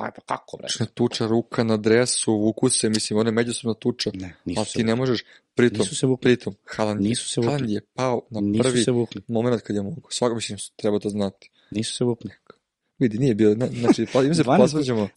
[0.00, 0.68] Pa, pa kako, bre?
[0.76, 4.10] Znači, tuča ruka na dresu, vuku se, mislim, one međusobno tuča.
[4.14, 5.24] Ne, nisu Ali ti ne možeš,
[5.54, 6.22] pritom, Nisu se vukli.
[6.22, 7.52] pritom, Haaland, Nisu se vukli.
[7.52, 9.22] Haaland je pao na Nisu prvi se vukli.
[9.28, 10.02] moment kad je mogu.
[10.10, 11.50] Svako, mislim, treba to znati.
[11.70, 12.30] Nisu se vukli.
[12.98, 15.08] Vidi, nije bilo, ne, znači, pa, im se 12 posvađamo.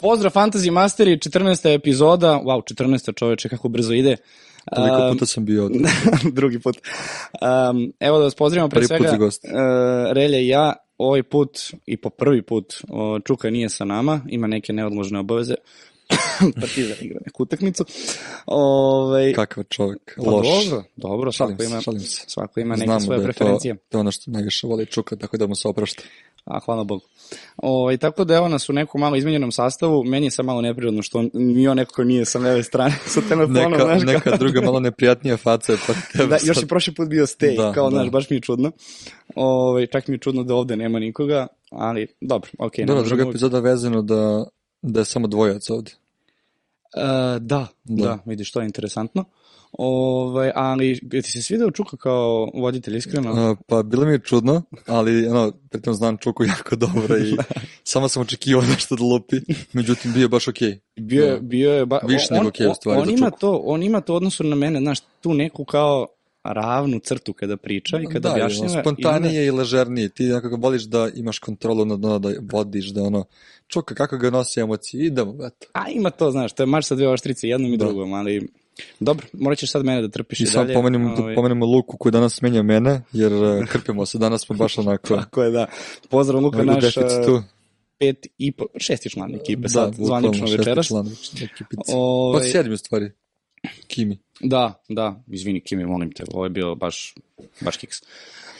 [0.00, 1.74] Pozdrav Fantasy Masteri, 14.
[1.74, 3.14] epizoda, wow, 14.
[3.16, 4.16] čoveče, kako brzo ide.
[4.76, 5.80] Toliko puta sam bio ovdje.
[6.32, 6.76] drugi put.
[7.70, 9.16] Um, evo da vas pozdravimo pre Prvi put svega.
[9.16, 9.44] gost.
[9.44, 9.50] Uh,
[10.12, 14.46] Relja i ja, ovaj put i po prvi put o, Čuka nije sa nama, ima
[14.46, 15.54] neke neodložne obaveze.
[16.60, 17.84] Partizan igra neku utakmicu.
[18.46, 20.46] Ovaj, Kakav čovjek, pa loš.
[20.64, 22.24] dobro, dobro, Šalim svako se, ima, šalim se.
[22.26, 23.74] svako ima neke Znamo svoje da je preferencije.
[23.74, 26.02] To, to je ono što najviše voli čuka, tako da mu se oprašta.
[26.44, 27.04] A, hvala Bogu.
[27.56, 31.02] O, tako da evo nas u nekom malo izmenjenom sastavu, meni je sad malo neprirodno
[31.02, 34.36] što on, ni on nekako nije sa leve strane sa telefonom, Neka, znaš, kao- neka
[34.36, 36.56] druga malo neprijatnija faca je pa tebe Da, još sad.
[36.56, 37.96] je prošli put bio stej, Da, kao, da.
[37.96, 38.72] znaš, baš mi je čudno.
[39.34, 42.82] Ove, čak mi je čudno da ovde nema nikoga, ali dobro, okej.
[42.82, 44.44] ne Dobro, druga epizoda vezano da,
[44.82, 45.90] da je samo dvojac ovde.
[46.96, 47.00] E,
[47.40, 48.18] da, da, Da.
[48.26, 49.24] vidiš, to je interesantno.
[49.72, 53.30] Ove, ali, ti se svideo Čuka kao voditelj, iskreno?
[53.32, 57.36] A, pa bilo mi je čudno, ali ono, pritom znam Čuku jako dobro i
[57.84, 59.36] samo sam očekivao nešto da lupi,
[59.72, 60.78] međutim bio je baš okej.
[60.96, 61.40] Bio je, Da.
[61.40, 63.40] bio je ba, Više on, nego okej, u on- stvari, on za ima Čuku.
[63.40, 66.06] to, on ima to u odnosu na mene, znaš, tu neku kao
[66.44, 68.66] ravnu crtu kada priča i kada da, i ono, objašnjava.
[68.66, 70.08] i onda- spontanije i ležernije.
[70.08, 73.24] Ti nekako voliš da imaš kontrolu nad ono, da vodiš, da ono,
[73.68, 75.66] Čuka, kako ga nosi emocije, idemo, eto.
[75.72, 77.84] A ima to, znaš, to je mač sa dve oštrice, jednom i Da.
[77.84, 78.48] drugom, ali
[79.00, 80.74] dobro, morat ćeš sad mene da trpiš i, I samo dalje.
[80.74, 84.56] pomenemo, Ovaj, da pomenemo Luku koji danas menja mene, jer uh, krpimo se, danas smo
[84.56, 85.66] baš onako Tako je, da.
[86.10, 87.32] Pozdrav Luka, u naš deficitu.
[87.32, 87.42] uh,
[87.98, 90.86] pet i po, šesti član ekipe sad, bukvalno zvanično šesti večeras.
[90.86, 91.06] član
[91.42, 91.92] ekipice.
[91.94, 93.10] Ovaj, Pa sedmi u stvari.
[93.86, 94.18] Kimi.
[94.40, 97.14] Da, da, izvini Kimi, molim te, ovo je bio baš,
[97.60, 97.96] baš kiks.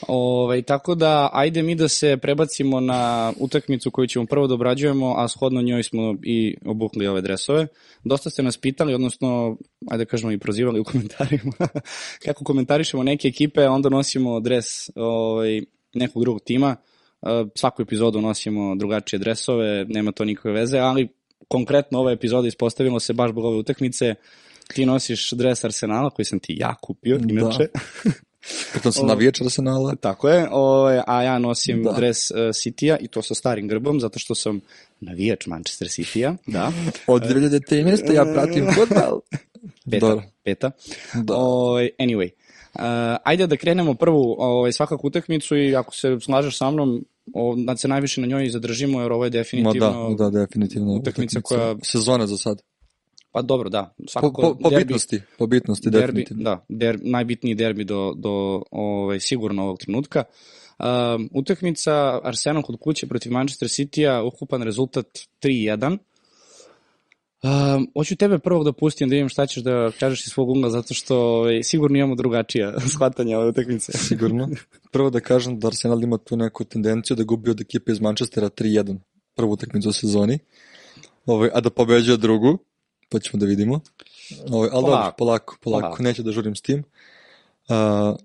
[0.07, 5.13] Ove, tako da, ajde mi da se prebacimo na utakmicu koju ćemo prvo da obrađujemo,
[5.17, 7.67] a shodno njoj smo i obukli ove dresove.
[8.03, 9.57] Dosta ste nas pitali, odnosno,
[9.89, 11.53] ajde da kažemo i prozivali u komentarima,
[12.25, 14.65] kako komentarišemo neke ekipe, onda nosimo dres
[14.95, 15.61] ovaj,
[15.93, 16.75] nekog drugog tima,
[17.21, 21.07] Uh, svaku epizodu nosimo drugačije dresove, nema to nikakve veze, ali
[21.47, 24.15] konkretno ova epizoda ispostavilo se baš zbog ove utakmice,
[24.73, 27.67] ti nosiš dres Arsenala koji sam ti ja kupio, inače.
[28.71, 29.07] Pritom sam O.
[29.07, 29.95] navijač Arsenala.
[29.95, 31.91] Tako je, ovaj, a ja nosim Da.
[31.91, 34.61] dres uh, City-a i to sa starim grbom, zato što sam
[34.99, 36.71] navijač Manchester City-a, da.
[37.07, 38.13] Od 2013.
[38.13, 39.19] ja pratim futbal.
[39.91, 40.23] Peta, Dobro.
[40.43, 40.71] peta.
[41.15, 41.35] Da.
[41.35, 42.29] Ovaj, anyway,
[42.73, 42.81] uh,
[43.23, 47.77] ajde da krenemo prvu ovaj, svakako utakmicu i ako se slažeš sa mnom, o, da
[47.77, 50.15] se najviše na njoj zadržimo, jer ovo je Ma definitivno...
[50.15, 50.93] da, da, definitivno.
[50.93, 52.61] utakmica koja- Sezona za sad.
[53.33, 53.93] Pa dobro, da.
[53.97, 56.43] Po, Svakako, po, po derbi- bitnosti, po bitnosti, derbi, definitivno.
[56.43, 60.23] da, der, najbitniji derbi do, do ovaj, sigurno ovog trenutka.
[60.79, 65.05] Um, utakmica Arsenal kod kuće protiv Manchester City-a, ukupan rezultat
[65.41, 65.97] 3-1.
[67.43, 70.69] Um, hoću tebe prvog da pustim da vidim šta ćeš da kažeš iz svog ugla,
[70.69, 73.91] zato što ovaj, sigurno imamo drugačija shvatanja ove utakmice.
[74.07, 74.49] Sigurno.
[74.91, 78.49] Prvo da kažem da Arsenal ima tu neku tendenciju da gubi od ekipe iz Manchestera
[78.49, 78.97] 3-1
[79.35, 80.39] prvu utakmicu u sezoni,
[81.25, 82.57] ovaj, a da pobeđuje drugu,
[83.13, 83.79] pa ćemo da vidimo.
[84.49, 85.15] Ovaj, ali dobro, Polako.
[85.17, 86.03] polako, polako, Polako.
[86.03, 86.83] neću da žurim s tim.
[87.69, 88.15] A,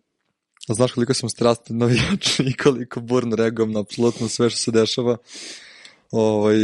[0.68, 5.16] znaš koliko sam strastan navijač i koliko burno reagujem na apsolutno sve što se dešava.
[6.10, 6.56] Ovaj,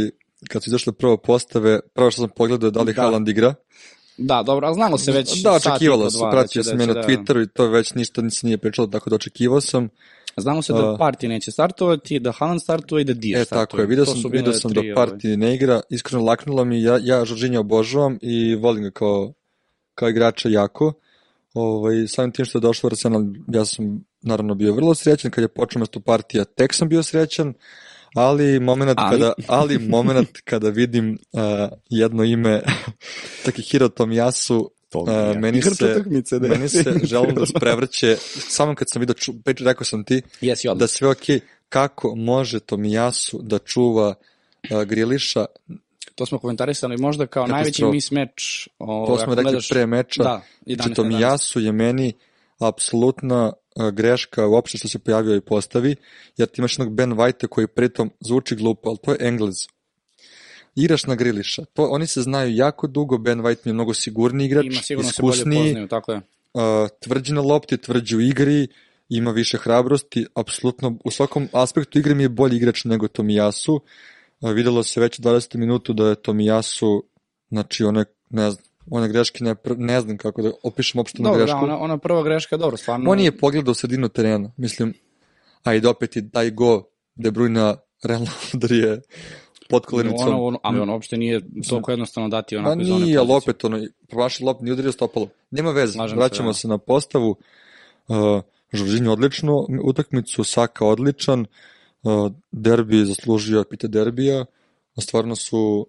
[0.49, 3.01] kad su izašle prvo postave, prvo što sam pogledao je da li Da.
[3.01, 3.53] Haaland igra.
[4.17, 6.83] Da, dobro, ali znalo se već da, sat i očekivalo da pratio će- sam da
[6.83, 9.89] je na da- Twitteru i to već ništa se nije pričalo, tako da očekivao sam.
[10.37, 10.95] Znamo se da.
[10.99, 13.65] Parti neće startovati, da Haaland startuje i da Dier E, startuje.
[13.65, 14.81] tako je, vidio sam, vidio sam da.
[14.95, 19.33] Parti ne igra, iskreno laknulo mi, ja, ja Žoržinja obožavam i volim ga kao,
[19.93, 20.93] kao igrača jako.
[21.53, 25.47] Ovaj, samim tim što je došao Arsenal, ja sam naravno bio vrlo srećan, kad je
[25.47, 27.53] počeo mesto partija, tek sam bio srećan,
[28.15, 29.19] ali moment Ali?
[29.19, 31.41] kada, ali moment kada vidim uh,
[31.89, 32.61] jedno ime
[33.45, 36.47] Takihiro Tomiyasu, To Uh, meni Igrač se, utakmice, da.
[36.47, 38.17] meni se želim da sprevrće,
[38.49, 40.21] samo kad sam vidio, ču, peč, rekao sam ti,
[40.69, 40.79] odmah.
[40.79, 41.39] da sve okej,
[41.69, 44.13] kako može Tomijasu da čuva
[44.71, 45.45] uh, Griliša,
[46.15, 48.43] To smo komentarisali možda kao najveći mismatch.
[48.79, 50.95] Ovaj, to smo rekli gledaš- pre meča, Da, 11 znači na 11.
[50.95, 52.13] Tomijasu je meni
[52.59, 55.95] apsolutna uh, greška uopšte što se pojavio i postavi,
[56.37, 59.55] jer ti imaš jednog Ben White koji pritom zvuči glupo, ali to je Englez.
[60.75, 61.65] Igraš na Griliša.
[61.73, 65.11] To, oni se znaju jako dugo, Ben White mi je mnogo sigurniji igrač, Ima sigurno
[65.11, 66.17] se bolje iskusniji, poznaju, tako je.
[66.53, 66.61] uh,
[66.99, 68.67] tvrđi na lopti, tvrđi u igri,
[69.09, 73.81] ima više hrabrosti, apsolutno u svakom aspektu igre mi je bolji igrač nego Tomijasu.
[74.41, 75.55] Uh, videlo se već u 20.
[75.57, 77.03] minutu da je Tomijasu,
[77.49, 81.29] znači on je, ne znam, one greške ne, ne znam kako da opišem uopšte na
[81.29, 81.63] Dobro, da, grešku.
[81.63, 83.11] ona, ona prva greška, dobro, stvarno.
[83.11, 84.93] On je pogledao sredinu terena, mislim,
[85.63, 86.83] ajde opet je taj go
[87.15, 89.01] De Bruyne Real Madrid
[89.85, 90.27] kolenicom.
[90.27, 93.51] ono, ono, ali on uopšte nije toliko jednostavno dati onako iz one nije, ali pozicije.
[93.51, 95.27] opet ono, promašio lop, nije udario stopalo.
[95.51, 96.53] Nema veze, Slažem se, vraćamo da.
[96.53, 97.35] se, na postavu.
[98.07, 98.41] Uh,
[98.73, 101.45] Žoržinj odličnu utakmicu, Saka odličan,
[102.03, 104.45] uh, derbi zaslužio pite derbija,
[105.01, 105.87] stvarno su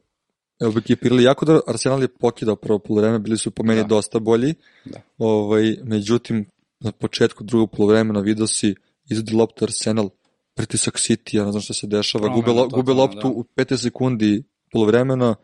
[0.61, 3.87] evo, ekipirali jako da Arsenal je pokidao prvo polovreme, bili su po meni Da.
[3.87, 4.55] dosta bolji.
[4.85, 5.01] Da.
[5.19, 6.47] Ovaj, međutim,
[6.81, 8.75] na početku drugog polovremena vidio si
[9.09, 10.09] izvodi loptu Arsenal,
[10.57, 13.29] pritisak City, ja ne znam šta se dešava, gube, lo, gube loptu da.
[13.29, 14.43] u 5 sekundi
[14.73, 15.35] polovremena,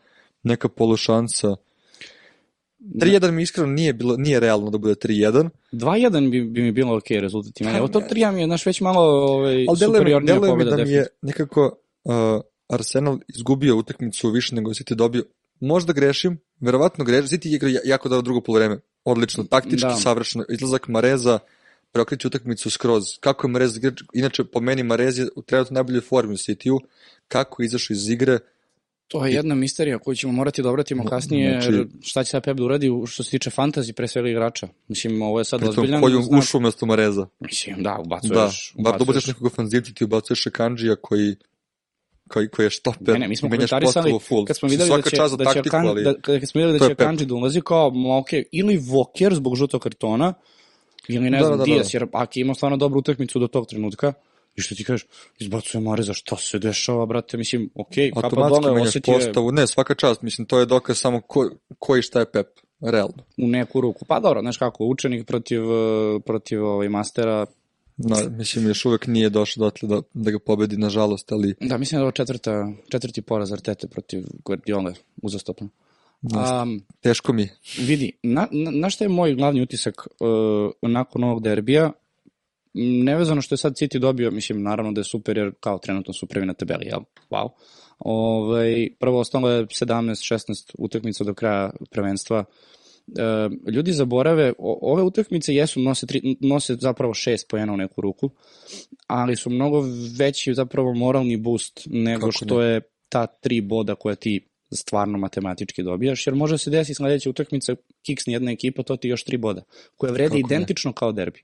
[0.43, 1.55] neka polušansa.
[2.79, 6.97] 3-1 mi iskreno nije, bilo, nije realno da bude 3-1, 2-1 bi, bi mi bilo
[6.97, 7.71] ok rezultat ima.
[7.71, 8.07] Pa Evo to ne.
[8.11, 10.75] 3 mi je, znaš, već malo ovaj, ali mi, superiornija deluje mi pobjeda.
[10.75, 12.13] da mi je nekako uh,
[12.69, 15.23] Arsenal izgubio utakmicu više nego City dobio.
[15.59, 17.27] Možda grešim, verovatno grešim.
[17.27, 18.79] City je igrao ja- jako dobro drugo polovreme.
[19.05, 19.95] Odlično, taktički, Da.
[19.95, 20.45] savršeno.
[20.49, 21.39] Izlazak Mareza,
[21.93, 23.03] preokreće utakmicu skroz.
[23.19, 23.79] Kako je Marez
[24.13, 26.79] inače po meni Marez je u trenutno najboljoj formi u City-u,
[27.27, 28.39] kako je izašao iz igre,
[29.07, 32.43] To je jedna misterija koju ćemo morati da obratimo kasnije, Znači- jer šta će sad
[32.43, 34.67] Pep da uradi što se tiče fantazi, pre svega igrača.
[34.87, 36.39] Mislim, ovo je sad pritom ozbiljan koju znak.
[36.39, 37.27] ušao umesto Mareza.
[37.39, 38.73] Mislim, da, ubacuješ.
[38.75, 39.27] Da, bar da ubacuješ ubacuješ.
[39.27, 41.35] nekog ofanzivca, ti ubacuješ Kanđija koji
[42.27, 43.13] koji, koji je štoper.
[43.13, 44.45] Ne, ne, mi smo menjaš postavu full.
[44.45, 46.87] kad smo videli da će, da će, taktiku, kan, ali- da, kad smo videli da
[46.87, 47.07] će Pep.
[47.07, 50.33] Kanji da ulazi kao, ok, ili Voker zbog žutog kartona,
[51.07, 51.97] ili ne Da, znam, da, da, Dias, da.
[51.97, 54.13] jer ako je imao stvarno dobru utakmicu do tog trenutka,
[54.55, 55.05] i što ti kažeš,
[55.39, 59.51] izbacuje Mareza, šta se dešava, brate, mislim, ok, kapa automatski dole, osetio je postavu.
[59.51, 62.47] Ne, svaka čast, mislim, to je dokaz samo ko, ko i šta je Pep,
[62.81, 63.23] realno.
[63.37, 64.05] u neku ruku.
[64.05, 67.45] Pa dobro, znaš kako, učenik protiv, eh, protiv ovaj, mastera,
[67.97, 71.97] Na, mislim, još uvek nije došao dotle da, da ga pobedi, nažalost, ali da, mislim
[71.97, 75.69] da je ovo četvrta, četvrti poraz Artete protiv Guardiola uzastopno.
[76.23, 77.49] Um, teško mi.
[77.79, 81.91] Vidi, na, na, na šta je moj glavni utisak uh, nakon ovog derbija?
[82.73, 86.25] Nevezano što je sad City dobio, mislim, naravno da je super, jer kao trenutno su
[86.25, 86.99] prvi na tabeli, jel?
[87.29, 87.49] Wow.
[87.99, 92.45] Ovaj, prvo ostalo je 17-16 utakmica do kraja prvenstva.
[93.17, 98.01] E, ljudi zaborave, o, ove utakmice jesu, nose, tri, nose zapravo šest pojena u neku
[98.01, 98.29] ruku,
[99.07, 99.83] ali su mnogo
[100.17, 105.83] veći zapravo moralni boost nego Kako što je ta tri boda koja ti stvarno matematički
[105.83, 109.63] dobijaš, jer može se desiti sledeća utakmica, kiksni jedna ekipa, to ti još tri boda,
[109.97, 110.55] koje vrede Kako ne?
[110.55, 111.43] identično kao derbi.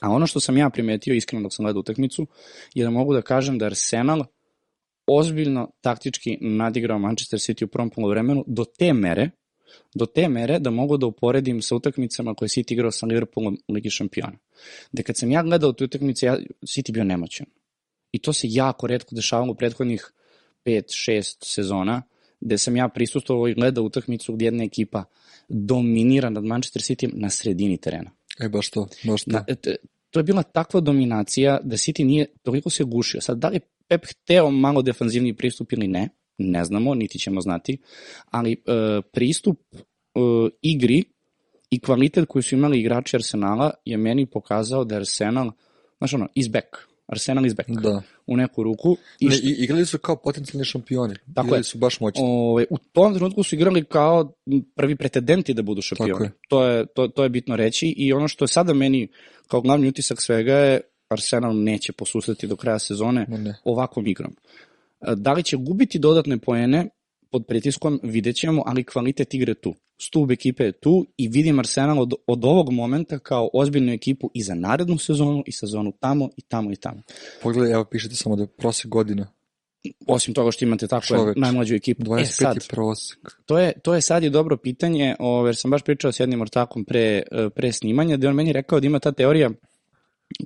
[0.00, 2.26] A ono što sam ja primetio, iskreno dok sam gledao utakmicu,
[2.74, 4.24] je da mogu da kažem da Arsenal
[5.06, 9.30] ozbiljno taktički nadigrao Manchester City u prvom polovremenu do te mere,
[9.94, 13.58] do te mere da mogu da uporedim sa utakmicama koje je City igrao sa Liverpoolom
[13.68, 14.38] u Ligi šampiona.
[14.92, 17.46] Da kad sam ja gledao te utakmice, ja, City bio nemoćan.
[18.12, 20.12] I to se jako redko dešavalo u prethodnih
[20.64, 22.02] 5-6 sezona,
[22.40, 25.04] gde sam ja prisustovao i gledao utakmicu gdje jedna ekipa
[25.48, 28.10] dominira nad Manchester City na sredini terena.
[28.40, 29.30] E, baš to, baš to.
[29.30, 29.66] Na, et,
[30.10, 33.20] to je bila takva dominacija da City nije toliko se gušio.
[33.20, 37.78] Sad, da li Pep hteo malo defanzivni pristup ili ne, ne znamo, niti ćemo znati,
[38.30, 38.56] ali e,
[39.12, 39.78] pristup e,
[40.62, 41.04] igri
[41.70, 45.50] i kvalitet koji su imali igrači Arsenala je meni pokazao da je Arsenal,
[45.98, 46.66] znaš ono, is back.
[47.06, 47.70] Arsenal is back.
[47.70, 48.02] Da.
[48.26, 48.96] U neku ruku.
[49.20, 51.14] I Ne, igrali su kao potencijalni šampioni.
[51.34, 51.64] Tako igrali je.
[51.64, 52.22] su baš moćni.
[52.24, 54.32] Ove, u tom trenutku su igrali kao
[54.74, 56.24] prvi pretendenti da budu Tako šampioni.
[56.24, 56.32] je.
[56.48, 59.08] To je, to, to je bitno reći i ono što je sada meni
[59.48, 63.54] kao glavni utisak svega je Arsenal neće posustati do kraja sezone ne.
[63.64, 64.36] ovakvom igrom.
[65.16, 66.88] Da li će gubiti dodatne poene
[67.30, 69.74] pod pritiskom, vidjet ćemo, ali kvalitet igre tu.
[69.98, 74.42] Stub ekipe je tu i vidim Arsenal od, od ovog momenta kao ozbiljnu ekipu i
[74.42, 77.02] za narednu sezonu i sezonu tamo i tamo i tamo.
[77.42, 79.26] Pogledaj, evo pišete samo da je prosek godina.
[80.06, 82.04] Osim toga što imate tako Čoveč, najmlađu ekipu.
[82.04, 83.18] 25 E sad, je prosek.
[83.46, 86.40] To je, to je sad i dobro pitanje, o, jer sam baš pričao s jednim
[86.40, 89.50] ortakom pre, e, pre snimanja, gde on meni rekao da ima ta teorija,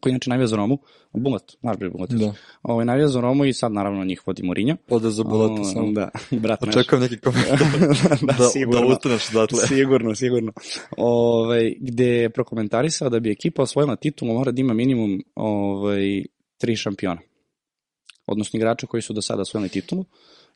[0.01, 0.79] koja je inače navija za Romu,
[1.13, 2.33] Bulat, znaš bre Bulat, Da.
[2.63, 4.77] ovaj, navija za Romu i sad naravno njih vodi Mourinho.
[4.87, 5.93] Pozdrav za Bulata O, samo.
[5.93, 6.77] Da, brat naš.
[6.77, 7.59] Očekujem neki komentar
[8.27, 8.81] da, da, sigurno.
[8.81, 9.67] da ustaneš odatle.
[9.67, 10.53] Sigurno, sigurno.
[10.97, 16.25] Ovaj, gde je prokomentarisao da bi ekipa osvojila titulu mora da ima minimum ovaj,
[16.59, 17.21] tri šampiona.
[18.27, 20.05] Odnosno igrača koji su do sada osvojili titulu.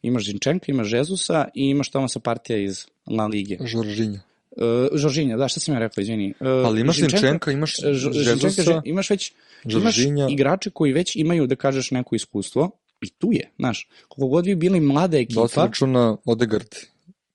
[0.03, 3.57] Imaš Zinčenka, imaš Žezusa i imaš Tomasa Partija iz La Lige.
[3.61, 4.21] Žoržinja.
[4.57, 6.35] Uh, Žoržinja, da, šta sam ja rekao, izvini.
[6.41, 9.33] Uh, Ali imaš Zinčenka, imaš e, Žezusa, Že- imaš već
[9.65, 10.27] imaš Žoržinja.
[10.31, 12.71] igrače koji već imaju, da kažeš, neko iskustvo
[13.03, 16.69] i tu je, znaš, koliko god vi bili mlada ekipa, Dosta računa Odegard,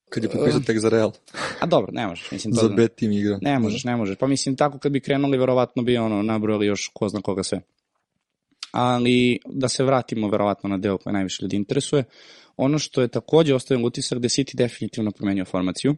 [0.09, 1.11] kad je potpisao tek za Real.
[1.59, 3.39] a dobro, ne možeš, mislim, to Za B tim igra.
[3.41, 4.17] Ne možeš, ne možeš.
[4.17, 7.61] Pa mislim, tako kad bi krenuli, verovatno bi ono, nabrojali još ko zna koga sve.
[8.71, 12.03] Ali da se vratimo verovatno na deo koji najviše ljudi interesuje.
[12.57, 15.95] Ono što je takođe ostavio utisak da City definitivno promenio formaciju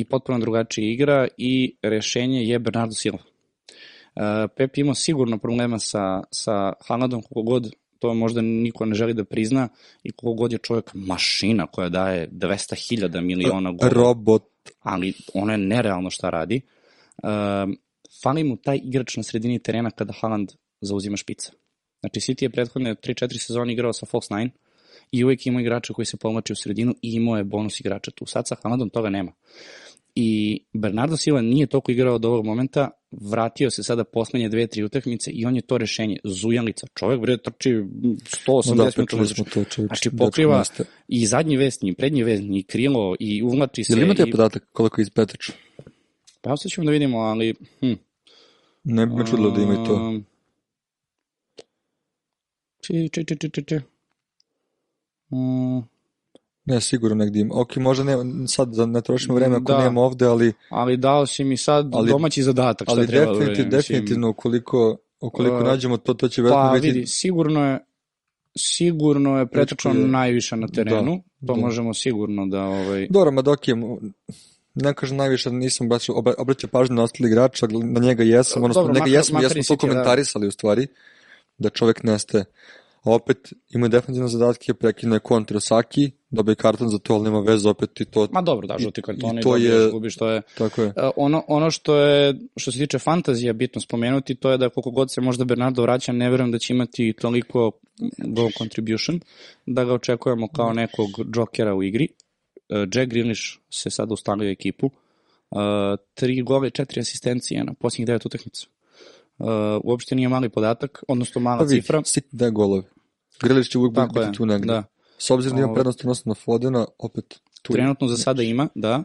[0.00, 3.18] i potpuno drugačije igra i rešenje je Bernardo Silva.
[3.18, 4.22] Uh,
[4.56, 9.24] Pep imao sigurno problema sa, sa Haalandom koliko god to možda niko ne želi da
[9.24, 9.68] prizna
[10.02, 13.92] i koliko god je čovjek mašina koja daje 200.000 miliona gola.
[13.92, 14.42] Robot.
[14.80, 16.60] Ali ono je nerealno šta radi.
[17.22, 17.28] Uh,
[18.22, 21.52] fali mu taj igrač na sredini terena kada Haaland zauzima špica.
[22.00, 24.50] Znači City je prethodne 3-4 sezone igrao sa false nine
[25.12, 28.26] i uvek ima igrača koji se pomlači u sredinu i imao je bonus igrača tu.
[28.26, 29.32] Sad sa Haalandom toga nema.
[30.14, 34.84] I Bernardo Silva nije toliko igrao od ovog momenta, vratio se sada poslednje dve, tri
[34.84, 36.16] utakmice i on je to rešenje.
[36.24, 39.34] Zujalica, čovek bre trči 180 Da, minuta.
[39.34, 39.82] smo to.
[39.86, 40.86] Znači pokriva nastaje.
[41.08, 43.92] i zadnji vesni, i prednji vesni, i krilo, i uvlači se.
[43.92, 44.30] Jel imate i...
[44.30, 45.50] podatak koliko je izpetač?
[46.40, 47.54] Pa sad ćemo da vidimo, ali...
[47.80, 47.92] Hm.
[48.84, 49.94] Ne bi me čudilo da ima i to.
[49.94, 50.24] Um,
[52.82, 53.78] Či, či, či, či, či, či.
[55.30, 55.84] Um,
[56.70, 57.54] Ne, sigurno negdje ima.
[57.54, 58.16] Ok, možda ne,
[58.48, 59.78] sad za ne trošimo vreme ako Da.
[59.78, 63.32] nema ovde, ali, ali dao si mi sad Ali- domaći zadatak šta ali treba da
[63.32, 63.70] definitiv, mislim.
[63.70, 66.86] definitivno ukoliko, ukoliko Uh, nađemo to, to će verovatno Pa biti...
[66.88, 67.78] vidi, sigurno je
[68.56, 71.54] sigurno je pretrčao je- najviše na terenu, to da.
[71.54, 73.76] možemo sigurno da ovaj Dobro, ma dok je,
[74.74, 78.82] ne kažem najviše, nisam baš obra- obraćao pažnju na ostali igrača, na njega jesam, odnosno
[78.82, 79.92] Dobro, na njega makar- jesam, makar jesmo i to City, da.
[79.92, 80.86] komentarisali u stvari,
[81.58, 82.44] da čovek nestaje.
[83.04, 88.00] Opet ima definitivno zadatke, prekine kontru Saki, dobije karton za to, ali nema veze opet
[88.00, 88.28] i to.
[88.32, 90.42] Ma dobro, da, žuti karton i i to dobiješ, je- gubiš, to je...
[90.58, 90.88] Tako je.
[90.88, 94.90] E, ono, ono što je, što se tiče fantazija bitno spomenuti, to je da koliko
[94.90, 97.70] god se možda Bernardo vraća, ne verujem da će imati toliko
[98.18, 99.20] goal contribution,
[99.66, 102.08] da ga očekujemo kao nekog džokera u igri.
[102.68, 104.86] E, Jack Grealish se sada ustalio u ekipu.
[104.86, 105.56] E,
[106.14, 108.66] tri gole i četiri asistencije na posljednjih devet utakmica.
[109.40, 112.00] E, uopšte nije mali podatak, odnosno mala Pa vidi, cifra.
[112.00, 112.82] City daje golove.
[113.42, 114.66] Grilić će uvijek Tako biti je, tu negde.
[114.66, 114.84] da.
[115.18, 117.74] S obzirom da ima prednost odnosno na Fodena, opet tu je.
[117.74, 119.02] Trenutno za sada ima, da.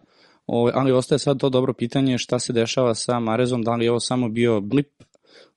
[0.48, 3.92] O, ali ostaje sad to dobro pitanje šta se dešava sa Marezom, da li je
[3.92, 4.88] ovo samo bio blip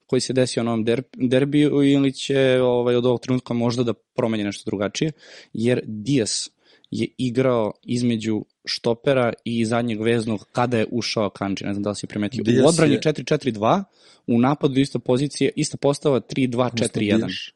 [0.07, 3.93] koji se desio na ovom der, derbiju ili će ovaj, od ovog trenutka možda da
[3.93, 5.13] promeni nešto drugačije,
[5.53, 6.51] jer Dias
[6.91, 11.97] je igrao između štopera i zadnjeg veznog kada je ušao Kanji, ne znam da li
[11.97, 12.45] si primetio.
[12.45, 13.85] Diaz u odbrani je- 4-4-2,
[14.27, 17.17] u napadu ista pozicija, ista postava 3-2-4-1.
[17.17, 17.55] Dijaš.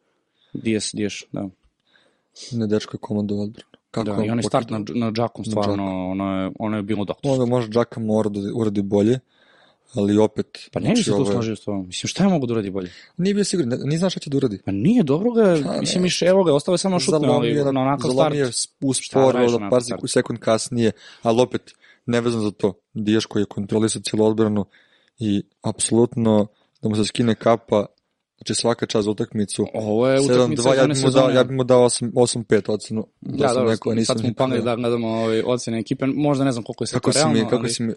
[0.52, 1.48] Dias, Dias, da.
[2.52, 3.68] Ne, dečko je komando odbranu.
[3.90, 7.04] Kako da, i on je start na, na Džakom, stvarno, ono je, ono je bilo
[7.04, 7.32] doktor.
[7.32, 9.18] Onda može Džaka mora da uradi bolje,
[9.94, 10.68] ali opet...
[10.72, 11.86] Pa ne bi se tu složio s tobom.
[11.86, 12.90] Mislim, šta je mogu da uradi bolje?
[13.16, 14.58] Nije bio siguran, ne, nije znao šta će da uradi.
[14.64, 17.72] Pa nije dobro ga, Pa mislim, više evo ga, ostalo je samo šutno, ali na
[17.72, 18.16] na, onakav start.
[18.16, 21.62] zalomio je usporo, da par sekund kasnije, ali opet,
[22.06, 22.74] nevezano za to.
[22.94, 24.64] Diješ koji je kontrolisao cijelu odbranu
[25.18, 26.46] i apsolutno
[26.82, 27.86] da mu se skine kapa,
[28.42, 29.66] znači svaka čast za utakmicu.
[29.74, 32.72] Ovo je utakmica 7-2, ja sezone bi mu dao, ja bi mu dao 8 8-5
[32.72, 33.06] ocenu.
[33.20, 36.64] Da, dobro, rekao, nisam sad smo upali da gledamo ovaj, ocene ekipe, možda ne znam
[36.64, 37.70] koliko je sve Kako to si mi, realno, kako ali...
[37.70, 37.92] si mi,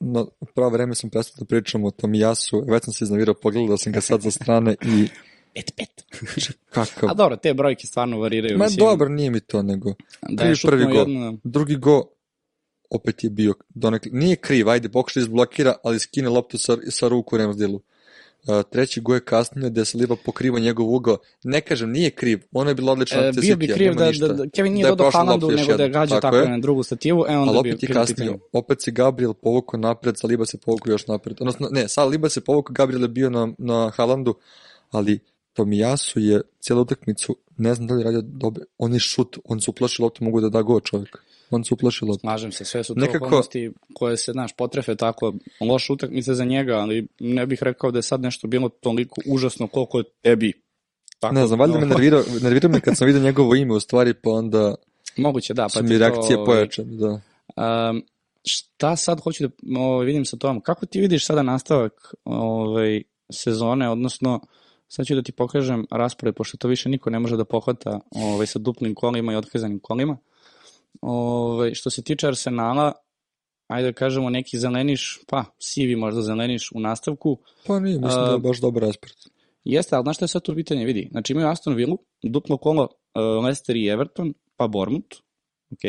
[0.00, 0.24] na
[0.54, 3.92] pravo vreme sam prestao da pričam o tom jasu, već sam se iznavirao, pogledao sam
[3.92, 5.08] ga sad sa strane i
[5.54, 6.04] Pet, pet.
[6.74, 7.10] kakav.
[7.10, 8.58] A dobro, te brojke stvarno variraju.
[8.58, 9.94] Ma mislim, dobro, nije mi to nego.
[10.28, 10.96] Da je prvi gol.
[10.96, 11.38] jedno...
[11.44, 12.02] Drugi go
[12.90, 17.08] opet je bio donekle, nije kriv, ajde, pokušaj da izblokira, ali skine loptu sa, sa
[17.08, 17.80] ruku Ramsdilu.
[18.70, 21.16] Treći go je kasnije gde se Liva pokriva njegov ugao.
[21.44, 23.20] Ne kažem, nije kriv, ono je bilo odlično.
[23.20, 25.88] E, bio bi kriv da, da, da Kevin nije Da dodao Haalandu, nego da je
[25.88, 29.34] gađa tako tako, na drugu stativu, e onda Ali opet je kasnije, opet se Gabriel
[29.34, 31.36] povukao napred, Saliba se povukao još napred.
[31.40, 34.34] Odnosno, ne, Saliba se povukao, Gabriel je bio na, na Haalandu,
[34.90, 35.20] ali
[35.54, 39.70] Tomijasu je cijelu utakmicu, ne znam da li radio dobro, on je šut, on se
[39.70, 41.18] uplaši loptu, mogu da da go čovjek.
[41.50, 42.20] On se uplaši loptu.
[42.20, 46.44] Slažem se, sve su to Nekako- okolnosti koje se, znaš, potrefe tako, loša utakmica za
[46.44, 50.52] njega, ali ne bih rekao da je sad nešto bilo toliko užasno koliko je tebi.
[51.20, 54.14] Tako, Ne znam, valjda me nervirao, nervirao me kad sam vidio njegovo ime u stvari,
[54.14, 54.74] pa onda
[55.16, 55.66] Moguće, da.
[55.74, 57.20] Pa mi to, reakcije ovaj, pojačane, da.
[57.90, 58.02] Um,
[58.44, 60.60] šta sad hoću da ovaj, vidim sa tom?
[60.60, 64.40] Kako ti vidiš sada nastavak ovaj, sezone, odnosno
[64.94, 68.46] sad ću da ti pokažem raspored, pošto to više niko ne može da pohvata ovaj,
[68.46, 70.18] sa duplim kolima i otkazanim kolima.
[71.00, 72.92] Ovaj, što se tiče Arsenala,
[73.68, 78.30] ajde da kažemo neki zeleniš, pa sivi možda zeleniš u nastavku, Pa nije, mislim da
[78.30, 79.16] je A- baš dobar raspored.
[79.64, 81.08] Jeste, ali znaš šta je sad tu pitanje, vidi.
[81.10, 85.16] Znači imaju Aston Villa, duplo kolo uh, Leicester i Everton, pa Bournemouth,
[85.72, 85.80] ok,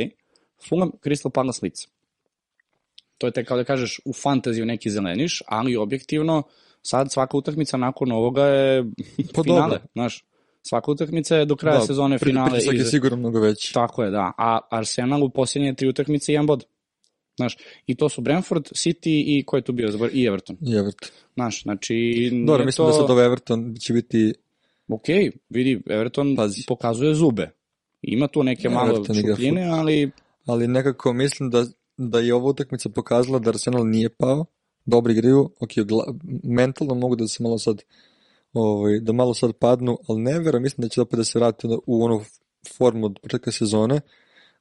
[0.69, 1.88] Fulham, Crystal Palace, Leeds.
[3.17, 6.43] To je te kao da kažeš u fantaziju neki zeleniš, ali objektivno
[6.86, 8.84] sad svaka utakmica nakon ovoga je
[9.34, 9.80] Pa finale, dobro.
[9.94, 10.25] znaš.
[10.62, 12.50] Svaka utakmica je do kraja Da, sezone finale.
[12.50, 13.74] Pritisak je i- sigurno mnogo veći.
[13.74, 14.32] Tako je, da.
[14.38, 16.65] A Arsenal u posljednje tri utakmice jedan bod.
[17.36, 20.58] Znaš, i to su Brentford, City i ko je tu bio, Zabor- i Everton.
[20.62, 21.10] I Everton.
[21.34, 21.96] Znaš, znači...
[22.48, 22.92] Dobro, mislim to...
[22.92, 24.34] da sad ovaj Everton će biti
[24.88, 25.06] Ok,
[25.50, 26.63] vidi, Everton Pazi.
[26.68, 27.50] pokazuje zube.
[28.01, 30.12] Ima tu neke malo Everton igra šupljine, ali
[30.46, 31.65] ali nekako mislim da
[31.98, 34.46] da je ova utakmica pokazala da Arsenal nije pao,
[34.86, 36.13] dobro igraju, ok, gla,
[36.44, 37.82] mentalno mogu da se malo sad
[38.54, 41.68] ovaj, da malo sad padnu, ali ne verujem, mislim da će opet da se vrati
[41.86, 42.22] u onu
[42.77, 44.01] formu od početka sezone,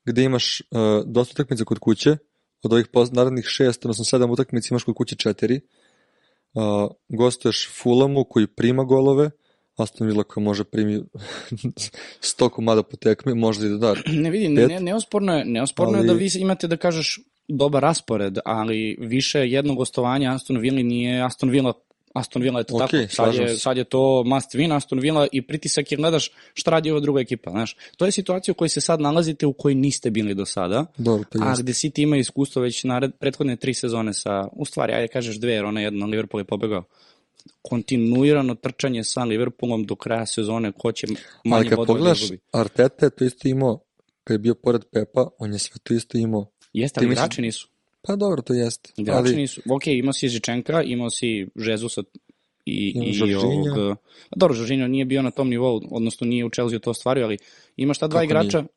[0.04, 2.16] gde imaš uh, dosta utakmica kod kuće,
[2.62, 5.60] od ovih narednih šest, odnosno sedam utakmica imaš kod kuće četiri,
[6.54, 6.62] uh,
[7.08, 9.30] gostuješ Fulamu koji prima golove,
[9.76, 11.02] Aston Villa koja može primi
[12.38, 13.94] 100 komada po tekmi, možda i da da.
[14.06, 16.06] Ne vidi, ne, ne, neosporno je, neosporno ali...
[16.06, 21.22] je da vi imate da kažeš dobar raspored, ali više jedno gostovanje Aston Villa nije
[21.22, 21.72] Aston Villa
[22.14, 23.32] Aston Villa je to okay, tako.
[23.32, 26.90] Sad je, sad je to must win Aston Villa i pritisak jer gledaš šta radi
[26.90, 27.50] ova druga ekipa.
[27.50, 27.76] Znaš.
[27.96, 31.26] To je situacija u kojoj se sad nalazite u kojoj niste bili do sada, Dobro,
[31.40, 31.62] a jest.
[31.62, 35.52] gde City ima iskustvo već na prethodne tri sezone sa, u stvari, ajde kažeš dve,
[35.52, 36.84] jer ona jedna Liverpool je pobegao
[37.62, 41.06] kontinuirano trčanje sa Liverpoolom do kraja sezone, ko će
[41.44, 42.20] manje Ali kad da pogledaš,
[42.52, 43.80] Arteta je to isto imao,
[44.24, 46.46] kad je bio pored Pepa, on je sve to isto imao.
[46.74, 47.68] Jeste, ali igrači nisu.
[48.02, 48.92] Pa dobro, to jeste.
[48.96, 49.36] Igrači ali...
[49.36, 49.60] nisu.
[49.70, 52.02] Ok, imao si Žičenka, imao si Žezusa
[52.66, 53.96] i, i ovog...
[54.36, 57.38] Dobro, Žoržinjo nije bio na tom nivou, odnosno nije u Chelsea to ostvario, ali
[57.76, 58.58] imaš ta dva Kako igrača...
[58.58, 58.68] Nije?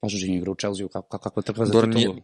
[0.00, 2.16] Pa Žoržinjo igra u Chelsea, kako, kako, kako trka za titulu.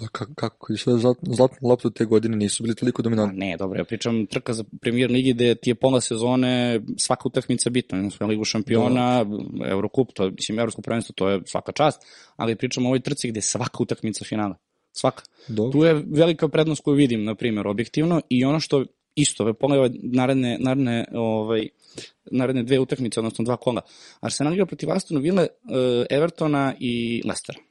[0.00, 0.92] Pa kako, i sve
[1.22, 3.38] zlatnu loptu te godine nisu bili toliko dominantni.
[3.38, 7.70] Ne, dobro, ja pričam trka za premier ligi gde ti je pola sezone svaka utakmica
[7.70, 9.68] bitna, na ligu šampiona, da.
[9.68, 12.02] Eurocup, to, mislim, Evropsko prvenstvo, to je svaka čast,
[12.36, 14.56] ali pričam o ovoj trci gde je svaka utakmica finala.
[14.92, 15.22] Svaka.
[15.48, 15.72] Dobro.
[15.72, 20.56] Tu je velika prednost koju vidim, na primjer, objektivno, i ono što isto, pogledaj naredne,
[20.60, 21.68] naredne, ovaj,
[22.30, 23.80] naredne dve utakmice, odnosno dva kola.
[24.20, 27.69] Arsenal igra protiv Aston Ville, eh, Evertona i Leicera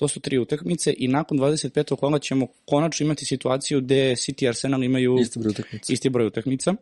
[0.00, 1.96] To su tri utakmice i nakon 25.
[1.96, 5.92] kola ćemo konačno imati situaciju gde City i Arsenal imaju isti broj utakmica.
[5.92, 6.74] Isti broj utakmica.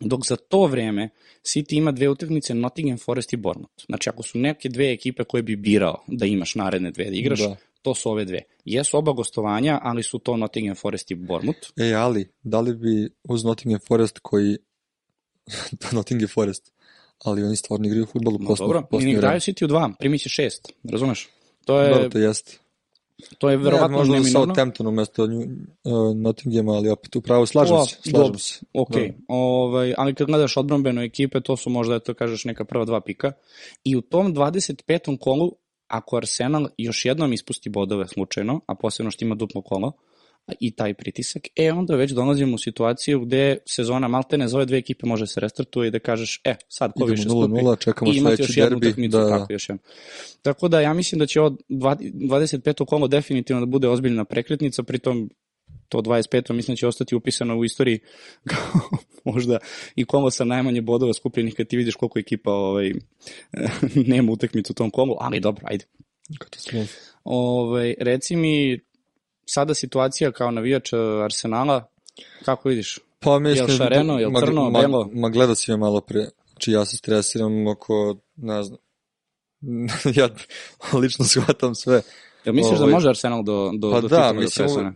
[0.00, 1.08] Dok za to vreme
[1.42, 3.84] City ima dve utakmice Nottingham Forest i Bournemouth.
[3.86, 7.40] Znači ako su neke dve ekipe koje bi birao da imaš naredne dve da igraš,
[7.40, 7.56] da.
[7.82, 8.42] to su ove dve.
[8.64, 11.68] Jesu oba gostovanja, ali su to Nottingham Forest i Bournemouth.
[11.76, 14.56] E, ali, da li bi uz Nottingham Forest koji
[15.92, 16.72] Nottingham Forest,
[17.24, 18.66] ali oni stvarno igraju u no, poslu.
[18.66, 21.28] Dobro, i igraju City u dva, primiće šest, razumeš?
[21.70, 21.90] To je...
[21.90, 22.58] Dobro, to jeste.
[23.38, 24.38] To je verovatno ne, možda neminovno.
[24.38, 27.96] Možda Southampton umesto uh, Nottinghama, ali opet upravo slažem o, se.
[28.10, 28.60] Slažem se.
[28.72, 29.12] Ok, da.
[29.28, 33.32] ovaj, ali kad gledaš odbrombeno ekipe, to su možda, to kažeš, neka prva dva pika.
[33.84, 35.18] I u tom 25.
[35.20, 35.52] kolu,
[35.88, 39.92] ako Arsenal još jednom ispusti bodove slučajno, a posebno što ima duplo kolo,
[40.60, 44.78] i taj pritisak, e onda već dolazimo u situaciju gde sezona maltene za ove dve
[44.78, 48.12] ekipe može se restartuje i da kažeš, e, sad ko više 0 -0, skupi čekamo
[48.12, 49.28] i imati još jednu utakmicu, da.
[49.28, 49.82] tako još jednu.
[50.42, 52.84] Tako da ja mislim da će ovo 25.
[52.84, 55.30] kolo definitivno da bude ozbiljna prekretnica, pritom
[55.88, 56.52] to 25.
[56.52, 57.98] mislim da će ostati upisano u istoriji
[58.50, 58.80] kao
[59.24, 59.58] možda
[59.96, 62.92] i kolo sa najmanje bodova skupljenih kad ti vidiš koliko ekipa ovaj,
[64.12, 65.84] nema utakmicu u tom kolu, ali dobro, ajde.
[66.38, 66.94] Katastrofa.
[67.24, 68.80] Ovaj, reci mi,
[69.52, 71.84] sada situacija kao navijač e, Arsenala,
[72.44, 72.98] kako vidiš?
[73.18, 75.10] Pa mislim, jel šareno, jel crno, ma, belo?
[75.12, 78.78] Ma, ma gledao si me malo pre, znači ja se stresiram oko, ne znam,
[80.20, 80.28] ja
[81.00, 82.02] lično shvatam sve.
[82.44, 84.92] Jel misliš da ovaj, da može Arsenal do, do, pa do da, mislim, do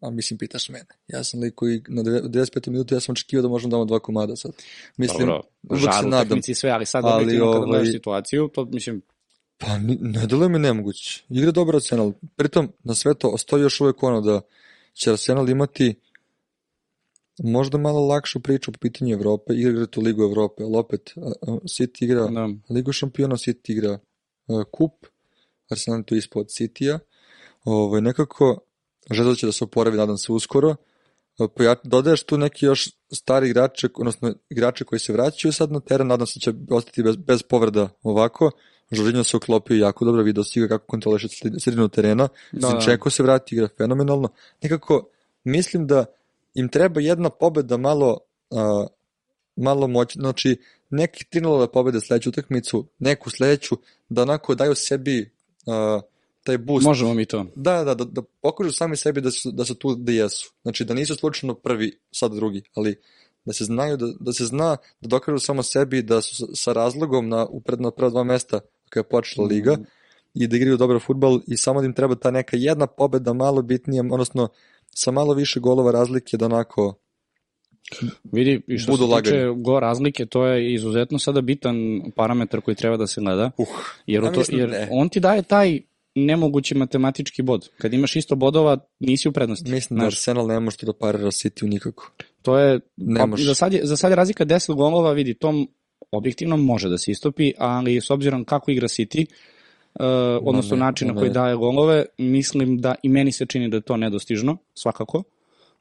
[0.00, 0.86] a mislim, pitaš mene.
[1.08, 2.70] Ja sam lik koji na 95.
[2.70, 4.52] minutu ja sam očekivao da možemo damo dva komada sad.
[4.96, 9.02] Mislim, Dobro, žar, utakmici sve, ali sad ali, objektivno kada gledaš ovaj- situaciju, to mislim,
[9.60, 11.24] Pa ne deluje mi nemoguće.
[11.28, 12.12] Igra dobro Arsenal.
[12.36, 14.40] Pritom, na sve to, ostoji još uvek ono da
[14.92, 15.94] će Arsenal imati
[17.38, 21.14] možda malo lakšu priču po pitanju Evrope, igra tu Ligu Evrope, ali opet
[21.46, 22.48] City igra da.
[22.70, 23.98] Ligu šampiona, City igra
[24.46, 25.06] uh, kup,
[25.70, 26.98] Arsenal tu ispod City-a.
[27.64, 28.58] Ovaj, nekako,
[29.10, 30.76] želeo će da se oporavi, nadam se uskoro.
[31.84, 36.26] Dodaješ tu neki još stari igrače, odnosno igrače koji se vraćaju sad na teren, nadam
[36.26, 38.50] se da će ostati bez, bez povreda ovako.
[38.90, 43.10] Žoržinjo se uklopio jako dobro, video si ga kako kontroliše sredinu terena, da, Sinčeko da.
[43.10, 44.28] se vrati, igra fenomenalno.
[44.62, 45.08] Nekako,
[45.44, 46.04] mislim da
[46.54, 48.18] im treba jedna pobeda malo,
[48.50, 48.86] uh,
[49.56, 50.56] malo moć, znači
[50.90, 53.76] neki 3 pobede sledeću utakmicu, neku sledeću,
[54.08, 55.30] da onako daju sebi
[55.66, 56.02] uh,
[56.44, 56.86] taj boost.
[56.86, 57.46] Možemo mi to.
[57.56, 60.52] Da, da, da, da pokažu sami sebi da su, da su tu da jesu.
[60.62, 63.00] Znači da nisu slučajno prvi, sad drugi, ali
[63.44, 67.28] da se znaju, da, da se zna da dokažu samo sebi da su sa razlogom
[67.28, 69.54] na, upred na prva dva mesta kada je počela mhm.
[69.54, 69.84] liga mm.
[70.34, 73.62] i da igraju dobro futbal i samo da im treba ta neka jedna pobeda malo
[73.62, 74.48] bitnija, odnosno
[74.94, 76.94] sa malo više golova razlike da onako
[78.32, 81.76] Vidi, i što Budu se tiče go razlike, to je izuzetno sada bitan
[82.16, 83.66] parametar koji treba da se gleda, uh,
[84.06, 84.88] jer, ja to, jer ne.
[84.90, 85.80] on ti daje taj
[86.14, 87.68] nemogući matematički bod.
[87.78, 89.70] Kad imaš isto bodova, nisi u prednosti.
[89.70, 92.10] Mislim da Arsenal ne može to da parira City u nikako.
[92.42, 95.68] To je, ne pa, za, sad je, za sad je razlika 10 golova, vidi, tom
[96.10, 99.26] objektivno može da se istopi, ali s obzirom kako igra City,
[100.42, 103.80] odnosno ne, način na koji daje golove, mislim da i meni se čini da je
[103.80, 105.22] to nedostižno, svakako.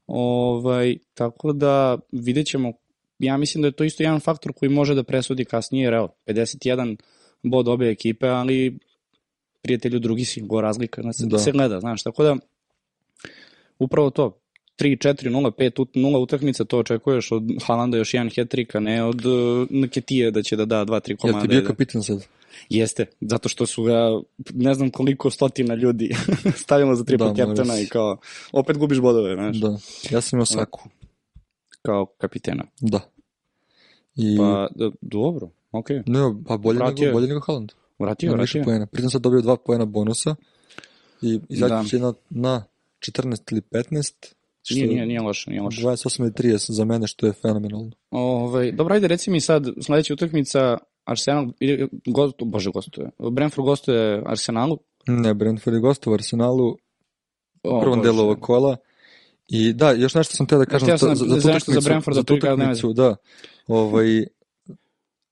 [0.08, 2.74] Ovaj, tako da vidjet ćemo,
[3.20, 6.10] ja mislim da je to isto jedan faktor koji može da presudi kasnije, jer evo,
[6.28, 6.98] 51
[7.44, 8.80] bod obe ekipe, ali
[9.62, 11.28] prijatelju drugi si go razlika, znači, Da.
[11.28, 11.40] da.
[11.40, 12.36] se gleda, znaš, tako da
[13.80, 14.39] upravo to,
[14.80, 19.04] 3, 4, 0, 5, 0 utakmica, to očekuješ od Halanda još jedan hat-trick, a ne
[19.04, 21.42] od uh, da će da da 2-3 Jel komada.
[21.42, 22.26] ti bio da- kapitan sad?
[22.70, 24.22] Jeste, zato što su ga,
[24.54, 26.16] ne znam koliko stotina ljudi
[26.64, 28.18] stavilo za triple Da, captaina i kao,
[28.52, 29.78] opet gubiš bodove, znaš, da.
[30.12, 30.90] Ja sam imao Saku.
[31.82, 32.64] kao kapitena.
[32.82, 33.00] Da.
[34.16, 34.38] I...
[34.38, 35.98] Pa, da, dobro, okej.
[35.98, 36.04] Okay.
[36.08, 37.14] Ne, pa bolje Vratio nego, je.
[37.14, 37.72] bolje nego Haaland.
[38.00, 38.64] Vratio, vratio.
[38.64, 38.86] poena.
[38.86, 40.36] Pritom sad dobio dva poena bonusa
[41.22, 41.84] i izaći Da.
[41.90, 42.64] će na, na
[43.00, 44.14] 14 ili 15.
[44.70, 45.82] Što Nije, nije, nije loše, nije loše.
[45.82, 47.92] 28 ili 30 za mene, što je fenomenalno.
[48.12, 51.48] Ovaj, dobro, ajde, reci mi sad, sledeća utakmica, Arsenal,
[52.06, 53.10] gost, bože, gostuje.
[53.32, 54.78] Brentford gostuje Arsenalu.
[55.08, 56.78] Ne, Brentford je gostov u Arsenalu
[57.64, 58.78] u prvom delu ovog kola.
[59.48, 61.82] I da, još nešto sam teo da kažem hteo sam za, za, za nešto za.
[61.82, 63.16] Brentford, za tu utakmicu, da.
[63.68, 64.26] Ovaj,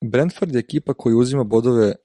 [0.01, 1.95] Brentford je ekipa koja uzima bodove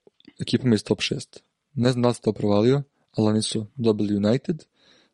[0.40, 1.38] ekipama iz top 6.
[1.74, 2.82] Ne znam da li se to provalio,
[3.16, 4.64] ali oni su dobili United,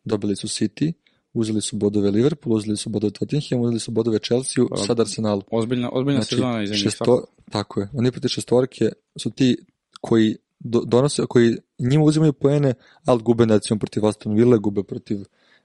[0.05, 0.93] dobili su City,
[1.33, 5.43] uzeli su bodove Liverpool, uzeli su bodove Tottenham, uzeli su bodove Chelsea, Pa, sad Arsenalu.
[5.51, 6.83] Ozbiljna, ozbiljna sezona iza njih.
[6.83, 7.89] šesto, tako je.
[7.95, 9.57] Oni protiv šestorke su ti
[10.01, 15.19] koji do, donose, koji njima uzimaju poene, ali gube recimo protiv Aston Villa, gube protiv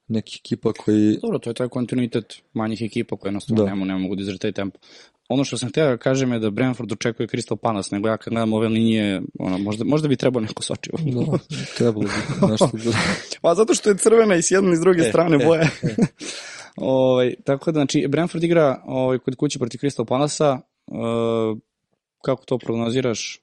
[0.07, 1.17] nekih ekipa koji...
[1.21, 3.69] Dobro, to je taj kontinuitet manjih ekipa koje jednostavno Da.
[3.69, 3.75] da.
[3.75, 4.79] ne, ne mogu da izdrže taj tempo.
[5.33, 8.33] Ono što sam htio da kažem je da Brentford očekuje Crystal Palace, nego ja kad
[8.33, 10.97] gledam ove linije, ono, možda, možda bi trebao neko sočivo.
[10.97, 11.37] Da,
[11.77, 12.91] trebalo bi nešto da...
[13.41, 15.69] Pa zato što je crvena i s jedne i s druge E, strane e, boje.
[16.77, 20.59] ovaj, tako da, znači, Brentford igra ovaj, kod kuće protiv Crystal Palasa.
[20.87, 21.57] Uh,
[22.21, 23.39] kako to prognoziraš?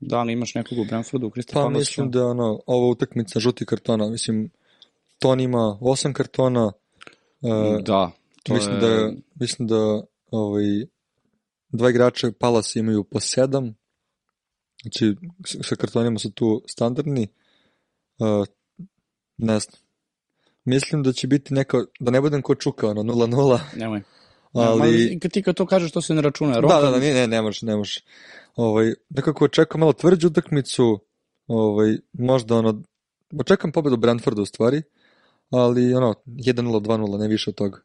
[0.00, 1.78] Da li imaš nekog u Brentfordu, u Crystal Pa Palasu?
[1.78, 4.50] mislim da ono, ova utakmica žuti kartona, mislim,
[5.22, 6.72] Ton ima osam kartona,
[7.42, 8.10] e, Da,
[8.42, 8.80] to mislim je...
[8.80, 10.64] da, mislim da ovaj,
[11.72, 13.74] dva igrača Palas imaju po sedam,
[14.82, 15.16] znači
[15.62, 17.28] sa kartonima su tu standardni,
[18.18, 18.46] uh,
[19.36, 19.82] ne znam.
[20.64, 24.02] Mislim da će biti neko, da ne budem ko čuka, ono, 0-0, Nemoj.
[24.52, 25.18] ali...
[25.20, 26.52] Kad ti kad to kažeš, to se ne računa.
[26.52, 28.00] Da, Roka, da, da, ne, ne, ne može, ne može.
[28.56, 30.98] Ovaj, nekako očekujem malo tvrđu utakmicu,
[31.46, 32.82] ovaj, možda ono,
[33.40, 34.82] očekujem pobedu Brentforda u stvari,
[35.50, 37.80] ali ono, 1-0, 2-0, ne više od toga.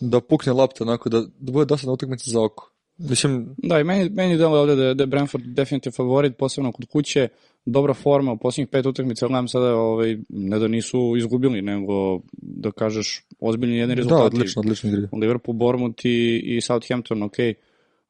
[0.00, 2.69] Da pukne lopta, onako, da, da bude dosadna utakmica za oko.
[3.00, 6.72] Mislim, Da, i meni, meni deluje ovde da, je- da je Brentford definitivno favorit, posebno
[6.72, 7.28] kod kuće,
[7.66, 12.70] dobra forma u posljednjih pet utakmica, gledam sada, ovaj, ne da nisu izgubili, nego da
[12.72, 14.24] kažeš ozbiljni jedni da, rezultati.
[14.26, 15.08] odlično, odlično igri.
[15.12, 17.34] Liverpool, Bournemouth i, i Southampton, ok,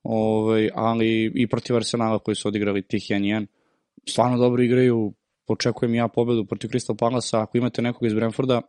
[0.03, 3.46] ovaj, ali i protiv Arsenala koji su odigrali tih 1-1.
[4.09, 5.12] Stvarno dobro igraju,
[5.46, 8.61] očekujem ja pobedu protiv Crystal Palasa, ako imate nekog iz Brentforda,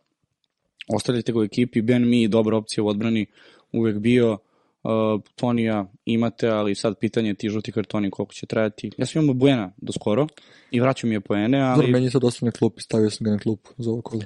[0.87, 3.25] ostavljajte ga u ekipi, Ben Mi, dobra opcija u odbrani,
[3.71, 4.37] uvek bio,
[4.83, 8.91] uh, Tonija imate, ali sad pitanje ti žuti kartoni koliko će trajati.
[8.97, 10.27] Ja sam imao Buena do skoro
[10.71, 11.75] i vraćao mi je poene, ali...
[11.75, 14.21] Dobro, meni je sad ostao na klupi, stavio sam ga na klupu za ovo kolo.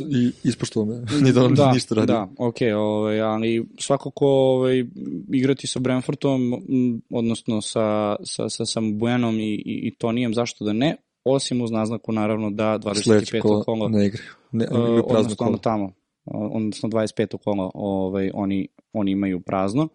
[0.00, 2.06] I ispoštovao me, nije da da, ništa radi.
[2.06, 4.84] Da, ok, ovaj, ali svakako ovaj,
[5.32, 6.62] igrati sa Brentfordom,
[7.10, 11.70] odnosno sa, sa, sa, sa Buenom i, i, i Tonijem, zašto da ne, osim uz
[11.70, 13.40] naznaku naravno da Sledeće 25.
[13.40, 14.30] kolo kolo, ne igraju.
[14.52, 15.92] Ne, uh, oni igraju prazno odnosno tamo,
[16.24, 17.38] odnosno 25.
[17.44, 19.88] kolo ovaj, oni, oni imaju prazno.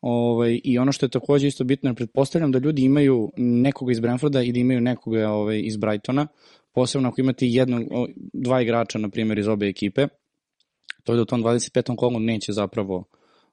[0.00, 4.42] Ovaj, I ono što je takođe isto bitno, pretpostavljam da ljudi imaju nekoga iz Brentforda
[4.42, 6.26] i da imaju nekoga ovaj, iz Brightona,
[6.72, 7.82] posebno ako imate jednog,
[8.32, 10.06] dva igrača, na primjer, iz obe ekipe,
[11.04, 11.96] to je da u tom 25.
[11.96, 13.04] kolu neće zapravo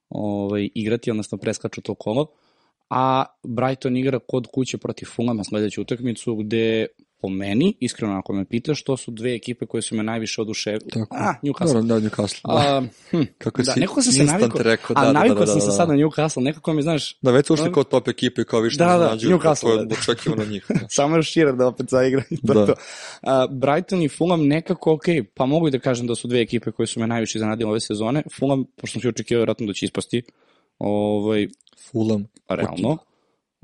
[0.10, 2.28] ovaj, igrati, odnosno preskaču to kolo,
[2.90, 6.88] a Brighton igra kod kuće protiv Fulhama sledeću utakmicu, gde
[7.22, 10.90] po meni, iskreno ako me pitaš, to su dve ekipe koje su me najviše oduševile.
[10.94, 11.16] Tako.
[11.20, 11.74] A, Newcastle.
[11.74, 12.42] Dobro, da, Newcastle.
[12.44, 12.78] Da.
[12.78, 15.42] A, hm, Kako da, si nekako sam se navikao, rekao, a da, da, navikao da,
[15.42, 15.72] da, sam da, se da.
[15.72, 17.72] sad na Newcastle, nekako mi, znaš, Da, već su ušli Da.
[17.72, 19.96] kao top ekipe, kao više Da, da, znađu, Newcastle, to je da.
[20.02, 20.66] očekivano njih.
[20.90, 22.66] samo još Shearer da opet zaigra i to Da.
[22.66, 22.74] to.
[23.22, 25.04] A, Brighton i Fulham nekako ok,
[25.34, 27.80] pa mogu i da kažem da su dve ekipe koje su me najviše zanadile ove
[27.80, 28.24] sezone.
[28.40, 30.22] Fulham, pošto sam se očekivao vjerojatno da će ispasti,
[30.80, 31.48] ovaj,
[31.92, 32.28] Fulham.
[32.50, 32.98] realno.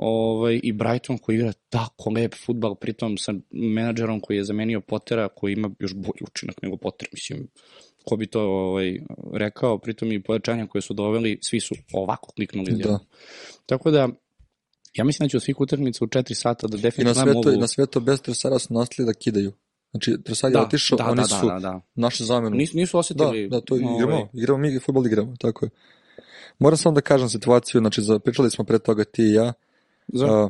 [0.05, 5.27] Ovaj, I Brighton koji igra tako lep futbal, pritom sa menadžerom koji je zamenio Pottera,
[5.27, 7.47] koji ima još bolji učinak nego Potter, mislim,
[8.03, 8.99] ko bi to ovaj,
[9.33, 12.71] rekao, pritom i pojačanja koje su doveli, svi su ovako kliknuli.
[12.71, 12.89] Da.
[12.89, 12.99] Da.
[13.65, 14.09] Tako da,
[14.93, 17.33] ja mislim da će od svih utakmica u 4 sata da I na definitivno sve
[17.33, 17.59] to, mogu...
[17.61, 19.51] na sve to bez Tresara su nastali da kidaju.
[19.91, 21.81] Znači, Tresar je da, otišao, da, oni da, su da, da, da.
[21.95, 22.55] našu zamenu.
[22.55, 23.49] Nisu, nisu Da, osetili...
[23.49, 25.69] da, to ovaj, igramo, igramo mi, futbol igramo, tako je.
[26.59, 29.53] Moram samo da kažem situaciju, znači, za, pričali smo pre toga ti i ja,
[30.13, 30.49] Za, a,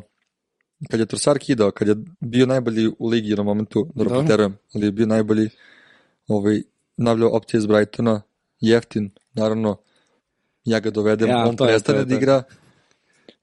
[0.92, 4.20] kad je Trosar kidao, kad je bio najbolji u ligi na momentu, Dobro.
[4.20, 5.50] preterujem, ali je bio najbolji
[6.28, 6.62] ovaj,
[6.98, 8.22] navljao opcije iz Brightona,
[8.60, 9.78] jeftin, naravno,
[10.66, 12.44] ja ga dovedem, Ja, on prestane da igra,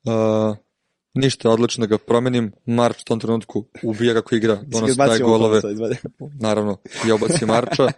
[0.05, 0.57] uh,
[1.15, 5.61] ništa, odlično da ga promenim, Marč u tom trenutku ubija kako igra, donosi taj golove,
[6.41, 6.77] naravno,
[7.09, 7.89] ja ubacim Marča,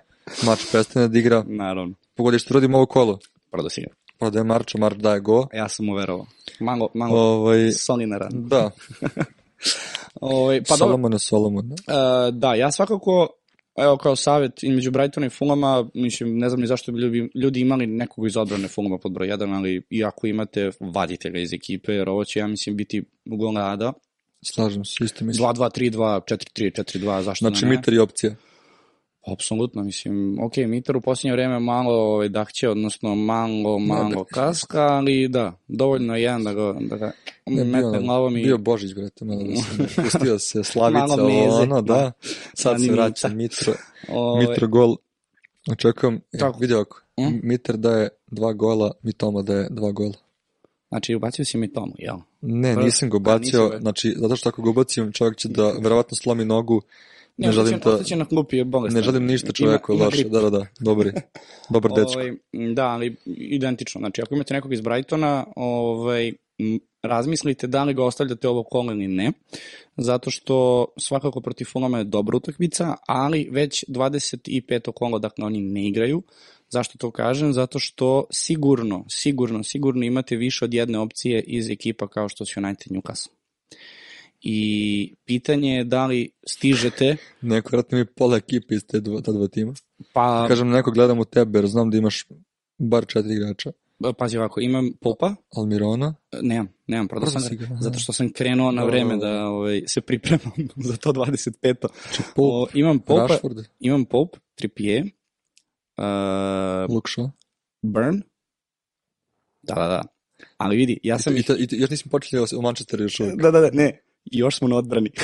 [0.46, 1.94] Marč prestane da igra, Naravno.
[2.14, 3.18] pogodi što radim ovo kolo,
[3.50, 3.88] Prodao si ga.
[4.18, 6.26] Prodaje Marča, Marč daje go, Ja sam mu verovao.
[6.60, 7.70] Malo, malo ovaj,
[8.18, 8.40] ranu.
[8.48, 8.70] da,
[10.20, 13.28] Ovaj, pa dobro, Solomone, Solomone, E, da, ja svakako,
[13.76, 17.60] evo kao savjet između Brightona i Fulama, mislim, ne znam ni zašto bi ljudi, ljudi
[17.60, 21.52] imali nekog iz odbrane Fulama pod broj 1, ali i ako imate, vadite ga iz
[21.52, 23.92] ekipe, jer ovo će, ja mislim, biti golada.
[24.42, 25.48] slažem se, isto mislim.
[25.48, 27.76] 2-2-3-2, 4-3, 4-2, zašto Znači, da ne?
[27.76, 28.34] Mitar je opcija.
[29.26, 35.28] Apsolutno, mislim, ok, Mitar u posljednje vreme malo ovaj, dahće, odnosno malo, malo kaska, ali
[35.28, 37.12] da, dovoljno je jedan da ga, da ga
[37.46, 38.42] Ne, metne glavom i...
[38.42, 42.12] bio Božić, brate, malo da ne pustio se Slavica, meze, ono, da.
[42.54, 43.34] Sad se vraća Mita.
[43.36, 43.72] Mitro,
[44.18, 44.96] ovaj, Mitro gol.
[45.72, 46.58] Očekujem, e, Tako.
[46.58, 47.40] vidi ovako, Mm.
[47.42, 50.12] Mitar daje dva gola, Mitoma daje dva gola.
[50.88, 52.16] Znači, ubacio si mi tomu, jel?
[52.40, 55.48] Ne, nisam ga a, nisi bacio, ga- znači, zato što ako ga ubacim, čovjek će
[55.48, 56.82] da verovatno slomi nogu,
[57.36, 57.92] ne, želim to...
[57.92, 59.00] Ostaće na klupi, je bolestan.
[59.00, 61.12] ne želim ništa čoveku, ima, loše, da, da, da, dobri,
[61.70, 62.20] dobar dečko.
[62.20, 62.32] Ovaj,
[62.74, 63.98] da, ali identično.
[63.98, 66.32] Znači, ako imate nekog iz Brightona, ovaj,
[67.02, 69.32] razmislite da li ga ostavljate ovo kolo ili ne,
[69.96, 74.92] zato što svakako protiv Fulama je dobra utakmica, ali već 25.
[74.92, 76.22] kolo, dakle, oni ne igraju.
[76.68, 77.52] Zašto to kažem?
[77.52, 82.60] Zato što sigurno, sigurno, sigurno imate više od jedne opcije iz ekipa kao što su
[82.60, 83.30] United Newcastle.
[84.42, 89.32] I pitanje je da li stižete, Neko, vratno mi pola ekipe iz te dva, ta
[89.32, 89.74] dva tima.
[90.12, 92.26] pa Kažem, neko gledam u tebe, jer znam da imaš
[92.78, 93.72] bar četiri igrača.
[94.18, 98.84] pazi ovako, imam Popa, Almirona, Nemam, nemam, prodao sam ga, zato što sam krenuo na
[98.84, 100.52] vreme da, ovaj, se pripremam
[100.88, 101.74] za to 25.
[102.02, 107.30] znači Pope, O, imam Popa, Rashford, imam Pope, Trippier, uh, Luke Shaw.
[107.82, 108.22] Burn,
[109.62, 110.02] da, da, da.
[110.56, 111.36] Ali vidi, ja sam...
[111.36, 113.42] I, to, i, to, još nismo počeli o Manchesteru još uvijek.
[113.42, 115.10] Da, da, da, ne, još smo na odbrani.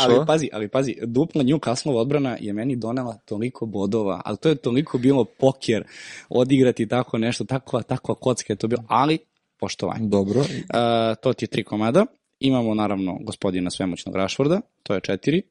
[0.00, 4.54] Ali pazi, ali pazi, dupla Newcastle odbrana je meni donela toliko bodova, ali to je
[4.54, 5.84] toliko bilo poker
[6.28, 9.18] odigrati tako nešto, takva, takva kocka je to bilo, ali
[9.60, 10.08] poštovanje.
[10.08, 10.40] dobro.
[10.40, 10.46] Uh,
[11.22, 12.06] to ti je tri komada.
[12.40, 15.42] Imamo naravno gospodina svemoćnog Rashforda, to je četiri.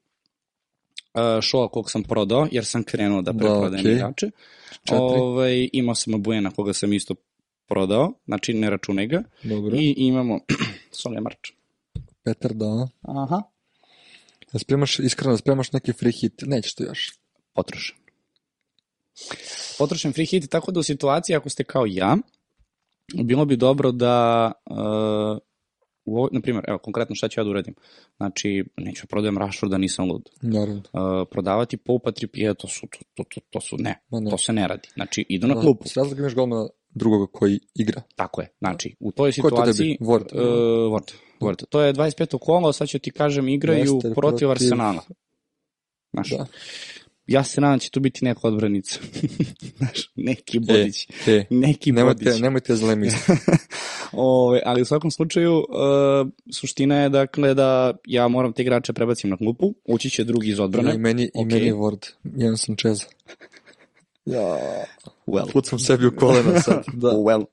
[1.13, 3.93] Uh, Šoa kog sam prodao, jer sam krenuo da Da, preprodajem okej.
[3.93, 4.29] igrače.
[4.83, 4.97] Četiri.
[4.99, 7.15] Ovaj, imao sam Bujena koga sam isto
[7.67, 9.23] prodao, znači ne računaj ga.
[9.43, 9.75] Dobro.
[9.77, 10.39] I imamo
[10.95, 11.51] Solja Marč.
[12.23, 12.87] Petar, da.
[13.01, 13.41] Aha.
[14.53, 16.43] Da spremaš, iskreno, da spremaš neki free hit.
[16.45, 17.13] Nećeš to još.
[17.53, 17.97] Potrošen.
[19.77, 22.17] Potrošen free hit, tako da u situaciji ako ste kao ja,
[23.23, 25.37] bilo bi dobro da uh,
[26.05, 27.75] u ovoj, na primjer, evo, konkretno šta ću ja da uradim.
[28.17, 30.29] Znači, neću da prodajem Rashforda, nisam lud.
[30.41, 30.81] Naravno.
[30.93, 34.29] Uh, prodavati Poupa Trippier, to su, to, to, to, to su, ne, Ma ne.
[34.29, 34.89] to se ne radi.
[34.93, 38.01] Znači, idu na klupu, S razlogom imaš golmana drugoga koji igra.
[38.15, 38.47] tako je.
[38.59, 39.87] Znači, u toj Ko je to situaciji...
[39.89, 40.05] debi?
[40.05, 40.33] Ward.
[40.33, 40.41] Uh,
[40.93, 41.11] Ward.
[41.39, 41.65] Ward.
[41.69, 42.37] To je 25.
[42.39, 45.01] kolo, sad ću ti kažem, igraju Leicester protiv, protiv- Arsenala.
[46.13, 46.45] Znaš, Da.
[47.27, 48.99] ja se nadam da će tu biti neka odbranica.
[49.77, 51.07] Znaš, neki E, bodić.
[51.27, 52.41] e, Neki nemojte, bodić.
[52.41, 53.35] nemojte zle misli.
[54.13, 55.65] Ove, ali u svakom slučaju, uh,
[56.51, 60.59] suština je dakle da ja moram te igrače prebacim na klupu, ući će drugi iz
[60.59, 60.95] odbrane.
[60.95, 61.45] I meni, i Okej.
[61.45, 62.09] meni je Ward.
[62.25, 63.05] Jedan sam Čeza.
[64.31, 64.57] Ja,
[65.27, 65.51] Well.
[65.51, 66.83] pucam sebi u kolena sad.
[66.93, 67.07] Da.
[67.09, 67.45] Well.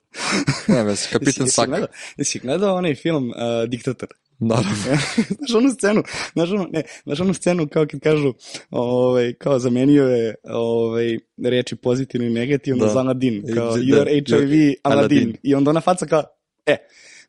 [0.69, 1.69] Ne, vez, kapitan Jesi- Saka.
[1.69, 3.35] gledao- Jesi gledao onaj film uh,
[3.69, 4.09] Diktator?
[4.41, 4.73] Naravno.
[5.39, 8.35] znaš onu scenu, znaš onu, ne, znaš onu scenu kao kad kažu,
[8.71, 12.93] ovaj, kao zamenio je ovaj, reči pozitivno i negativno Da.
[12.93, 14.75] za Aladin, kao Da, you are HIV you're.
[14.83, 15.37] Aladin.
[15.43, 16.23] I onda ona faca kao,
[16.67, 16.77] e,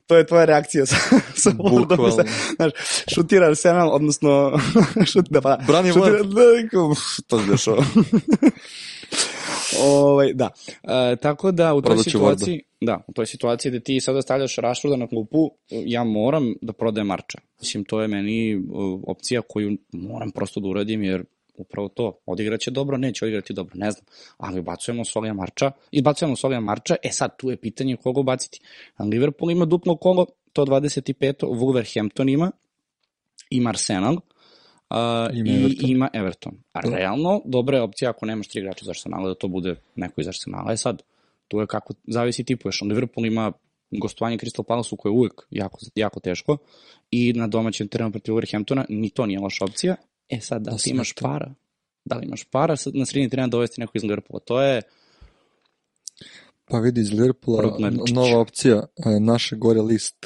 [0.08, 0.96] to je tvoja reakcija sa,
[1.36, 1.80] sa Wardom.
[1.80, 2.24] Bukvalno.
[2.56, 2.72] Znaš,
[3.08, 4.60] šutira Arsenal, odnosno,
[5.06, 6.94] šut, da pa, Brani šutira, da, kao,
[7.28, 7.84] to se dešava.
[9.84, 10.50] Ovaj, da.
[10.84, 14.22] E, tako da u toj Prodat ću situaciji, da, u toj situaciji da ti sada
[14.22, 17.38] stavljaš Rashforda na klupu, ja moram da prodajem Marča.
[17.60, 18.64] Mislim, to je meni uh,
[19.08, 21.24] opcija koju moram prosto da uradim, jer
[21.58, 24.06] upravo to, odigraće dobro, neće odigrati dobro, ne znam,
[24.38, 28.60] ali ubacujemo Solija Marča, izbacujemo Solija Marča, e sad, tu je pitanje koga ubaciti.
[29.00, 31.34] Liverpool ima duplo kolo, to 25.
[31.34, 32.52] Wolverhampton ima,
[33.50, 34.39] ima Arsenal, Uh,
[35.34, 35.90] Ima i Everton.
[35.90, 36.54] ima Everton.
[36.74, 36.96] A Da.
[36.96, 40.28] realno, dobra je opcija ako nemaš tri igrača iz Arsenala, da to bude neko iz
[40.28, 40.72] Arsenala.
[40.74, 41.02] E sad,
[41.48, 42.82] tu je kako, zavisi tipuješ.
[42.82, 43.52] Liverpool ima
[43.92, 46.58] gostovanje Crystal Palace-u koje je uvijek jako, jako teško
[47.12, 49.96] i na domaćem terenu protiv Wolverhamptona ni to nije loša opcija.
[50.30, 51.54] E sad, da li Da ti imaš para?
[52.06, 54.40] Da li imaš para sad na sredini terena dovesti neko iz Liverpoola?
[54.40, 54.82] To je
[56.70, 60.26] Pa vidi iz Liverpoola, nova opcija, e, naše gore list.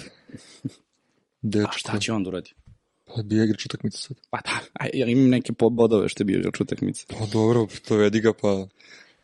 [1.41, 1.69] Dečko.
[1.75, 2.51] A šta će on da uradi?
[3.15, 4.17] Pa bi igrač utakmicu sad.
[4.29, 7.05] Pa da, a, ja imam neke bodove što je bio igrač utakmice.
[7.07, 8.67] Pa dobro, to vedi ga, pa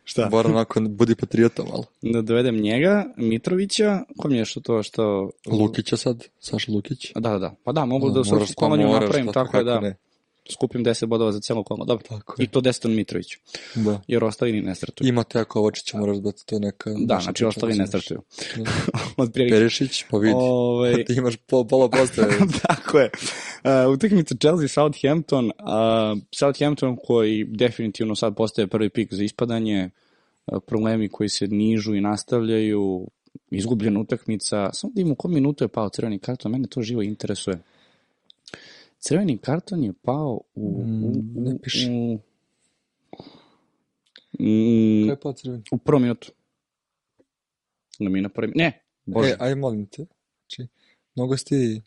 [0.04, 0.28] Šta?
[0.28, 1.84] bar onako budi patriota malo.
[2.12, 5.30] Da dovedem njega, Mitrovića, ko mi je što to što...
[5.46, 7.12] Lukića sad, Saša Lukić.
[7.14, 7.54] Da, da, da.
[7.64, 9.80] Pa da, mogu Da, da u pa koloniju moraš, napravim, pa tako je da.
[9.80, 9.96] ne.
[10.52, 11.84] Skupim 10 bodova za celo kolo.
[11.84, 12.06] Dobro.
[12.08, 12.44] Tako je.
[12.44, 13.26] I to Deston Mitrović.
[13.74, 14.00] Da.
[14.08, 15.08] Jer ostali ni ne startuju.
[15.08, 16.90] Ima Teja Kovačića, moraš da to je neka...
[16.98, 18.20] Da, znači ostali ne startuju.
[18.56, 18.70] Da.
[19.22, 19.32] Od.
[19.32, 20.34] Perišić, pa vidi.
[20.36, 22.34] Ovaj, Ti imaš pol, pola postave.
[22.68, 23.10] Tako je.
[23.64, 25.44] Uh, utakmica Chelsea-Southampton.
[25.44, 29.90] Uh, Southampton koji definitivno sad postaje prvi pik za ispadanje.
[30.46, 33.08] Uh, problemi koji se nižu i nastavljaju.
[33.50, 34.72] Izgubljena utakmica.
[34.72, 36.52] Samo da imamo kom minutu je pao crveni karton.
[36.52, 37.58] Mene to živo interesuje.
[38.98, 40.84] Crveni karton je pao u...
[40.84, 41.90] Mm, u, u, ne piše.
[41.90, 42.18] u,
[44.40, 45.62] mm, Kaj je pa crveni?
[45.72, 46.32] u prvom minutu.
[47.98, 48.52] Na mi na prvi...
[48.54, 49.30] Ne, bože.
[49.30, 50.06] E, aj molim te.
[50.40, 50.70] Znači,
[51.14, 51.82] mnogo si ti...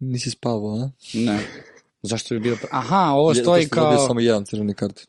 [0.00, 0.90] Nisi spavao, a?
[1.14, 1.38] Ne.
[2.02, 2.56] Zašto bi bio...
[2.70, 4.06] Aha, ovo Je- stoji to što dobio kao...
[4.06, 5.04] samo jedan crveni karton.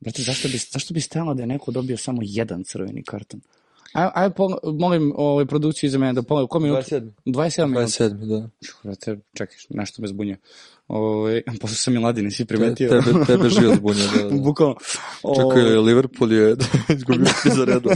[0.00, 3.40] Brate, zašto bi, zašto bi stajalo da je neko dobio samo jedan crveni karton?
[3.92, 4.30] Aj, aj
[4.74, 6.78] molim ovaj, produkciju iza mene da pogledam, ko minut?
[6.78, 7.10] 27.
[7.26, 7.86] 27 minuta.
[7.86, 8.48] 27, da.
[8.82, 10.36] Brate, čekaj, nešto me zbunja.
[10.88, 12.88] Ovaj, posle sam i ladi, nisi Te, primetio.
[12.90, 14.36] tebe, tebe živo zbunja, da, da.
[14.44, 14.76] Bukvalno.
[15.36, 16.56] Čekaj, je Liverpool je
[16.96, 17.90] izgubio tri za redu.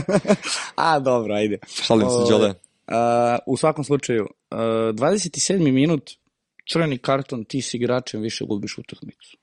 [0.75, 1.57] A, dobro, ajde.
[1.67, 2.53] Šalim se, Ovaj, Đale.
[2.87, 5.71] a, u svakom slučaju, uh, 27.
[5.71, 6.11] minut,
[6.71, 9.37] crveni karton, ti s igračem više gubiš utakmicu.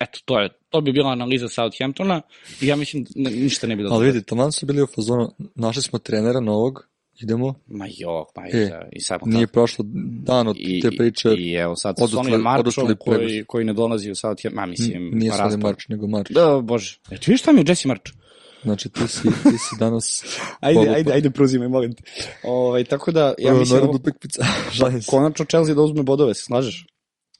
[0.00, 2.22] Eto, to je, to bi bila analiza Southamptona
[2.60, 3.98] i ja mislim da ništa ne bi dodao.
[3.98, 6.88] Ali vidi, taman su bili u fazonu, našli smo trenera novog,
[7.22, 9.84] idemo, Ma jo, pa i, E, i sad nije prošlo
[10.22, 13.44] dan od I, te priče, I, i evo sad, odušli- s onim Marčom odušli koji,
[13.44, 15.60] koji ne dolazi u Southampton, ma mislim, N- nije pa raspad.
[15.60, 16.30] Marč, nego Marč.
[16.30, 16.98] Da, bože.
[17.10, 18.10] E, ti vidiš šta mi je Jesse Marč?
[18.62, 20.24] Znači, ti si, ti si danas...
[20.60, 20.94] Ajde, polupa.
[20.96, 22.02] ajde, ajde, pruzimaj, molim te.
[22.44, 24.44] Ovaj, tako da, ja mislim, Naravno, utakmica.
[24.78, 25.10] Šalim se.
[25.10, 26.86] konačno Chelsea da uzme bodove, se slažeš?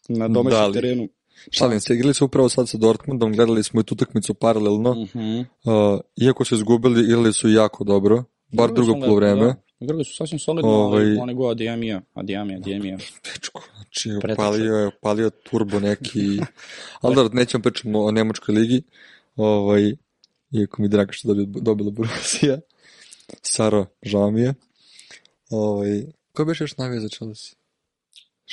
[0.08, 1.08] Na domaćem Da terenu.
[1.50, 4.94] Šalim se, igrali su upravo sad sa Dortmundom, gledali smo i tu utakmicu paralelno.
[4.94, 5.38] Mhm.
[5.40, 9.44] Uh, iako su izgubili, igrali su jako dobro, bar drugo polovreme.
[9.44, 12.98] Da, igrali su sasvim solidno, Ovaj- ali one go Adijamija, Adijamija, Adijamija.
[13.22, 16.40] Pičku, znači opalio je, opalio turbo neki,
[17.00, 18.82] ali da, nećemo pričamo o Nemačkoj ligi,
[19.36, 19.92] ovaj,
[20.52, 22.58] iako mi je drago što je dobila, dobila Borussia,
[23.42, 24.54] Saro, žao mi je.
[25.50, 27.54] Ovaj, ko biš još navija za Chelsea?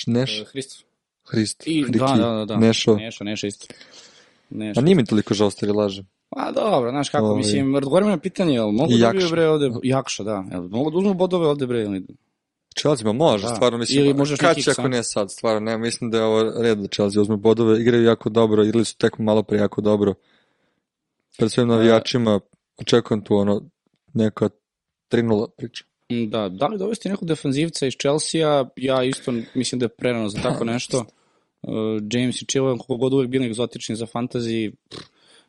[0.07, 0.83] Neš, Hristo.
[1.25, 2.57] Hrist, I, Hriki, da, da, da.
[2.57, 2.95] Nešo.
[2.95, 3.67] Neša, Neša isto.
[4.49, 4.79] Neša.
[4.79, 6.03] A nije mi toliko žao stari laže.
[6.29, 7.37] A dobro, znaš kako, Ovaj.
[7.37, 10.97] mislim, odgovorim na pitanje, jel mogu da dobiju bre ovde, Jakša, da, jel mogu da
[10.97, 12.05] uzmu bodove ovde bre, ili
[12.79, 13.55] Chelsea, ma može, Da.
[13.55, 16.61] stvarno mislim, Ili možda kad će ako ne sad, stvarno, ne, mislim da je ovo
[16.61, 20.13] red da Chelsea uzme bodove, igraju jako dobro, igrali su tek malo pre jako dobro.
[21.37, 22.39] Pred svojim navijačima,
[22.77, 23.61] očekujem tu ono,
[24.13, 24.49] neka
[25.11, 25.83] 3-0 priča.
[26.27, 30.41] Da, da li dovesti nekog defanzivca iz Chelsea-a, ja isto mislim da je prerano za
[30.41, 31.05] tako nešto.
[31.61, 31.73] Uh,
[32.11, 34.71] James i Chilwell, koliko god uvek bili egzotični za fantasy,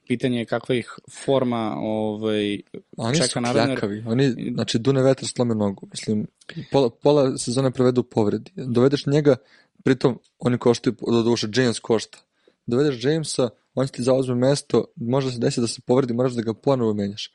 [0.08, 2.60] pitanje je kakva ih forma ovaj,
[2.96, 3.74] Oni čeka su naravno.
[3.74, 6.26] kljakavi, oni, znači, dune vetar slome nogu, mislim,
[6.72, 8.50] pola, pola sezone provedu u povredi.
[8.56, 9.36] Dovedeš njega,
[9.84, 12.18] pritom, oni koštaju, do duše, James košta.
[12.66, 13.48] Dovedeš Jamesa,
[13.80, 16.94] on će ti zauzme mesto, može se desiti da se povredi, moraš da ga ponovo
[16.94, 17.32] menjaš.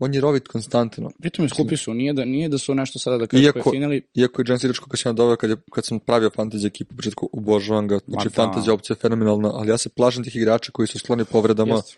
[0.00, 1.10] On je rovit konstantno.
[1.18, 4.02] Pritom je skupi su, nije da, nije da su nešto sada da kažu Iako- pojeftinili,
[4.14, 7.30] Iako je James igrač koga sam doveo kad, je, kad sam pravio fantasy ekipu, početku
[7.32, 8.42] obožavam ga, znači Ma da.
[8.42, 11.96] fantasy opcija je fenomenalna, ali ja se plašim tih igrača koji su skloni povredama, Jeste.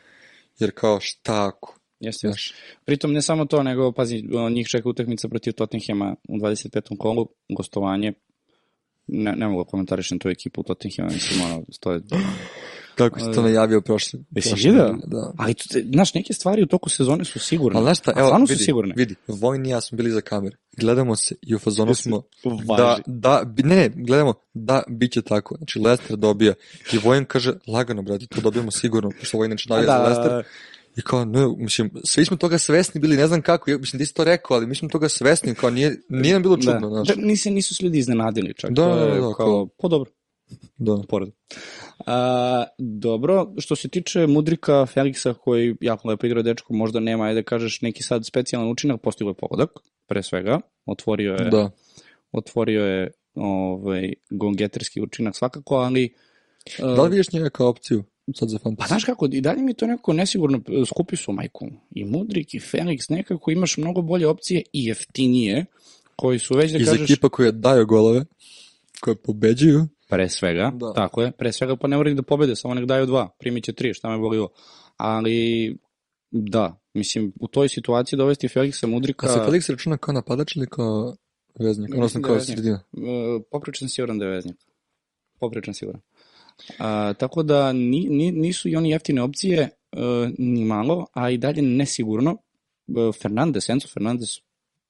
[0.58, 2.54] jer kao šta ako, Jeste, jeste.
[2.84, 6.98] Pritom ne samo to, nego, pazi, njih čeka utakmica protiv Tottenhama u 25.
[6.98, 8.12] kolu, gostovanje.
[9.06, 12.00] Ne, ne mogu da komentarišem tu ekipu Tottenhama, mislim, ono, to je...
[12.94, 14.20] kako si to najavio prošle.
[14.30, 14.72] Jesi video?
[14.72, 15.32] nedelje, Da.
[15.38, 15.54] Ali,
[15.92, 17.78] znaš, neke stvari u toku sezone su sigurne.
[17.78, 18.94] Ali znaš šta, evo, stvarno su vidi, sigurne.
[18.96, 20.56] vidi, Vojn i ja smo bili za kamere.
[20.76, 22.22] Gledamo se i u fazonu smo
[22.76, 25.56] da, da, ne, ne, gledamo da bit će tako.
[25.56, 26.54] Znači, Leicester dobija
[26.92, 30.44] i Vojn kaže, lagano, brati, to dobijemo sigurno, pošto Vojn neće navija za Leicester.
[30.96, 34.06] I kao, ne, mislim, svi smo toga svesni bili, ne znam kako, ja, mislim, ti
[34.06, 37.04] si to rekao, ali mi smo toga svesni, kao nije, nije nam bilo čudno, da.
[37.04, 37.08] znaš.
[37.08, 37.14] Da,
[37.50, 38.70] nisu se ljudi iznenadili čak.
[38.70, 40.10] Da, da, da, kao, kao- po dobro,
[40.76, 41.02] Da.
[41.08, 41.28] pored.
[42.06, 47.42] A, dobro, što se tiče Mudrika Feliksa koji jako lepo igra dečko, možda nema, ajde
[47.42, 49.70] kažeš, neki sad specijalan učinak, postigao je pogodak,
[50.06, 51.70] pre svega, otvorio je, Da.
[52.32, 56.14] otvorio je ovaj, gongeterski učinak svakako, ali
[56.78, 58.04] Da li vidiš njega kao opciju
[58.34, 58.88] sad za Pa fantasy?
[58.88, 61.66] znaš kako, i dalje mi to nekako nesigurno, skupi su majku.
[61.90, 65.66] I Mudrik i Felix, nekako imaš mnogo bolje opcije i jeftinije,
[66.16, 68.24] koji su već da Iz kažeš, ekipa koje daju golove,
[69.00, 70.92] koje pobeđuju, pre svega, Da.
[70.92, 73.72] tako je, pre svega pa ne moraju da pobede, samo nek daju dva, primit će
[73.72, 74.48] tri, šta me bolilo.
[74.96, 75.76] Ali,
[76.30, 80.66] da, mislim, u toj situaciji dovesti Felixa Mudrika, a se Felix računa kao napadač ili
[80.66, 81.16] kao
[81.60, 82.58] veznik, odnosno da kao veznik.
[82.58, 82.80] sredina.
[82.92, 84.56] Uh, popričan siguran da je veznik.
[85.40, 86.00] Popričan siguran.
[86.78, 90.00] A, tako da ni, ni, nisu i oni jeftine opcije uh,
[90.38, 92.36] ni malo, a i dalje nesigurno.
[92.86, 94.28] Uh, Fernandez, Enzo Fernandez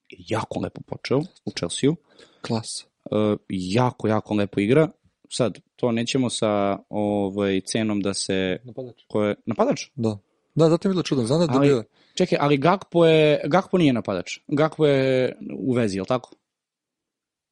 [0.09, 1.95] jako lepo počeo u Chelsea-u.
[2.41, 2.85] Klasa.
[3.11, 4.89] Uh, jako, jako lepo igra.
[5.37, 8.57] Sad, to nećemo sa ovaj, cenom da se...
[8.63, 9.03] Napadač.
[9.07, 9.81] Ko je, napadač?
[9.95, 10.17] Da.
[10.55, 11.25] Da, zato je bilo čudno.
[11.25, 11.83] Znam da Ali- dobio...
[12.13, 14.39] Čekaj, ali Gakpo je, Gakpo nije napadač.
[14.47, 16.35] Gakpo je u vezi, je li tako?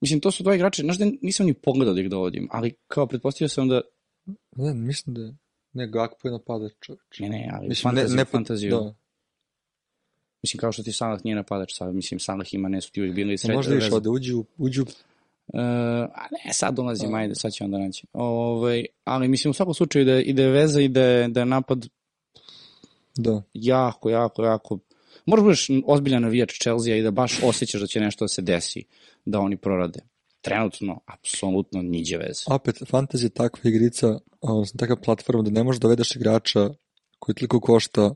[0.01, 3.07] Mislim, to su dva igrača, znaš da nisam ni pogledao da ih dovodim, ali kao
[3.07, 3.81] pretpostavio sam da,
[4.55, 5.35] Ne, mislim da je...
[5.73, 7.19] Ne, Gakpo je napadač, čovječ.
[7.19, 8.71] ne, ne, ali Mislim, fantaziju, ne, ne, fantaziju.
[8.71, 8.95] Da.
[10.43, 13.15] Mislim, kao što ti Salah nije napadač, sad, mislim, Salah ima, ne su ti uvijek
[13.15, 14.45] bili Pa sred, možda više ode, uđi u...
[14.57, 14.85] Uđi u...
[15.53, 15.59] E,
[16.13, 18.07] a ne, sad dolazim, ajde, sad ćemo da naći.
[18.13, 21.27] Ovaj, ali mislim, u svakom slučaju da, je- i da je veza i da je,
[21.27, 21.87] da je napad
[23.15, 23.41] Da.
[23.53, 24.79] jako, jako, jako...
[25.25, 28.83] Možeš budeš ozbiljan navijač Chelsea i da baš osjećaš da će nešto da se desi,
[29.25, 29.99] da oni prorade.
[30.41, 32.43] Trenutno, apsolutno niđe veze.
[32.47, 36.69] Opet, fantasy je takva igrica, odnosno takva platforma da ne možeš da dovedeš igrača
[37.19, 38.15] koji toliko košta,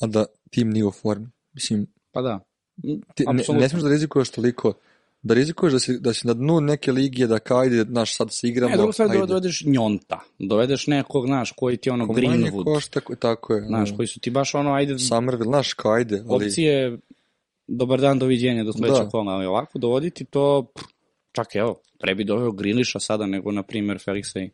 [0.00, 1.26] a da tim nije u formi.
[1.52, 2.40] Mislim, Pa da.
[3.14, 4.72] ti, ne, ne smiješ da rizikuješ toliko,
[5.22, 8.28] da rizikuješ da si, da si na dnu neke ligije, da kao ajde, znaš, sad
[8.30, 9.26] se igramo, Ne, drugo stvar ajde.
[9.26, 10.20] dovedeš njonta.
[10.38, 12.64] Dovedeš nekog, znaš, koji ti ono Ko Greenwood.
[12.64, 13.62] košta, ko- tako je.
[13.66, 13.96] Znaš, da.
[13.96, 16.46] koji su ti baš ono, ajde, Somerville, znaš, kao ajde, ali...
[16.46, 16.98] opcije,
[17.66, 19.10] dobar dan, doviđenja do sledećeg Da.
[19.10, 20.66] kola, ali ovako dovoditi to,
[21.32, 24.50] čak evo, pre bi doveo Griliša sada nego, na primjer, Felixa i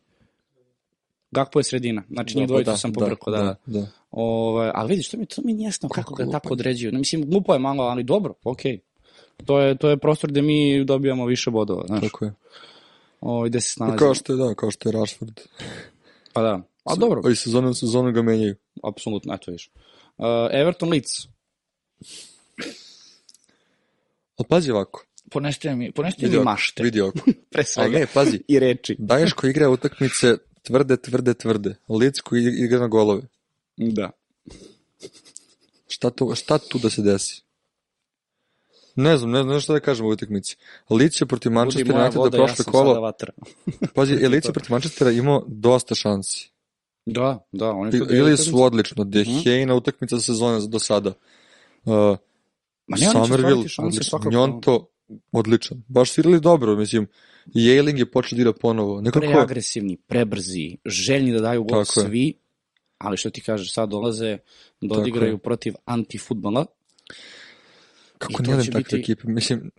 [1.31, 3.55] Gakpo je sredina, znači njih dvojica da, sam da, pobrkao, da, da.
[3.65, 3.87] da, da.
[4.11, 6.93] Ovaj, ali vidiš, to mi, to mi nije jasno kako, Kako ga tako određuju.
[6.93, 8.79] Mislim, glupo je malo, ali dobro, okej.
[9.45, 12.33] To je, to je prostor gde mi dobijamo više bodova, znaš, Tako je.
[13.21, 13.99] ovaj, gde se I snalazimo.
[13.99, 15.39] kao što je, da, kao što je Rashford.
[16.33, 18.55] Pa da, a dobro, Ali sezonu u sezonu ga menjaju.
[18.83, 19.69] apsolutno, eto viš.
[20.17, 21.27] Uh, Everton Leeds,
[24.37, 25.05] Ali pazi ovako.
[25.29, 27.19] poneste mi, poneste Vidi mi mašte, Vidi ovako.
[27.51, 28.39] pre Ali svega, ne, pazi.
[28.47, 28.95] i reči.
[28.99, 31.75] Daješ ko igra utakmice tvrde, tvrde, tvrde.
[31.89, 33.21] Lic koji igra na golove.
[33.77, 34.11] Da.
[35.87, 37.41] Šta, to, šta tu da se desi?
[38.97, 40.55] Ne znam, ne znam šta da kažem u utakmici.
[40.89, 43.13] Lic je protiv Budi Manchester moja Uniteda voda, ja prošle sam kolo.
[43.95, 46.49] Pazi, je Lic je protiv Manchestera imao dosta šansi.
[47.05, 48.07] Da, da, oni su...
[48.09, 49.03] Ili su odlično.
[49.03, 49.39] De Mhm.
[49.43, 51.13] Gea utakmica sezone do sada.
[51.85, 51.93] Uh,
[52.87, 54.31] Ma ne, Somerville, šanse svakako.
[54.31, 54.89] Njonto,
[55.31, 55.83] odličan.
[55.87, 57.07] Baš su igrali dobro, mislim.
[57.53, 59.01] Jailing je počeo da igra ponovo.
[59.01, 62.05] Nekako, preagresivni, prebrzi, željni da daju gol Tako je.
[62.05, 62.33] svi,
[62.97, 64.37] ali što ti kažeš, sad dolaze
[64.81, 66.65] da odigraju protiv antifutbola.
[68.17, 69.27] Kako ne volim će takve biti- ekipe.
[69.27, 69.71] Mislim,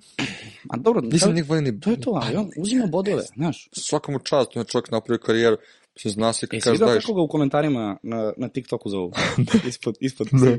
[0.70, 1.80] A dobro, nisam njih volim ni...
[1.80, 3.68] to je to, ali on uzima bodove, znaš.
[3.72, 5.57] Svakom u čast, on je čovjek napravio karijeru.
[5.95, 7.05] Mislim, zna se kad si kažeš vidio daješ.
[7.05, 9.12] kako ga u komentarima na, na TikToku zovu?
[9.68, 10.28] ispod, ispod.
[10.32, 10.57] Da.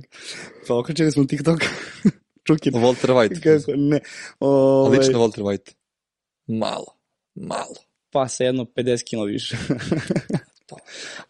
[0.68, 1.60] Pa okačili smo TikTok.
[2.48, 2.74] Čukin.
[2.74, 3.60] Walter White.
[3.60, 4.00] Kako, ne.
[4.40, 5.72] Ove, Lično Walter White.
[6.48, 6.86] Malo.
[7.36, 7.76] Malo.
[8.12, 9.58] pa sa jedno 50 kilo više.
[10.70, 10.76] To.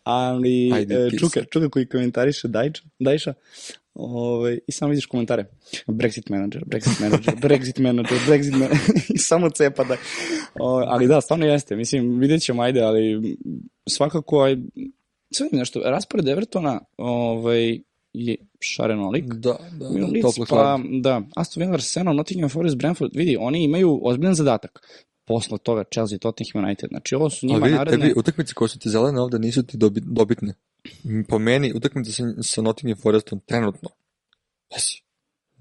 [0.04, 3.34] Ali Ajde, e, čuka, čuka koji komentariše Dajča, Dajša,
[4.00, 5.45] ovaj, i samo vidiš komentare.
[5.88, 8.80] Brexit manager, Brexit manager, Brexit manager, Brexit manager,
[9.16, 9.97] i samo cepa da.
[10.60, 13.36] O, ali da, stvarno jeste, mislim, vidjet ćemo, ajde, ali
[13.89, 14.58] svakako, aj,
[15.32, 17.80] sve nešto, raspored Evertona, ovaj,
[18.14, 19.26] je šarenolik.
[19.26, 21.00] Da, da, da Leeds, pa, hladno.
[21.00, 24.80] da, Aston Villa, Arsenal, Nottingham Forest, Brentford, vidi, oni imaju ozbiljan zadatak.
[25.30, 26.90] Posle toga Chelsea, Tottenham United.
[26.90, 28.08] Znači, ovo su njima Ali vidi, naredne...
[28.08, 30.54] tebi utakmice koje su ti zelene ovde nisu ti dobi, dobitne.
[31.28, 33.90] Po meni, utakmice sa, sa Nottingham Forestom trenutno.
[34.72, 35.04] Jesi.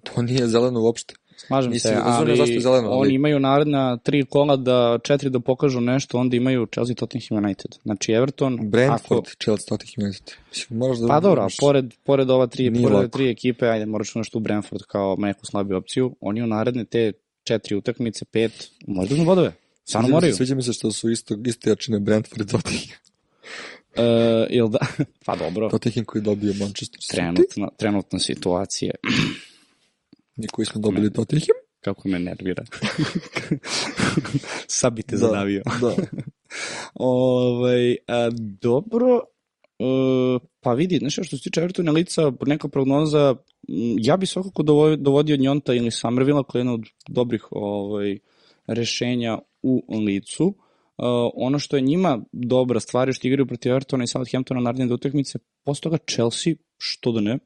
[0.03, 1.15] To nije zeleno uopšte.
[1.37, 6.19] Slažem se, ali zeleno, ali- oni imaju naredna tri kola da četiri da pokažu nešto,
[6.19, 7.75] onda imaju Chelsea, Tottenham United.
[7.83, 10.35] Znači Everton, Brentford, ako, Chelsea, Tottenham United.
[10.51, 11.07] Mislim, moraš da...
[11.07, 13.09] pa dobro, znaš, pored, pored ova tri, pored lako.
[13.09, 17.13] tri ekipe, ajde, moraš nešto u Brentford kao neku slabiju opciju, oni u naredne te
[17.49, 18.53] četiri utakmice, pet,
[18.87, 19.53] moraju da uzmu bodove.
[19.85, 20.35] Stvarno mi se- moraju.
[20.35, 22.99] Sviđa mi se što su isto, iste jačine Brentford i Tottenham.
[23.97, 24.05] Uh,
[24.51, 24.79] jel da?
[25.27, 27.11] pa dobro, Tottenham koji je dobio Manchester City.
[27.11, 28.95] trenutna, trenutna situacija,
[30.37, 31.57] I koji smo dobili Tottenham.
[31.81, 32.65] kako me nervira.
[34.69, 35.63] Sad bi te zadavio.
[35.81, 35.97] Da.
[36.95, 38.31] Ovaj, a,
[38.61, 39.21] dobro,
[39.79, 39.85] e,
[40.61, 43.35] pa vidi, znaš što se tiče Evertona lica, neka prognoza,
[44.03, 48.19] ja bi svakako dovo- dovodio Njonta ili Somervilla koja je jedna od dobrih ovaj,
[48.67, 50.45] rešenja u licu.
[50.47, 51.05] Uh,
[51.35, 55.39] ono što je njima dobra stvar je što igraju protiv Evertona i Southamptona naredne utakmice,
[55.65, 57.39] posle toga Chelsea, što da ne,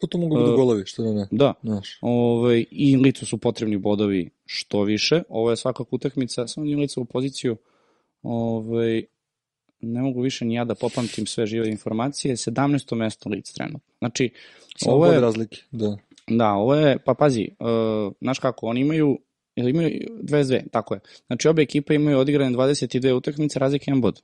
[0.00, 1.28] Pa to mogu biti Uh, golovi, što da ne.
[1.30, 1.98] da, Znaš.
[2.00, 5.22] Ovaj, I Licu su potrebni bodovi što više.
[5.28, 7.56] Ovo je svakako utakmica, samo njim Lica u poziciju.
[8.22, 9.04] Ovaj,
[9.80, 12.36] ne mogu više ni ja da popamtim sve žive informacije.
[12.36, 12.94] 17.
[12.94, 13.94] mesto Lic trenutno.
[13.98, 14.30] Znači,
[14.76, 15.62] Samo ovo je, razlike.
[15.70, 15.96] Da.
[16.28, 19.18] da, ovo je, pa pazi, uh, znaš kako, oni imaju
[19.56, 19.90] Ili imaju
[20.22, 21.00] 22, tako je.
[21.26, 24.22] Znači, obe ekipe imaju odigrane 22 utakmice, razlike jedan bod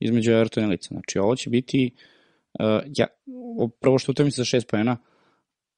[0.00, 0.88] između Evertona i Lica.
[0.88, 1.90] Znači, ovo će biti
[2.58, 2.66] uh,
[2.96, 3.06] ja,
[3.80, 4.96] prvo što utakmice za 6 pojena,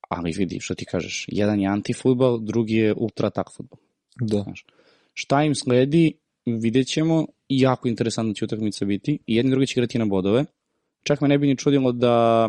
[0.09, 3.79] ali vidi, što ti kažeš, jedan je antifutbol, drugi je ultra-atak futbol.
[4.21, 4.45] Da.
[5.15, 6.13] Šta im sledi,
[6.47, 10.45] vidjet ćemo, jako interesantna će utakmica biti, i jedni drugi će igrati na bodove.
[11.03, 12.49] Čak me ne bi ni čudilo da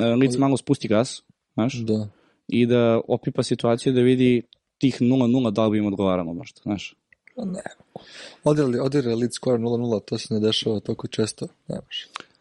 [0.00, 1.22] uh, Lic malo spusti gas,
[1.54, 2.08] znaš, Da.
[2.48, 4.42] i da opipa situaciju da vidi
[4.78, 6.94] tih 0-0 da li bi im odgovaralo možda, znaš.
[7.36, 7.62] Pa ne.
[8.44, 11.46] Odigrali, odigrali lead skoro 0-0, to se ne dešava toliko često.
[11.68, 11.76] Ne.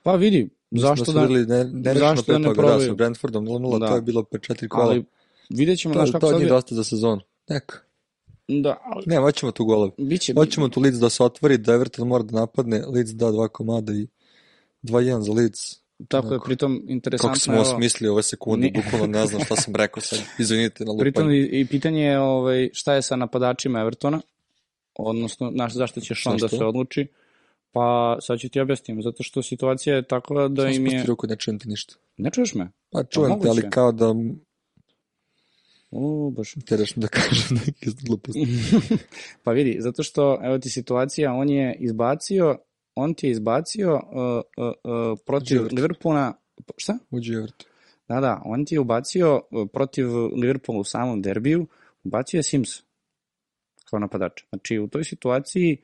[0.04, 2.82] Pa vidi, zašto da, Ne, ne, ne zašto da ne da, probaju?
[2.82, 3.88] sa Brentfordom 0-0, Da.
[3.88, 4.86] to je bilo pre četiri kola.
[4.86, 5.04] ali
[5.50, 6.36] vidjet ćemo, to, znaš kako to sad...
[6.36, 7.22] nije je- dosta za sezonu.
[7.50, 7.80] Neka.
[8.54, 9.92] Da, ali Ne, hoćemo tu golove.
[9.98, 13.48] biće, Hoćemo tu Leeds da se otvori, da Everton mora da napadne, Leeds da dva
[13.48, 14.08] komada i
[14.84, 15.60] 2-1 za Leeds.
[16.08, 16.46] tako je, onako.
[16.46, 19.56] pritom interesantno Kako smo je ovo ovo- smislili ove sekunde, Ni- bukvalno ne znam šta
[19.56, 20.20] sam rekao sad.
[20.40, 21.40] Izvinite na Pritom lupanje.
[21.40, 24.22] i, i pitanje je ovaj, šta je sa napadačima Evertona,
[24.96, 27.08] odnosno naš, zašto će Sean da se odluči.
[27.74, 30.92] Pa sad ću ti objasnim, zato što situacija je takva da Samo im je...
[30.92, 31.96] spusti ruku, ne čujem ti ništa.
[32.18, 32.72] Ne čuješ me?
[32.90, 34.16] Pa čujem te, ali kao da
[35.92, 36.54] O, baš.
[36.66, 38.48] teraš me da kažem neke gluposti.
[39.44, 42.58] pa vidi, zato što, evo ti situacija, on je izbacio,
[42.96, 44.02] on ti je izbacio uh,
[44.58, 45.76] uh, uh, protiv Everton.
[45.76, 46.34] Liverpoola,
[46.78, 46.98] šta?
[47.10, 47.68] Uđi Everton.
[48.08, 51.68] Da, da, on ti je ubacio uh, protiv Liverpoola u samom derbiju,
[52.04, 52.70] ubacio je Sims
[53.90, 54.44] kao napadač.
[54.50, 55.78] Znači, u toj situaciji,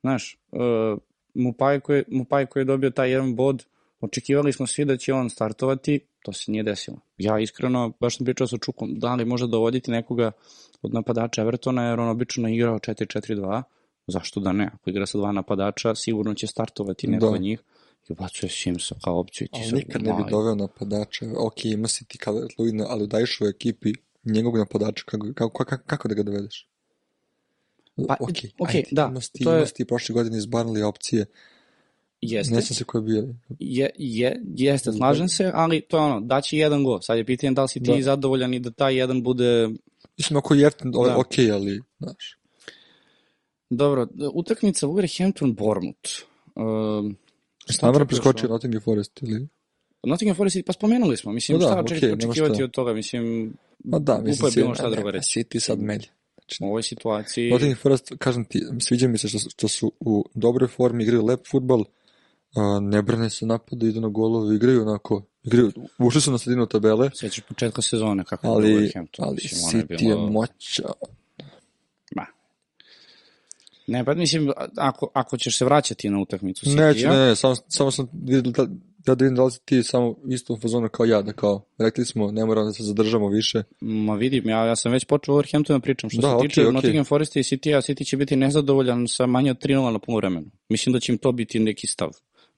[0.00, 0.98] znaš, uh,
[1.34, 3.64] Mupaj koji, Mupaj koji je dobio taj jedan bod,
[4.00, 6.96] očekivali smo svi da će on startovati, to se nije desilo.
[7.18, 10.32] Ja iskreno, baš sam pričao sa Čukom, da li može dovoditi nekoga
[10.82, 13.62] od napadača Evertona, jer on obično je igrao 4-4-2,
[14.06, 14.70] zašto da ne?
[14.74, 17.32] Ako igra sa dva napadača, sigurno će startovati neko Da.
[17.32, 17.60] od njih
[18.08, 19.48] i ubacuje Simsa kao opciju.
[19.48, 21.26] ti Ali nikad ne bi doveo napadača.
[21.38, 23.92] Ok, ima si ti Calvert Lewina, ali daješ u ekipi
[24.24, 26.66] njegovog napadača, kako, kako, kako, kako da ga dovedeš?
[28.08, 28.28] Pa, ok,
[28.58, 31.26] ok, ajde, da, Imaš ti, to je- imaš ti prošle godine iz Barnley opcije.
[32.20, 32.54] Jeste.
[32.54, 33.28] Ne znam se ko je bio.
[33.58, 37.02] Je, je, jeste, slažem se, ali to je ono, daći jedan go.
[37.02, 38.02] Sad je pitanje da li si ti Da.
[38.02, 39.68] zadovoljan i da taj jedan bude...
[40.18, 40.98] Mislim, ako je jeftin, Da.
[40.98, 41.18] da.
[41.18, 42.36] ok, ali, znaš.
[43.70, 46.22] Dobro, utakmica Wolverhampton-Bournemouth.
[46.54, 47.16] Um,
[47.68, 48.48] šta Namjerno preskočio?
[48.48, 49.48] Nottingham Forest ili...
[50.02, 52.64] Nottingham Forest, pa spomenuli smo, mislim, No da, šta okej, očekivati šta.
[52.64, 53.52] od toga, mislim,
[53.84, 55.28] Ma da, Glupo mislim, je bilo šta ne, drugo reći.
[55.30, 56.06] Si ti sad melje.
[56.34, 57.50] Znači, u ovoj situaciji...
[57.50, 61.40] Nottingham Forest, kažem ti, sviđa mi se što, što su u dobroj formi, igraju lep
[61.50, 61.84] futbal,
[62.82, 67.10] ne brane se napade, idu na golove, igraju onako, igraju, ušli su na sredinu tabele,
[67.14, 69.18] Sećaš početka sezone kako je ali, Wolverhampton.
[69.18, 70.82] ali mislim, je City je bilo- moća.
[72.16, 72.26] Ma.
[73.86, 77.54] Ne, pa mislim, ako, ako ćeš se vraćati na utakmicu Neću, City-a, ne, ne, samo,
[77.68, 78.66] samo sam vidio da,
[79.06, 82.04] da vidim da li si ti samo u istom fazonu kao ja, da kao, rekli
[82.04, 83.62] smo, ne moramo da se zadržamo više.
[83.80, 86.10] Ma vidim, ja, ja sam već počeo o Wolverhamptonu da pričam.
[86.10, 86.72] Što Da, se okej, tiče okej.
[86.72, 90.46] Nottingham Foresta i City-a, City će biti nezadovoljan sa manje od 3-0 na polovremenu.
[90.68, 92.10] Mislim da će im to biti neki stav.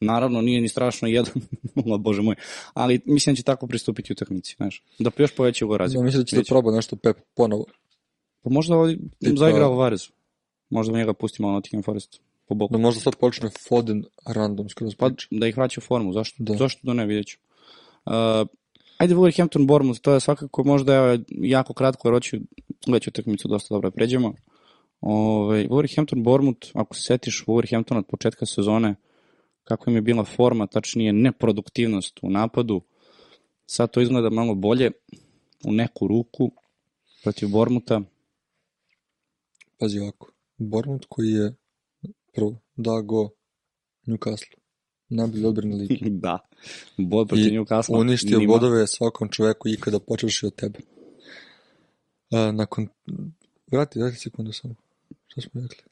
[0.02, 1.32] Naravno, nije ni strašno jedan,
[1.94, 2.34] o bože moj,
[2.74, 4.82] ali mislim da će tako pristupiti utakmici, znaš.
[4.98, 6.00] Da još poveća go razliku.
[6.00, 7.64] Ja mislim da će da proba nešto Pep ponovo.
[8.42, 10.08] Pa možda ovdje Tipa- zaigra Alvarez.
[10.70, 12.72] Možda njega pustimo na Nottingham Forest po boku.
[12.72, 16.36] Da možda sad počne Foden random skroz Pa da ih vraća u formu, zašto?
[16.38, 16.54] Da.
[16.54, 17.38] Zašto da ne, vidjet ću.
[18.06, 18.12] Uh,
[18.98, 22.36] ajde Wolverhampton Bournemouth, to je svakako možda evo, jako kratko, jer hoću
[22.86, 24.34] već utakmicu dosta dobro pređemo.
[25.00, 28.94] Ove, Wolverhampton Bournemouth, ako se setiš Wolverhampton od početka sezone,
[29.64, 32.82] kako im je bila forma, tačnije neproduktivnost u napadu,
[33.66, 34.90] sad to izgleda malo bolje
[35.64, 36.50] u neku ruku
[37.22, 38.00] protiv Bournemoutha.
[39.78, 40.32] Pazi ovako.
[40.58, 41.54] Bournemouth koji je
[42.34, 43.30] prvo dao go
[44.06, 44.54] Newcastle.
[45.08, 46.10] Najbolji odbrani ligi.
[46.24, 46.38] da,
[46.96, 48.00] bod protiv I Newcastle.
[48.00, 50.78] uništio nima- bodove svakom čoveku ikada počeši od tebe.
[52.30, 52.88] A, nakon...
[53.66, 54.74] Vrati, vrati sekundu samo.
[55.26, 55.82] Šta smo rekli?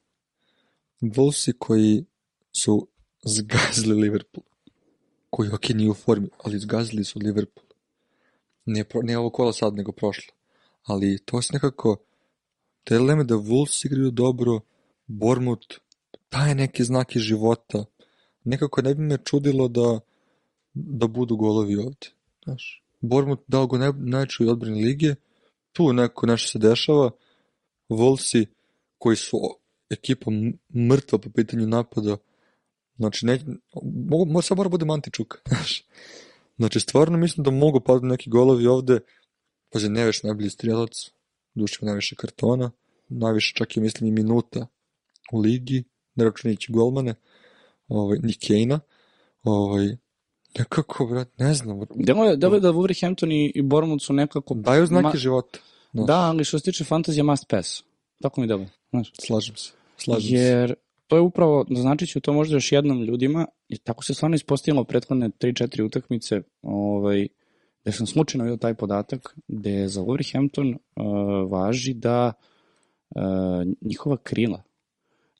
[1.00, 2.04] Wolvesi koji
[2.52, 2.88] su
[3.22, 4.44] zgazili Liverpool.
[5.30, 7.66] Koji, ok, nije u formi, ali zgazili su Liverpool.
[8.88, 10.34] Pro, nije ovo kola sad, nego prošlo.
[10.82, 11.96] Ali to se nekako...
[12.88, 14.60] Dele me da Wolves igraju dobro,
[15.06, 15.76] Bournemouth
[16.30, 17.84] daje neki znaki života.
[18.44, 20.00] Nekako ne bi me čudilo da
[20.74, 22.06] da budu golovi ovde.
[22.44, 25.14] Znaš, Bournemouth dao go naj, najčoj odbrani lige,
[25.72, 27.10] tu neko nešto se dešava,
[27.88, 28.46] Volsi
[28.98, 29.38] koji su
[29.90, 30.30] ekipa
[30.74, 32.16] mrtva po pitanju napada,
[33.00, 33.38] znači ne,
[33.82, 35.84] mogu, mo, sad mora bude Mantičuk, znaš.
[36.56, 39.00] Znači, stvarno mislim da mogu padati neki golovi ovde,
[39.72, 40.92] pazi, Neveš najbolji strijelac,
[41.54, 42.70] dušima najviše kartona,
[43.08, 44.66] najviše čak i mislim i minuta
[45.32, 45.84] u ligi,
[46.14, 47.14] ne računajući golmane,
[47.88, 48.80] ovaj, ni Kejna,
[49.42, 49.96] ovaj,
[50.58, 54.54] nekako, brat, ne znam, Delo je, delo je da Wolverhampton i, i Bournemouth su nekako...
[54.54, 55.58] daju znake Ma- života.
[55.92, 57.82] Da, ali što se tiče fantazija must pass.
[58.22, 59.12] Tako mi dobro, znaš.
[59.26, 59.72] Slažem se.
[59.96, 60.89] Slažem se.
[61.10, 64.84] To je upravo, značit ću to možda još jednom ljudima, i tako se stvarno ispostavilo
[64.84, 67.28] prethodne 3-4 utakmice, ovaj,
[67.82, 72.32] gde sam slučajno vidio taj podatak, gde za Wolverhampton uh, važi da
[73.10, 73.22] uh,
[73.80, 74.62] njihova krila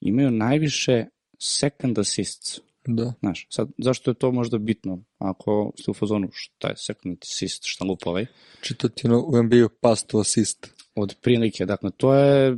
[0.00, 1.06] imaju najviše
[1.38, 2.60] second assists.
[2.86, 3.12] Da.
[3.20, 5.02] Znaš, sad, zašto je to možda bitno?
[5.18, 8.26] Ako ste u fazonu, šta je second assist, šta lupa ovaj?
[8.60, 10.74] Čito ti ono u NBA pass to assist.
[10.94, 12.56] Od prilike, dakle, to je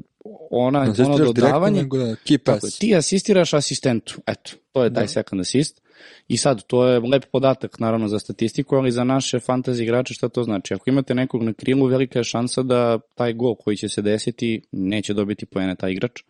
[0.50, 5.04] ona, Ne ono dodavanje, nego da, key Tako ti asistiraš asistentu, eto, to je taj
[5.04, 5.08] Da.
[5.08, 5.82] second assist.
[6.28, 10.28] I sad, to je lep podatak, naravno, za statistiku, ali za naše fantasy igrače šta
[10.28, 10.74] to znači?
[10.74, 14.62] Ako imate nekog na krilu, velika je šansa da taj gol koji će se desiti
[14.72, 16.22] neće dobiti poene taj igrač,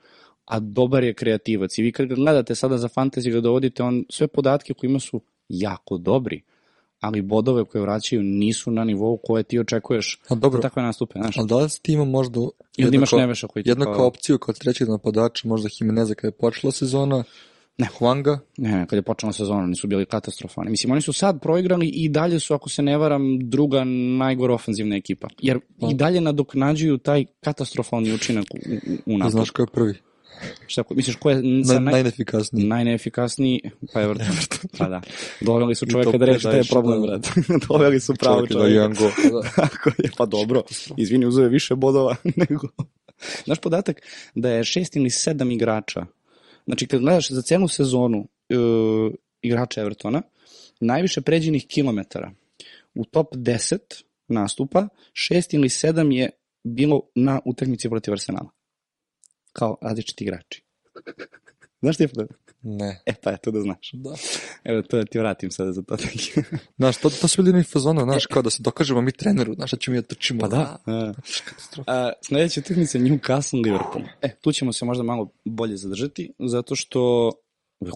[0.44, 1.78] a dobar je kreativac.
[1.78, 5.20] I vi kad gledate sada za fantasy ga dovodite, on sve podatke koje ima su
[5.48, 6.42] jako dobri,
[7.02, 11.18] ali bodove koje vraćaju nisu na nivou koje ti očekuješ A dobro, za takve nastupe,
[11.18, 11.38] znaš.
[11.38, 12.40] ali da li ti ima možda
[12.76, 16.14] I onda imaš jednako- Neveša koji ti jednu kao- opciju kao trećeg napadača, možda Jimeneza
[16.14, 17.24] kada je počela sezona,
[17.78, 17.88] Ne.
[17.88, 20.70] Huanga, Ne, ne, kad je počela sezona, oni su bili katastrofalni.
[20.70, 23.84] Mislim, oni su sad proigrali i dalje su, ako se ne varam, druga
[24.18, 25.28] najgora ofenzivna ekipa.
[25.38, 25.88] Jer Pa.
[25.90, 28.74] i dalje nadoknađuju taj katastrofalni učinak u, u,
[29.06, 29.30] u da napadu.
[29.30, 29.94] znaš ko je prvi,
[30.66, 32.66] Šta, ko- misliš, ko je sa Naj, naj, najnefikasniji.
[32.66, 33.60] najneefikasniji?
[33.92, 34.26] Pa Everton.
[34.78, 35.00] pa da.
[35.40, 37.06] Doveli su čoveka da reši taj predaješ, problem, da.
[37.06, 37.26] brat.
[37.68, 38.74] Doveli su pravo Čovjek je da čoveka.
[38.74, 39.42] jedan gol.
[39.56, 40.62] Tako je, pa dobro.
[40.96, 42.16] Izvini, uzeo je više bodova
[42.48, 42.68] nego...
[43.44, 44.00] Znaš podatak
[44.34, 46.06] da je šest ili sedam igrača,
[46.66, 49.12] znači kad gledaš za celu sezonu uh,
[49.42, 50.22] igrača Evertona,
[50.80, 52.32] najviše pređenih kilometara
[52.94, 53.78] u top 10
[54.28, 56.30] nastupa, šest ili sedam je
[56.64, 58.48] bilo na utakmici protiv Arsenala.
[59.52, 60.64] Kao različiti igrači.
[61.82, 62.54] Znaš ti je podatak?
[62.62, 63.02] Ne.
[63.06, 63.90] E pa eto da znaš.
[63.92, 64.14] Da.
[64.64, 65.96] Evo to da ti vratim sada za to.
[66.78, 69.70] Znaš, to, to su bili oni fazona, znaš, kao da se dokažemo mi treneru, znaš,
[69.70, 70.40] da ćemo mi da trčimo.
[70.40, 70.78] Pa da.
[70.86, 71.12] A,
[71.86, 74.04] a, sledeća utakmica je Newcastle Liverpool.
[74.22, 77.32] E, tu ćemo se možda malo bolje zadržati, zato što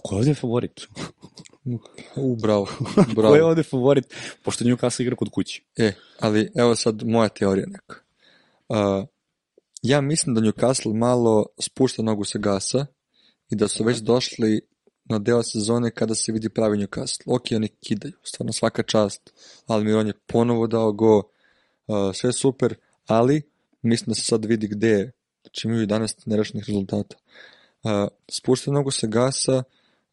[0.03, 0.81] Ko je ovde favorit?
[2.15, 3.47] U, bravo, Ko je bravo.
[3.47, 4.13] ovde favorit?
[4.43, 5.63] Pošto Newcastle igra kod kući.
[5.77, 7.95] E, ali evo sad moja teorija neka.
[8.69, 9.07] Uh,
[9.87, 12.85] ja mislim da Newcastle malo spušta nogu sa gasa
[13.49, 14.61] i da su već došli
[15.05, 17.23] na deo sezone kada se vidi pravi Newcastle.
[17.25, 19.33] Ok, oni kidaju, stvarno svaka čast,
[19.67, 22.75] ali Miron je ponovo dao go, uh, sve super,
[23.05, 23.41] ali
[23.81, 25.11] mislim da se sad vidi gde je.
[25.41, 27.15] Znači imaju 11 nerešenih rezultata.
[27.83, 27.91] Uh,
[28.31, 29.63] spušta nogu sa gasa,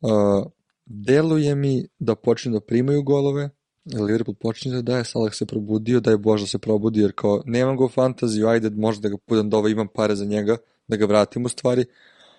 [0.00, 0.46] uh,
[0.86, 3.50] deluje mi da počne da primaju golove,
[3.84, 7.76] Liverpool počinje da daje, Salah se probudio, daj Bože da se probudi, jer kao nemam
[7.78, 10.56] u fantaziju, ajde možda da ga budem da ovaj imam pare za njega,
[10.88, 11.84] da ga vratim u stvari,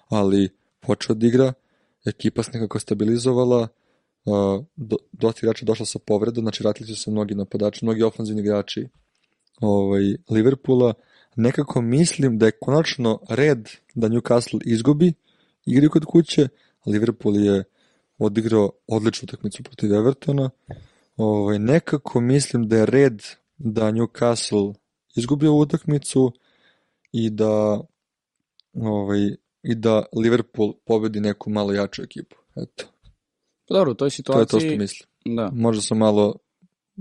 [0.10, 1.54] ali počeo da igra,
[2.06, 3.68] ekipa se nekako stabilizovala,
[4.76, 8.88] do, dosta igrača došla sa povredom, znači vratili su se mnogi napadači, mnogi ofanzivni igrači
[9.62, 10.94] ovaj, Liverpoola,
[11.36, 15.14] nekako mislim da je konačno red da Newcastle izgubi
[15.66, 16.48] igri kod kuće,
[16.86, 17.64] Liverpool je
[18.18, 20.50] odigrao odličnu utakmicu protiv Evertona,
[21.18, 23.24] ovaj, nekako mislim da je red
[23.58, 24.74] da Newcastle
[25.16, 26.32] izgubi ovu utakmicu
[27.12, 27.82] i da
[28.74, 32.36] ovaj, i da Liverpool pobedi neku malo jaču ekipu.
[32.56, 32.86] Eto,
[33.68, 34.42] Pa dobro, u toj to situaciji...
[34.42, 35.10] je to što mislim.
[35.36, 35.52] Da.
[35.54, 36.36] Možda sam malo,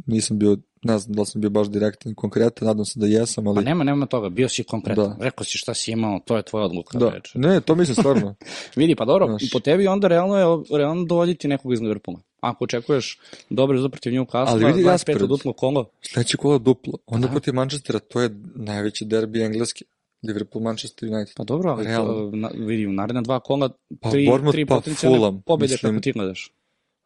[0.07, 3.07] nisam bio, ne znam da li sam bio baš direktan i konkretan, nadam se da
[3.07, 3.55] jesam, ali...
[3.55, 5.09] Pa nema, nema toga, bio si konkretan.
[5.19, 5.25] Da.
[5.25, 6.99] Rekao si šta si imao, to je tvoja odluka.
[6.99, 7.39] da, reče.
[7.39, 8.35] ne, to mislim stvarno.
[8.77, 9.43] Vidi, pa dobro, Znaš.
[9.43, 12.21] i po tebi onda realno je realno dovoditi nekog iz Liverpoola.
[12.45, 13.19] Ako očekuješ
[13.51, 15.23] dobre rezultat protiv Newcastle, Ali vidi 25 raspored.
[15.23, 16.93] od duplo kolo, Sledeće kolo duplo.
[17.07, 17.31] Onda Da.
[17.31, 19.85] protiv Manchestera, to je najveći derbi engleski.
[20.23, 21.35] Liverpool, Manchester United.
[21.37, 22.13] pa dobro, ali Realno.
[22.31, 23.69] to, na, vidi, u naredna dva kola,
[24.01, 25.93] Pa tri, Bournemouth, tri pa potencijalne Fulham, pobjede mislim.
[25.93, 26.53] kako ti gledaš.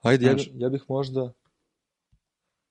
[0.01, 1.33] Ajde, ja, ja bih možda...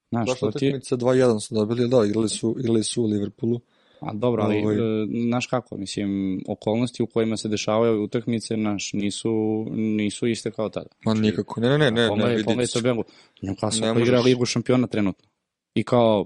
[0.09, 3.59] Znaš, Prošla to ti, utakmica 2-1 su dobili, da, igrali su, igrali su u Liverpoolu.
[3.99, 4.75] A dobro, ali Ovaj.
[4.75, 4.79] e,
[5.27, 6.09] znaš kako, mislim,
[6.47, 9.29] okolnosti u kojima se dešavaju utakmice, naš, nisu,
[9.71, 10.89] nisu iste kao tada.
[11.05, 12.73] Ma nikako, ne, ne, ne, ne, ne, Pogledaj, vidi.
[12.73, 13.03] tabelu.
[13.41, 15.29] Newcastle Ne ne igra možeš- Ligu šampiona trenutno.
[15.73, 16.25] I kao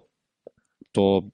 [0.92, 1.30] to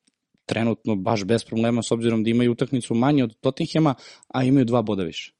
[0.45, 3.95] trenutno baš bez problema s obzirom da imaju utakmicu manje od Tottenhema,
[4.27, 5.33] a imaju dva boda više.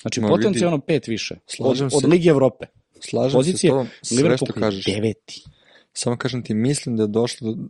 [0.00, 1.34] Znači Ma vidi, potencijalno pet više.
[1.34, 2.06] Od, slažem od se.
[2.06, 2.66] Lige Evrope.
[3.00, 4.84] Slažem se s Pozicije tobom, sve što kažeš.
[4.84, 5.44] deveti.
[5.92, 7.62] Samo kažem ti, mislim da je došlo do,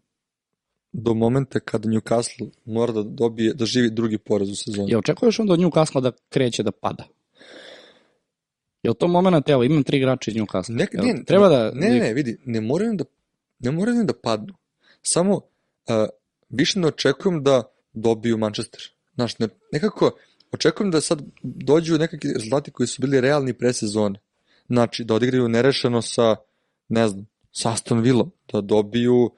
[0.93, 4.93] do momenta kada Newcastle mora da dobije, da živi drugi poraz u sezoni.
[4.93, 7.05] Ja očekuješ onda od Newcastle da kreće da pada?
[8.82, 10.74] Je li to moment, evo, imam tri igrača iz Newcastle.
[10.76, 11.70] Ne, Jel ne, treba da...
[11.74, 13.05] ne, ne, ne, vidi, ne moraju da,
[13.59, 14.55] ne moraju da padnu.
[15.03, 15.43] Samo uh,
[16.49, 17.62] više ne očekujem da
[17.93, 18.80] dobiju Manchester.
[19.14, 20.11] Znaš, ne, nekako
[20.53, 24.20] očekujem da sad dođu nekakvi rezultati koji su bili realni pre sezone.
[24.68, 26.36] Znači, da odigraju nerešeno sa,
[26.88, 29.30] ne znam, sa Aston Villom, da dobiju,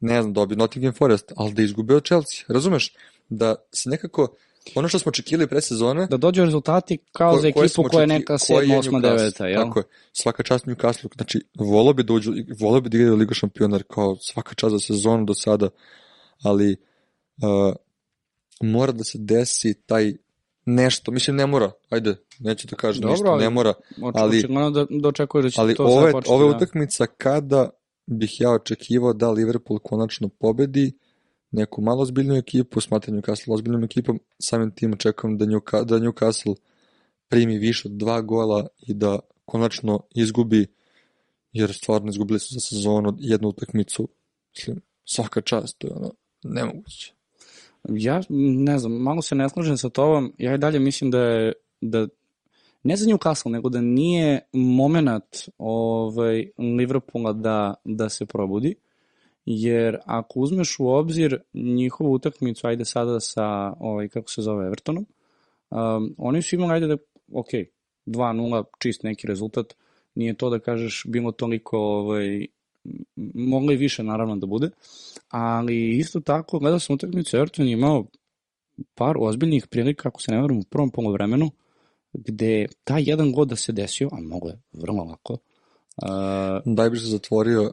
[0.00, 2.44] ne znam, dobiju Nottingham Forest, ali da izgube od Chelsea.
[2.48, 2.94] Razumeš?
[3.28, 4.28] Da se nekako
[4.74, 8.06] ono što smo očekivali pre sezone, Da dođu rezultati kao ko- za ekipu koja je
[8.06, 9.32] neka koji 7, je 8, Newcastle.
[9.32, 9.62] 9, jel?
[9.64, 9.84] Tako je.
[10.12, 14.16] Svaka čast Newcastle, znači volao bi da uđu, volao bi da igraju Ligu šampiona, kao
[14.20, 15.68] svaka čast za sezonu do sada,
[16.42, 16.76] ali
[17.36, 17.74] uh,
[18.60, 20.12] mora da se desi taj
[20.64, 23.72] nešto, mislim ne mora, ajde, neću da kažem Dobro, ništa, ali- ne mora,
[24.14, 26.56] ali- Očigledno da, da očekuješ da će ali to ove, ove da...
[26.56, 27.70] utakmica kada
[28.06, 30.92] bih ja očekivao da Liverpool konačno pobedi
[31.50, 36.54] neku malo ozbiljnu ekipu, smatram Newcastle ozbiljnom ekipom, samim tim očekujem da, Newca, da Newcastle
[37.28, 40.66] primi više od dva gola i da konačno izgubi,
[41.52, 44.08] jer stvarno izgubili su za sezonu jednu utakmicu,
[44.56, 46.12] mislim, svaka čast, to je ono,
[46.44, 47.12] nemoguće.
[47.88, 48.20] Ja
[48.64, 50.32] ne znam, malo se ne slažem sa tobom.
[50.38, 52.08] Ja i dalje mislim da je da
[52.86, 58.74] ne za Newcastle, nego da nije moment ovaj, Liverpoola da, da se probudi.
[59.46, 65.06] Jer ako uzmeš u obzir njihovu utakmicu, ajde sada sa, ovaj, kako se zove, Evertonom,
[65.70, 66.96] um, oni su imali, ajde da,
[67.32, 67.48] ok,
[68.06, 69.74] 2-0, čist neki rezultat,
[70.14, 72.46] nije to da kažeš bilo toliko, ovaj, m-
[73.34, 74.70] moglo i više naravno da bude,
[75.28, 78.06] ali isto tako, gledao sam utakmicu, Everton je imao
[78.94, 81.50] par ozbiljnih prilika, ako se ne verujem, u prvom polovremenu,
[82.12, 85.38] gde taj jedan god da se desio, a mogo je vrlo lako, uh,
[86.64, 87.72] Daj bi se zatvorio,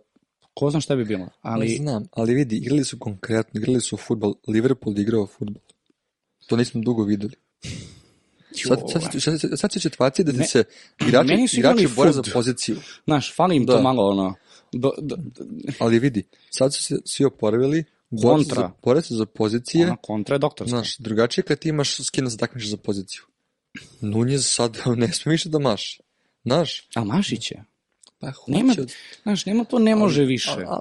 [0.53, 1.65] ko zna šta bi bilo, ali...
[1.65, 5.61] ali znam, ali vidi, igrali su konkretno, igrali su futbol, Liverpool igrao futbol.
[6.47, 7.35] To nismo dugo videli.
[8.67, 9.89] Sad, sad, sad, sad, sad će
[10.23, 10.63] da ti se
[11.07, 12.77] igrači, igrači bore za poziciju.
[13.05, 13.73] Znaš, fali im Da.
[13.73, 14.35] to malo, ono,
[14.71, 15.45] do, do, do,
[15.79, 18.61] Ali vidi, sad su se svi oporavili, bore se Kontra.
[18.61, 20.69] za, bore se za pozicije, ona kontra je doktorska.
[20.69, 23.21] znaš, drugačije kad ti imaš skina za takmiče za poziciju.
[24.01, 26.03] Nunez sad ne sme više da maše.
[26.45, 27.65] Znaš, A Mašić je.
[28.19, 28.93] pa Nema, hoće,
[29.23, 30.51] znaš, nema to ne može više.
[30.67, 30.79] a,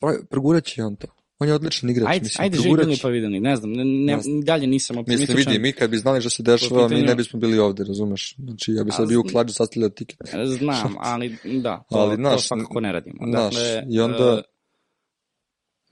[0.00, 1.06] a, će on to.
[1.38, 2.58] On je odličan igrač, Ajde, mislim, ajde
[2.94, 3.02] će.
[3.02, 5.52] pa videli, ne znam, ne, ne, dalje nisam Mislim, optimističan.
[5.52, 8.34] vidi, mi kad bi znali što se dešava, mi ne bismo bili ovde, razumeš?
[8.38, 10.18] Znači, ja bi sad bio u klađu sastavljao tiket.
[10.58, 13.16] Znam, ali da, to, Ali, to znaš, svakako ne radimo.
[13.30, 14.42] Znaš, Dakle, i onda...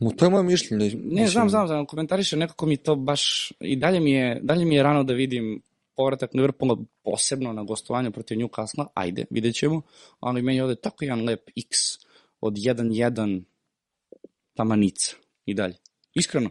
[0.04, 0.84] Mu, to je moje mišljenje.
[0.90, 1.26] Ne, mislim.
[1.28, 4.82] znam, znam, znam, komentariše, nekako mi to baš, i dalje mi je, dalje mi je
[4.82, 5.62] rano da vidim
[5.96, 9.82] povratak Liverpoola, posebno na gostovanju protiv Newcastle, ajde, vidjet ćemo,
[10.20, 11.76] ali meni ovde tako jedan lep X
[12.40, 13.42] od 1-1
[14.54, 15.74] tamanica i dalje.
[16.14, 16.50] Iskreno.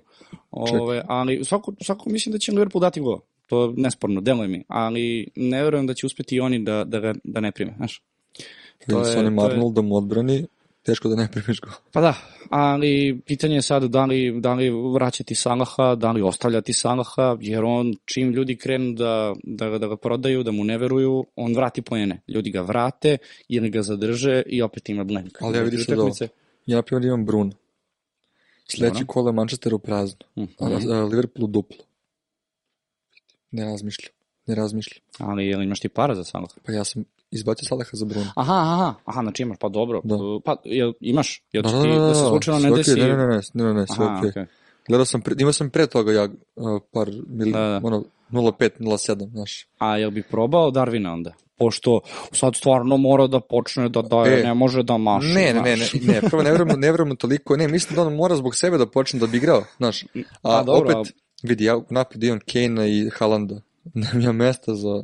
[0.51, 3.19] Ove, ali svako, svako mislim da će Liverpool dati gol.
[3.47, 4.63] To je nesporno, deluje mi.
[4.67, 7.73] Ali ne verujem da će uspeti i oni da, da, ga, da ne prime.
[7.77, 8.01] Znaš?
[8.89, 10.45] To je- onim to je- Arnoldom odbrani,
[10.83, 11.69] teško da ne primiš go.
[11.91, 12.13] Pa da,
[12.49, 17.63] ali pitanje je sad da li, da li vraćati Salaha, da li ostavljati Salaha, jer
[17.63, 21.81] on čim ljudi krenu da, da, da ga prodaju, da mu ne veruju, on vrati
[21.81, 22.21] pojene.
[22.27, 23.17] Ljudi ga vrate
[23.47, 25.41] ili ga zadrže i opet ima blank.
[25.41, 26.11] Ali ja vidiš sad ovo.
[26.65, 27.51] Ja, na primjer, imam Bruno.
[28.67, 29.07] Sledeći Dobro.
[29.07, 30.51] kola je Manchester u prazno, Mhm.
[30.59, 30.65] a,
[30.95, 31.77] a Liverpool u duplo.
[33.51, 34.13] Ne razmišljam.
[34.47, 35.03] Ne razmišljam.
[35.19, 36.53] Ali jel imaš ti para za Salaha?
[36.65, 38.31] Pa ja sam izbacio Salaha za Bruno.
[38.35, 40.01] Aha, aha, aha, znači imaš, pa dobro.
[40.03, 40.15] Da.
[40.45, 41.43] Pa, jel imaš?
[41.51, 42.99] Jel Da, da, ti da, da se da, slučajno sve ne desi?
[42.99, 44.45] Ne, ne, ne, ne, ne, ne, sve Aha, okej.
[44.87, 47.81] Gledao sam, pre, imao sam pre toga ja uh, par mili, Da, da.
[47.83, 49.67] ono, 0,5, 0,7, znaš.
[49.77, 51.33] A jel bi probao Darvina onda?
[51.57, 51.99] Pošto
[52.31, 55.27] sad stvarno mora da počne da daje, E, ne može da maše.
[55.27, 58.15] Ne, ne, ne, ne, ne, prvo ne verujem, ne verujem toliko, ne, mislim da on
[58.15, 60.03] mora zbog sebe da počne da bi igrao, znaš.
[60.03, 60.07] A
[60.41, 61.13] Pa dobro, opet,
[61.43, 63.61] vidi, ja u napadu imam Kane i Halanda,
[63.93, 65.03] nema mesta za,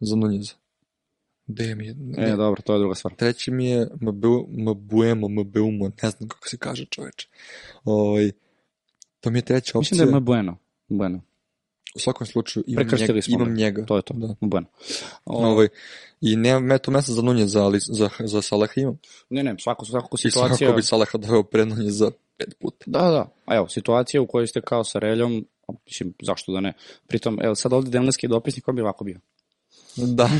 [0.00, 0.52] za Nunjeza.
[1.46, 1.94] Gde mi je?
[1.94, 3.14] Ne, E, dobro, to je druga stvar.
[3.14, 7.28] Treći mi je Mbu- Mbuemo, Mbeumo, ne znam kako se kaže čoveče.
[7.84, 8.30] Ovaj,
[9.20, 10.10] to mi je treća Mislim opcija.
[10.10, 10.56] da je Bueno.
[10.88, 11.20] Bueno.
[11.94, 13.20] U svakom slučaju imam njega.
[13.28, 13.54] Imam ga.
[13.54, 13.84] njega.
[13.86, 14.14] To je to.
[14.14, 14.34] Da.
[14.40, 14.66] Bueno.
[15.24, 15.68] O, Ovaj,
[16.20, 18.98] I nema me to mesta za Nunjeza, ali za, za Salaha imam.
[19.30, 20.72] Ne, ne, svako, svako I svakako situacija...
[20.72, 22.84] bi Salaha doveo pred Nunjeza pet puta.
[22.86, 23.34] Da, da.
[23.46, 25.44] A evo, situacija u kojoj ste kao sa Reljom,
[25.86, 26.72] mislim, zašto da ne?
[27.06, 29.20] Pritom, evo, sad ovde demlenski dopisnik, ko bi ovako bio?
[29.96, 30.30] Da.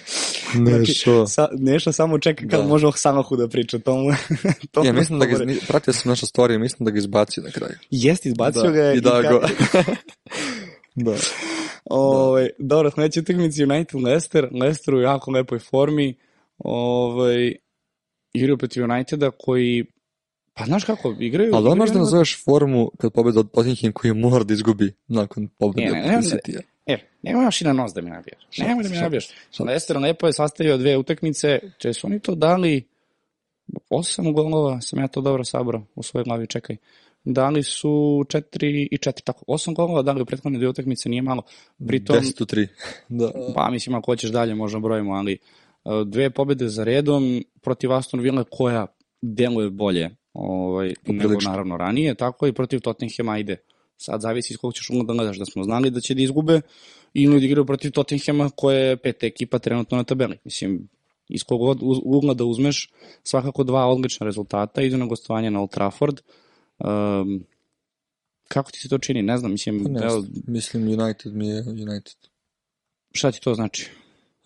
[0.54, 1.26] ne, što?
[1.26, 2.66] Sa, Neša samo čeka kad Da.
[2.66, 4.10] može o Salaku da priča, to mu...
[4.72, 7.50] to Ja mislim da ga, ni- pratio sam naša storija, mislim da ga izbacio na
[7.50, 7.74] kraju.
[7.90, 9.40] Jest, izbacio Da, ga i da go.
[10.94, 11.14] da.
[11.84, 16.14] Ovaj, dobro, sledeća utakmica United Leicester, Leicester u jako lepoj formi.
[16.58, 17.54] Ovaj
[18.32, 19.84] igraju protiv Uniteda koji
[20.56, 21.54] pa znaš kako, igraju...
[21.54, 24.92] Ali on igraju možda jedno- nazoveš formu kad pobeda od Tottenham koji mora da izgubi
[25.08, 26.60] nakon pobede Ne, ne, ne, City-a.
[26.86, 28.58] E, nemoj još i na nos da mi nabijaš.
[28.58, 29.28] Nemoj da mi nabijaš.
[29.58, 32.88] Leicester lepo je sastavio dve utakmice, če su oni to dali
[33.90, 36.76] osam golova, sam ja to dobro sabrao u svojoj glavi, čekaj.
[37.24, 41.42] Dali su četiri i četiri, tako, osam golova dali u prethodne dve utakmice, nije malo.
[41.88, 42.66] Pritom, 10 u 3.
[43.08, 43.30] Da.
[43.54, 45.38] pa mislim ako hoćeš dalje možda brojimo, ali
[45.84, 48.86] uh, dve pobede za redom protiv Aston Villa koja
[49.22, 53.56] deluje bolje ovaj, nego naravno ranije, tako i protiv Tottenhama ide
[53.98, 56.60] Sad zavisi iz kog ćeš ugla da gledaš, da smo znali da će da izgube
[57.14, 60.38] ili da igraju protiv Tottenhema koja je peta ekipa trenutno na tabeli.
[60.44, 60.88] Mislim,
[61.28, 61.60] iz kog
[62.04, 62.90] ugla da uzmeš,
[63.22, 66.20] svakako dva odlična rezultata, idu na gostovanje na Old Trafford.
[66.78, 67.44] Um,
[68.48, 69.22] kako ti se to čini?
[69.22, 72.16] Ne znam, mislim, Pa ne evo, znam, mislim United mi je United.
[73.12, 73.90] šta ti to znači?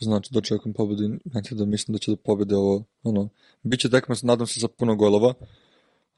[0.01, 3.29] Znači da očekujem pobedu Uniteda, mislim da će da pobede ovo, ono,
[3.63, 5.35] bit će tekma, nadam se, sa puno golova.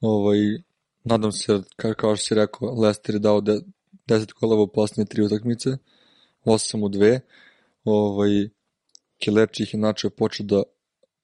[0.02, 0.38] Ovaj,
[1.04, 3.60] nadam se, kao, kao što si rekao, Leicester je dao de,
[4.08, 5.70] 10 golova u posljednje tri utakmice,
[6.44, 7.20] 8 u dve.
[7.84, 8.48] Ovaj,
[9.18, 10.62] Kileči ih je načeo počeo da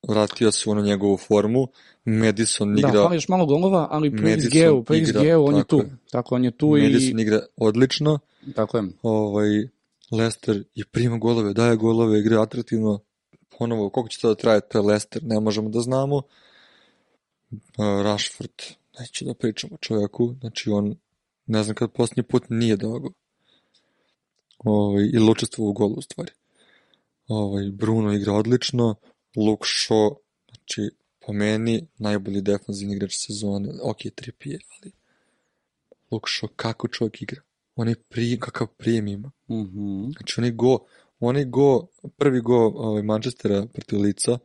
[0.09, 1.67] vratio se u ono njegovu formu.
[2.05, 5.65] Madison igra, Da, fali još malo golova, ali Madison XG-u, po igra, XG-u on je
[5.65, 5.79] tu.
[5.79, 5.97] je.
[6.11, 7.23] Tako, on je tu Madison i...
[7.23, 8.19] igra odlično.
[8.55, 8.85] Tako je.
[9.03, 9.49] ovaj,
[10.11, 13.01] Leicester je prima golove, daje golove, igra atraktivno,
[13.59, 16.23] ponovo, koliko će to da traje, to je Leicester, ne možemo da znamo.
[18.05, 18.63] Rashford,
[19.01, 20.97] neću da pričamo o čovjeku, znači on,
[21.47, 23.11] ne znam kad posljednji put nije dao go.
[24.59, 26.33] Ovaj, ili učestvovao u golu u stvari.
[27.29, 28.95] Ovaj, Bruno igra odlično,
[29.37, 30.15] Luke Shaw,
[30.49, 30.91] znači
[31.27, 34.93] po meni najbolji defanzivni igrač sezone, ok, Trippier, ali
[36.11, 37.43] Luke Shaw, kako čovjek igra?
[37.77, 39.31] On je prijem, kakav prijem ima.
[39.51, 40.11] Mhm.
[40.11, 40.79] Znači onaj go,
[41.21, 41.87] onaj go,
[42.17, 44.39] prvi go ovaj, Manchestera protiv lica,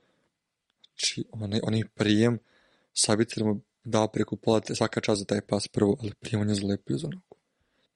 [0.88, 2.39] znači onaj, onaj prijem,
[2.93, 6.55] Sabitzer mu dao preko pola, svaka čast za taj pas prvo, ali prijem on je
[6.55, 7.37] zalepio za nogu.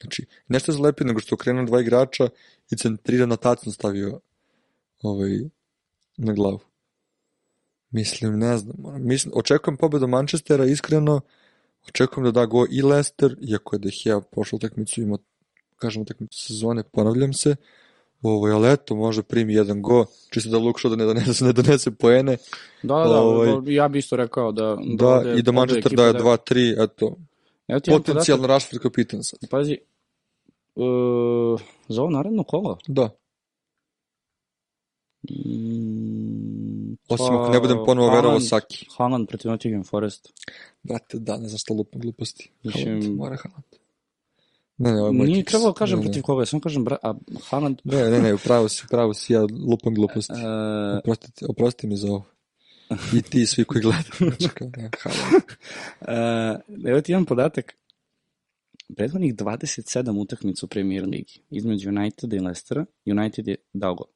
[0.01, 2.29] Znači, nešto je zalepio nego što okrenuo dva igrača
[2.71, 4.19] i centriran na tacnu stavio
[5.01, 5.39] ovaj,
[6.17, 6.59] na glavu.
[7.91, 8.75] Mislim, ne znam.
[8.99, 11.21] Mislim, očekujem pobedu Manchestera, iskreno.
[11.87, 15.17] Očekujem da da go i Leicester, iako je De Gea prošlu utakmicu imao,
[15.75, 17.55] kažem, utakmicu sezone, ponavljam se.
[18.22, 21.53] Ovo, ali eto, može primi jedan go, čisto da Luke Shaw da ne donese, ne
[21.53, 22.38] donese poene.
[22.84, 24.78] Da, da, da, Ovaj- ja bi isto rekao da...
[24.97, 27.15] Da, ovde- i da Manchester daje da- 2-3, eto,
[27.68, 29.39] Evo ti potencijalno Rashford kapitan sad.
[29.39, 29.78] podatak, pazi,
[30.76, 33.09] uh, za ovo naredno kolo, Da,
[35.30, 38.86] mm, osim pa, ako ne budem ponovo verovao Saki.
[38.97, 40.34] Haaland protiv Nottingham Forest.
[40.84, 42.51] Brate, da, ne znam što lupam gluposti.
[42.63, 43.63] Haaland, mora Haaland.
[44.78, 47.13] Ne, ne, ovo je moj Nije trebalo kažem Ne, protiv koga, samo kažem, bra, a
[47.49, 47.82] Haaland...
[47.84, 50.34] Ne, ne, ne, upravo si, upravo si, ja lupam gluposti.
[50.34, 52.25] Uh, Oprostite, oprosti mi za ovo.
[53.13, 54.32] I ti svi koji gledaju.
[56.01, 56.07] Uh,
[56.86, 57.75] evo ti jedan podatak.
[58.95, 64.07] Prethodnih 27 utakmica u Premier Ligi između Uniteda i Leicestera, United je dao gol.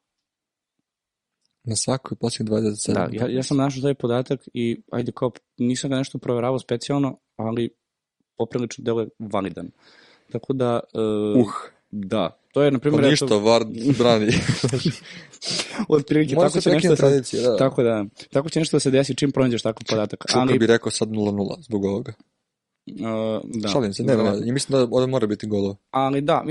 [1.63, 2.93] Na svakoj posljednjih 27.
[2.93, 7.19] Da, ja, ja sam našao taj podatak i ajde kao, nisam ga nešto proveravao specijalno,
[7.35, 7.69] ali
[8.37, 9.71] poprilično delo je validan.
[10.31, 11.01] Tako da, uh,
[11.41, 11.47] Uh,
[11.91, 13.67] da, to je, na pa primjer, ništa, Vard
[13.97, 14.27] brani.
[15.89, 17.57] od prilike, tako će nešto prekine da da.
[17.57, 20.19] tako da, tako će nešto da se desi čim pronađeš takav podatak.
[20.27, 22.13] Čuka Ali, bi rekao sad 0-0 zbog ovoga.
[22.85, 23.69] uh, da.
[23.69, 25.75] Šalim se, ne, ne, ne, mislim da ovdje mora biti golova.
[25.91, 26.43] ali da,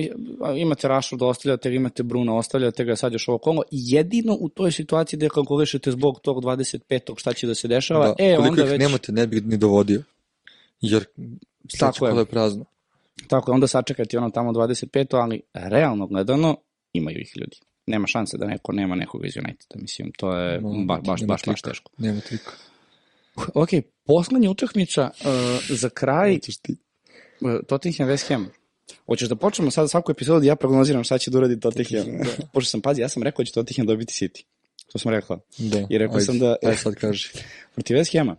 [0.57, 3.63] imate Rashford, ostavljate ga, imate Bruno, ostavljate ga, sad još ovo kolo.
[3.71, 7.15] Jedino u toj situaciji da kalkulišete zbog tog 25.
[7.17, 9.57] šta će da se dešava, Da, e, koliko onda ih već, nemate, ne bi ni
[9.57, 10.03] dovodio.
[10.81, 11.05] Jer
[11.81, 12.09] je.
[12.09, 12.19] je.
[12.19, 12.65] je prazno.
[13.29, 15.17] Tako je, onda sačekati ono tamo 25.
[15.17, 16.57] ali realno gledano
[16.93, 17.57] imaju ih ljudi.
[17.87, 21.45] Nema šanse da neko nema nekog iz Uniteda, mislim, to je No, ba, baš, baš,
[21.47, 21.91] baš teško.
[21.99, 22.51] Nema trika.
[23.55, 23.69] Ok,
[24.05, 25.31] poslednja utakmica uh,
[25.69, 28.49] za kraj uh, Tottenham West Ham.
[29.07, 32.07] Hoćeš da počnemo sad svaku epizodu ja prognoziram šta će da uradi Tottenham.
[32.53, 34.45] Pošto sam, pazi, ja sam rekao da će Tottenham dobiti City.
[34.93, 35.41] To sam rekao.
[35.59, 35.87] Da.
[35.91, 37.29] I rekao ajde, sam da- Ajde sad kaži.
[37.75, 38.37] Protiv West Hama.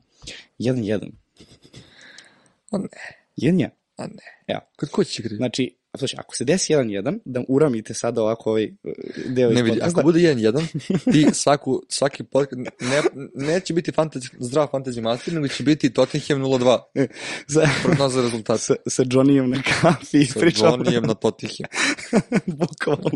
[0.60, 1.12] 1-1.
[2.72, 2.88] A ne,
[3.38, 3.70] 1-1.
[3.98, 4.44] A ne.
[4.48, 5.36] Evo, Kod ko će igrati?
[5.36, 8.92] znači, slušaj, ako se desi 1-1, da uramite sada ovako ovaj uh,
[9.28, 10.00] deo iz Ne vidi, podcasta.
[10.00, 13.02] ako bude 1-1, ti svaku, svaki podcast, ne,
[13.36, 16.80] neće biti fantasy, zdrav fantasy master, nego će biti Tottenham 0-2,
[17.48, 18.58] sa, prognoza rezultata.
[18.58, 20.70] sa, sa Johnnyjem na kafi Sa ispričamo.
[20.72, 21.70] Johnnyjem na Tottenham.
[22.62, 23.12] Bukvalno.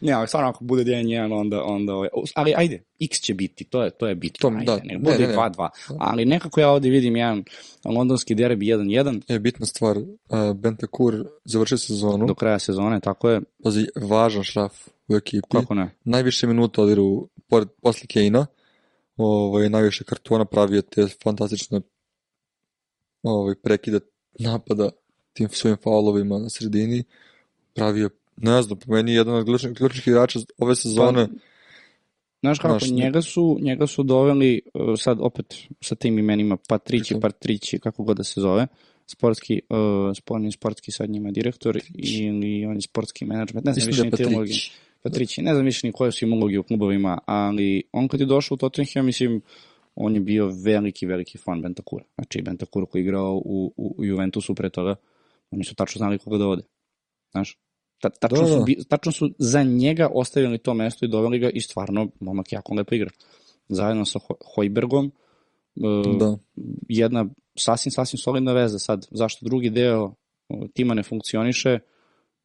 [0.00, 3.82] Ne, ali stvarno ako bude 1-1, onda, onda ovaj, ali ajde, X će biti, to
[3.82, 4.50] je, to je bitno.
[4.50, 5.34] To, ajde, da, ne, bude ne, ne.
[5.34, 5.68] 2-2.
[5.98, 7.44] Ali nekako ja ovde vidim jedan
[7.84, 13.40] londonski derbi 1-1 Je bitna stvar, uh, Bentakur završio sezonu, do kraja sezone, tako je,
[13.64, 15.48] pazi, važan šraf u ekipi.
[15.52, 15.90] kako ne.
[16.04, 18.46] Najviše minuta odiru pored, posle Kejna,
[19.16, 21.80] ovaj, najviše kartona pravio te fantastične
[23.22, 24.00] ovaj, prekide
[24.38, 24.90] napada
[25.32, 27.04] tim svojim faulovima na sredini.
[27.74, 31.28] Pravio, ne znam, po meni je jedan od ključnih, ključnih igrača ove sezone.
[32.40, 36.56] Znaš kako, Znaš, ne- njega su, njega su doveli uh, sad opet sa tim imenima
[36.68, 37.20] Patrići?
[37.20, 38.66] Patrići, kako god da se zove,
[39.10, 39.78] sportski, uh,
[40.16, 44.22] sportni sportski sad njima direktor ili on je sportski menadžment, ne znam Mislim više da
[44.22, 44.52] je ni te uloge.
[45.02, 48.26] Patrići, ne znam više ni koje su im uloge u klubovima, ali on kad je
[48.26, 49.40] došao u Tottenham, mislim,
[49.94, 52.04] on je bio veliki, veliki fan Bentakura.
[52.14, 54.94] Znači, Bentakura koji je igrao u, u, u Juventusu pre toga,
[55.50, 56.62] Oni su tačno znali koga dovode.
[57.30, 57.58] Znaš?
[58.00, 58.64] Ta, tačno, Da, su, da.
[58.64, 62.74] bi- tačno su za njega ostavili to mesto i doveli ga i stvarno momak jako
[62.74, 63.10] lepo igra.
[63.68, 65.80] Zajedno sa Ho- Hojbergom, e,
[66.18, 66.38] Da.
[66.88, 67.26] jedna
[67.58, 68.78] sasvim, sasvim solidna veza.
[68.78, 70.14] Sad, zašto drugi deo
[70.74, 71.78] tima ne funkcioniše,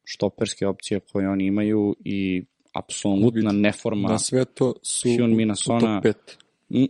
[0.04, 4.08] štoperske opcije koje oni imaju i apsolutna neforma.
[4.08, 6.14] Na sve to su Hyun u top 5.
[6.68, 6.84] Mm,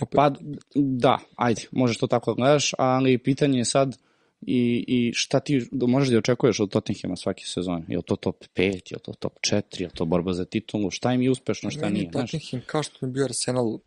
[0.00, 0.14] Opet.
[0.16, 0.32] Pa,
[0.74, 3.96] da, ajde, možeš to tako da gledaš, ali pitanje je sad
[4.40, 7.84] i, i šta ti možeš da očekuješ od Tottenhama svake sezone?
[7.88, 10.90] Je to top 5, je to top 4, je to borba za titulu?
[10.90, 12.10] Šta im je uspešno, šta Meni nije?
[12.12, 12.30] Znaš?
[12.30, 13.78] Tottenham kao što je bio Arsenal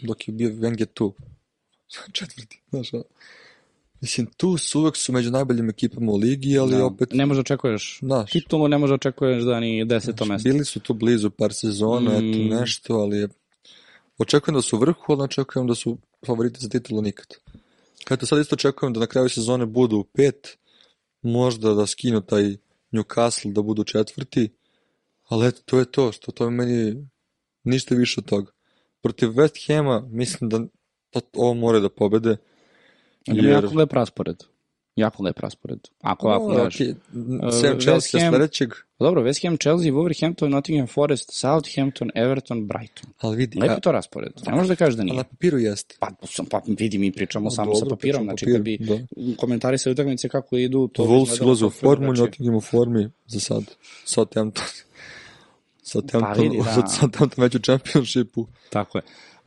[0.00, 1.14] dok je bio Wenger tu.
[2.12, 2.94] Četvrti, znaš.
[2.94, 3.02] a.
[4.00, 7.36] Mislim, tu su uvek su među najboljim ekipama u ligi, ali Da, opet, Ne možeš
[7.38, 10.48] da očekuješ znaš, titulu, ne možeš da očekuješ da ni deseto znaš, mesto.
[10.48, 12.14] bili su tu blizu par sezona, Mm.
[12.14, 13.28] eto nešto, ali je...
[14.18, 17.26] Očekujem da su u vrhu, ali očekujem da su favoriti za titulu nikad.
[18.04, 20.58] Kada sad isto očekujem da na kraju sezone budu u pet,
[21.22, 22.56] možda da skinu taj
[22.92, 24.48] Newcastle da budu četvrti,
[25.28, 27.06] ali eto, to je to, što to meni
[27.64, 28.52] ništa više od toga.
[29.02, 30.60] Protiv West Hama mislim da
[31.10, 32.36] to, ovo more da pobede.
[33.26, 33.44] Jer...
[33.44, 34.36] Jako lep raspored.
[34.96, 35.78] Jako lep raspored.
[36.00, 36.76] Ako ovako O, gledaš.
[36.78, 36.94] okay.
[37.74, 43.10] Uh, Chelsea Ham- sledećeg, Dobro, West Ham, Chelsea, Wolverhampton, Nottingham Forest, Southampton, Everton, Brighton.
[43.18, 44.32] ali vidi, Lep a, je to raspored.
[44.46, 45.16] Ne možeš da kažeš da nije.
[45.16, 45.96] na papiru jeste.
[46.00, 48.56] Pa, sam, pa vidi, mi pričamo No, samo sa dobro, papirom, pričam o znači papiru,
[48.56, 48.78] kad bi
[49.26, 49.36] da.
[49.36, 52.12] komentari sa utakmice kako idu, to Wolves ulaze u formu.
[52.12, 53.62] Nottingham u formi za sad.
[54.04, 54.64] Southampton.
[55.82, 56.86] Southampton, Pa vidi, da.
[57.00, 58.46] Southampton već u čempionšipu.
[58.70, 59.02] Tako je.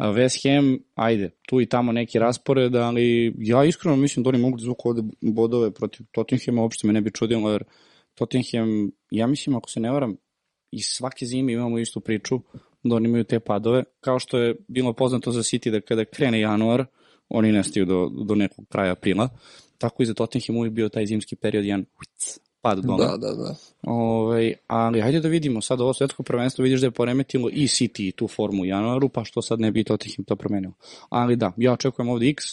[0.10, 4.58] West Ham, ajde, tu i tamo neki raspored, ali ja iskreno mislim da oni mogu
[4.58, 7.64] da zvuku ovde bodove protiv Tottenhama, uopšte me ne bi čudilo, jer
[8.16, 10.18] Tottenham, ja mislim, ako se ne varam,
[10.72, 12.40] i svake zime imamo istu priču,
[12.84, 16.40] da oni imaju te padove, kao što je bilo poznato za City da kada krene
[16.40, 16.86] januar,
[17.30, 19.30] oni nestaju do, do nekog kraja aprila,
[19.78, 21.86] tako i za Tottenham uvijek bio taj zimski period, jedan
[22.62, 23.06] pad dole.
[23.06, 23.56] Da, da, da.
[23.84, 28.16] Ovaj, ali hajde da vidimo, sad ovo svetsko prvenstvo vidiš da je poremetilo i City
[28.16, 30.74] tu formu u januaru, pa što sad ne bi Tottenham to promenilo.
[31.10, 32.44] Ali da, ja očekujem ovde X,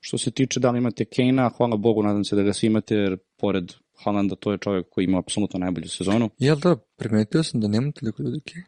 [0.00, 2.94] što se tiče da li imate Kane-a, hvala Bogu, nadam se da ga svi imate,
[2.94, 3.72] jer pored
[4.04, 6.30] Haalanda to je čovjek koji ima apsolutno najbolju sezonu.
[6.38, 8.66] Jel da, primetio sam da nema toliko ljudi Kane.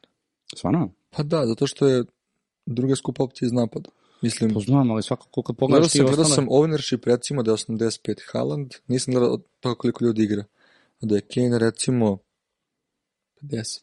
[0.56, 0.92] Stvarno?
[1.10, 2.04] Pa da, zato što je
[2.66, 3.90] druga skupa opcija iz napada.
[4.22, 7.50] Mislim, To znam, ali svakako kad gledao pogledaš ti sam, gledao sam ownership recimo da
[7.50, 10.44] je 85 Haaland, nisam gledao od toga koliko ljudi igra.
[11.00, 12.18] Da je Kane recimo
[13.42, 13.82] 50.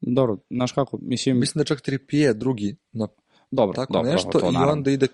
[0.00, 3.08] Dobro, znaš kako, mislim, Mislim da čak Trippier drugi na
[3.50, 4.72] dobro, tako dobro, nešto to i naravno.
[4.72, 5.06] onda ide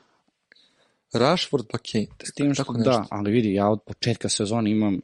[1.13, 2.07] Rashford pa Kane.
[2.25, 2.91] S tim što, tako nešto.
[2.91, 5.01] da, ali vidi, ja od početka sezone imam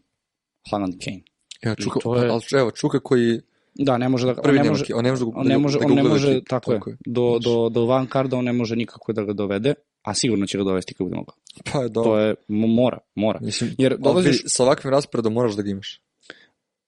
[0.71, 1.23] Haaland Kane.
[1.63, 3.41] Ja, Čuka, je- ali evo, Čuka koji
[3.75, 4.43] Da, ne može da...
[4.43, 6.73] prvi ne može, on ne može da, on ne može, da, on ne može, tako
[6.73, 9.75] je, do, do, do van karda on ne može nikako da ga dovede,
[10.07, 11.35] a sigurno će ga dovesti kad bude mogao.
[11.73, 12.11] Pa je dobro.
[12.11, 13.39] To je, mo- mora, mora.
[13.43, 16.01] Mislim, Jer dolaziš, sa ovakvim rasporedom moraš da ga imaš.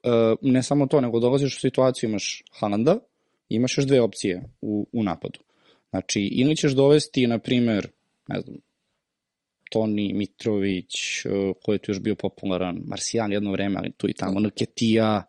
[0.02, 0.10] e,
[0.42, 2.98] ne samo to, nego dolaziš u situaciju, imaš Haalanda,
[3.48, 5.38] imaš još dve opcije u, u napadu.
[5.90, 7.88] Znači, ili ćeš dovesti, na primer,
[8.28, 8.56] ne znam,
[9.70, 10.94] Toni Mitrović,
[11.24, 11.28] e,
[11.64, 15.22] ko je tu još bio popularan, Marcijan jedno vreme, ali tu i tamo, Nketija,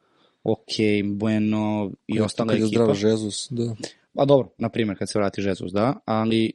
[0.44, 0.72] ok,
[1.06, 2.84] Bueno i ostala Kad je ekipa.
[2.84, 3.76] zdrav Žezus, da.
[4.14, 6.52] Pa dobro, na primjer, kad se vrati Jesus, da, ali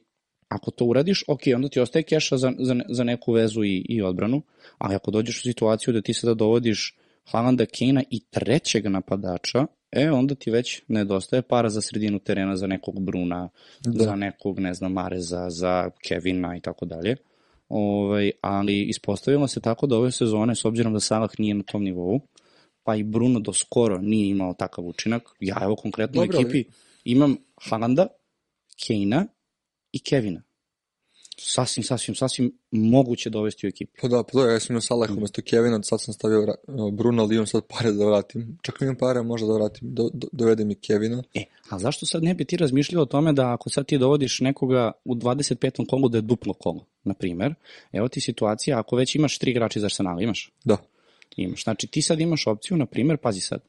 [0.47, 4.01] ako to uradiš, ok, onda ti ostaje keša za, za, za neku vezu i, i
[4.01, 4.41] odbranu,
[4.77, 10.11] ali ako dođeš u situaciju da ti sada dovodiš Haalanda, Kane i trećeg napadača, e,
[10.11, 13.49] onda ti već nedostaje para za sredinu terena, za nekog Bruna,
[13.85, 14.03] Da.
[14.03, 17.15] za nekog, ne znam, Mareza, za Kevina i tako dalje.
[17.69, 21.83] Ovaj, ali ispostavilo se tako da ove sezone, s obzirom da Salah nije na tom
[21.83, 22.19] nivou,
[22.83, 25.23] pa i Bruno do skoro nije imao takav učinak.
[25.39, 26.71] Ja evo konkretno u Dobro, ali- ekipi
[27.03, 27.37] imam
[27.69, 28.07] Haalanda,
[28.87, 29.25] Kejna
[29.95, 30.41] i Kevina.
[31.37, 33.91] Sasvim, sasvim, sasvim moguće dovesti u ekipu.
[34.01, 35.17] Pa da, pa da, ja sam imao Salah Mm.
[35.17, 36.55] umesto Kevina, sad sam stavio
[36.91, 38.57] Bruno, ali imam sad pare da vratim.
[38.61, 41.23] Čak imam pare, možda da vratim, do, do, dovedem i Kevina.
[41.33, 44.39] E, a zašto sad ne bi ti razmišljao o tome da ako sad ti dovodiš
[44.39, 45.87] nekoga u 25.
[45.87, 47.53] kolu da je duplo kolo, na primer,
[47.91, 50.51] evo ti situacija, ako već imaš tri igrača iz Arsenala, imaš?
[50.63, 50.77] Da.
[51.37, 51.63] Imaš.
[51.63, 53.61] Znači ti sad imaš opciju, na primer, pazi sad,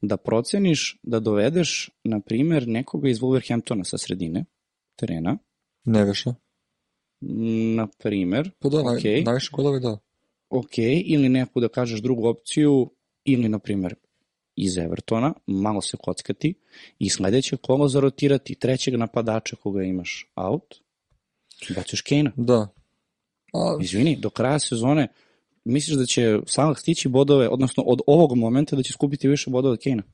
[0.00, 4.44] da proceniš da dovedeš, na primer, nekoga iz Wolverhamptona sa sredine
[4.96, 5.38] terena,
[5.84, 6.34] Neveša.
[7.76, 9.22] na primer, Pa da, Okej.
[9.22, 9.98] najviše golove da.
[10.50, 12.90] ok, ili neku da kažeš drugu opciju,
[13.24, 13.94] ili na primer
[14.56, 16.54] iz Evertona, malo se kockati
[16.98, 20.74] i sledeće kolo zarotirati trećeg napadača koga imaš out,
[21.76, 22.32] baciš Kane-a.
[22.36, 22.68] Da.
[23.52, 25.08] A, Izvini, do kraja sezone
[25.64, 29.72] misliš da će Salah stići bodove, odnosno od ovog momenta da će skupiti više bodova
[29.72, 30.13] od Kane-a?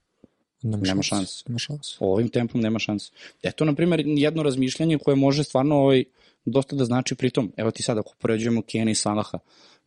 [0.62, 1.44] Nema, Nema šanse.
[1.48, 1.96] Nema šanse.
[2.00, 3.11] Ovim tempom nema šanse.
[3.42, 6.04] Eto, na primjer, jedno razmišljanje koje može stvarno ovaj,
[6.44, 7.52] dosta da znači pritom.
[7.56, 9.38] Evo ti sad, ako poređujemo Kane i Salaha,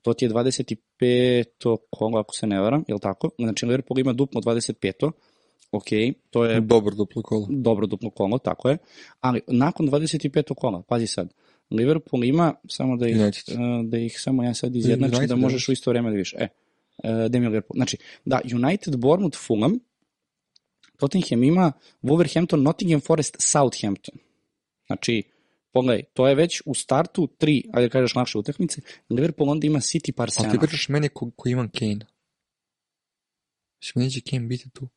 [0.01, 1.77] to ti je 25.
[1.89, 3.29] kolo, ako se ne varam, je li tako?
[3.37, 5.11] Znači, Liverpool ima duplo 25.
[5.71, 5.85] Ok,
[6.29, 7.47] to je Dobro duplo kolo.
[7.49, 8.77] dobro duplo kolo, tako je.
[9.19, 10.53] Ali nakon 25.
[10.55, 11.33] kola, pazi sad,
[11.71, 13.43] Liverpool ima, samo da ih, United.
[13.49, 16.33] e, da ih samo ja sad izjednačim, United, da možeš u isto vreme da vidiš.
[16.33, 16.47] E,
[17.03, 17.75] e, da ima Liverpool.
[17.75, 19.79] Znači, da, United, Bournemouth, Fulham,
[21.03, 24.15] Tottenham ima Wolverhampton, Nottingham Forest, Southampton.
[24.87, 25.23] Znači,
[25.71, 29.79] pogledaj, to je već u startu tri, ajde da kažeš lakše utakmice, Liverpool onda ima
[29.79, 30.51] City pa Ali Arsenal.
[30.51, 32.05] ti pričaš meni ko, ko imam Kane.
[33.81, 34.87] Mislim, neće Kane biti tu.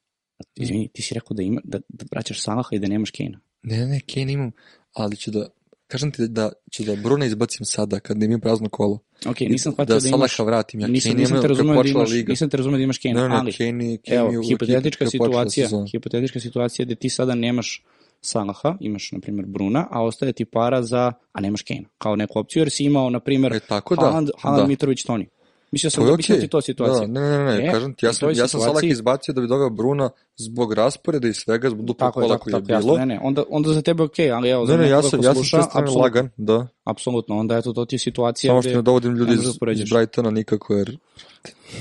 [0.54, 3.38] Izvini, ti si rekao da, ima, da, da vraćaš Salaha i da nemaš Kane.
[3.62, 4.52] Ne, ne, ne, Kane imam,
[4.92, 5.48] ali ću da,
[5.86, 8.98] kažem ti da ću da Bruna izbacim sada, kad imam prazno kolo.
[9.26, 10.36] Ok, nisam da shvatio da, imaš...
[10.36, 12.30] Salaha vratim, ja nisam, Kane nisam te kad razumeo da imaš, liga.
[12.30, 16.40] nisam te razumeo da imaš Kane, Ne, ne, ali Kane, Kane evo, hipotetička situacija, hipotetička
[16.40, 17.84] situacija gde ti sada nemaš
[18.20, 22.38] Salaha, imaš, na primjer, Bruna, a ostaje ti para za, a nemaš Kane, kao neku
[22.38, 24.68] opciju, jer si imao, na primjer, E, tako da, Haaland, Haaland da.
[24.68, 25.28] Mitrović, Toni.
[25.72, 27.06] Mislio sam To da ti to situacija.
[27.06, 29.40] Da, ne, ne, ne, ne, E, kažem ti, ja sam, ja sam situaciji- izbacio da
[29.40, 32.72] bi doveo Bruna zbog rasporeda i svega, zbog duplog Tako kola tako, koji je tako,
[32.72, 32.98] jasno, bilo.
[32.98, 35.24] ne, ne, onda, onda za tebe okej, ali evo, za Ne, ne, ja sam, ja
[35.24, 36.66] sam sluša, apsolutno, lagan, da.
[36.84, 39.80] apsolutno, onda eto, to ti je situacija Samo što ne dovodim ljudi možeš da iz,
[39.80, 40.98] iz Brightona nikako, jer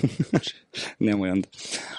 [0.99, 1.47] Nemoj onda.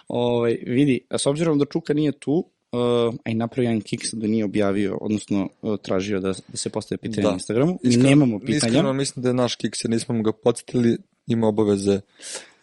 [0.09, 2.81] Ovaj, vidi, a s obzirom da Čuka nije tu, uh,
[3.25, 6.99] a i napravio jedan kiks da nije objavio, odnosno uh, tražio da, da se postaje
[6.99, 7.29] pitanje Da.
[7.29, 7.79] na Instagramu.
[7.83, 8.57] Iskreno- Nemamo pitanja.
[8.57, 12.01] Iskreno mislim da je naš kiks, jer nismo ga podsjetili, ima obaveze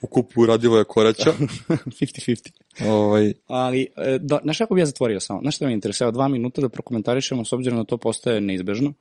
[0.02, 1.34] u kupu Radivoja Koraća.
[1.70, 2.52] 50-50.
[2.84, 3.88] ovaj, Ali,
[4.20, 5.42] da, znaš kako bi ja zatvorio samo?
[5.42, 6.12] Znaš što me interesuje?
[6.12, 8.94] Dva minuta da prokomentarišemo, s obzirom da to postaje neizbežno.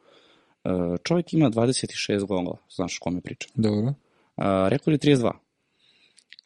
[0.65, 0.69] E,
[1.03, 3.51] čovjek ima 26 golova, znaš o kome pričam.
[3.55, 3.89] dobro.
[3.89, 3.95] E,
[4.69, 5.31] rekao li 32?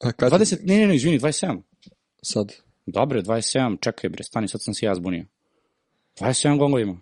[0.01, 1.61] A kad 20, ne, ne, ne, izvini, 27.
[2.23, 2.53] sad?
[2.87, 5.25] Dobre, 27, čekaj bre, stani, sad sam se ja zbunio.
[6.17, 6.93] 27 golova ima.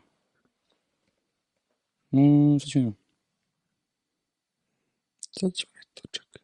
[2.13, 2.93] Mm, sad ću ima.
[5.31, 6.43] Sad mi to čekaj.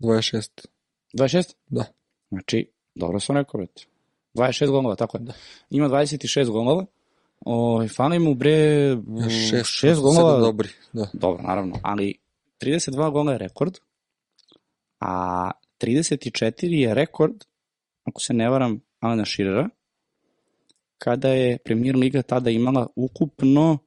[0.00, 0.66] 26.
[1.14, 1.54] 26?
[1.66, 1.84] Da.
[2.30, 3.84] Znači, dobro sam rekao, brate.
[4.34, 5.22] 26 golova, tako je.
[5.24, 5.32] Da.
[5.70, 6.84] Ima 26 golova.
[7.40, 8.96] O, fali mu bre Ja,
[9.30, 10.38] šest, šest sedam golova.
[10.38, 11.08] dobri, da.
[11.12, 12.18] Dobro, naravno, ali
[12.60, 13.78] 32 gola je rekord,
[15.00, 15.50] a
[15.82, 17.34] 34 je rekord,
[18.04, 19.68] ako se ne varam, Alana Širera,
[20.98, 23.78] kada je Premier Liga tada imala ukupno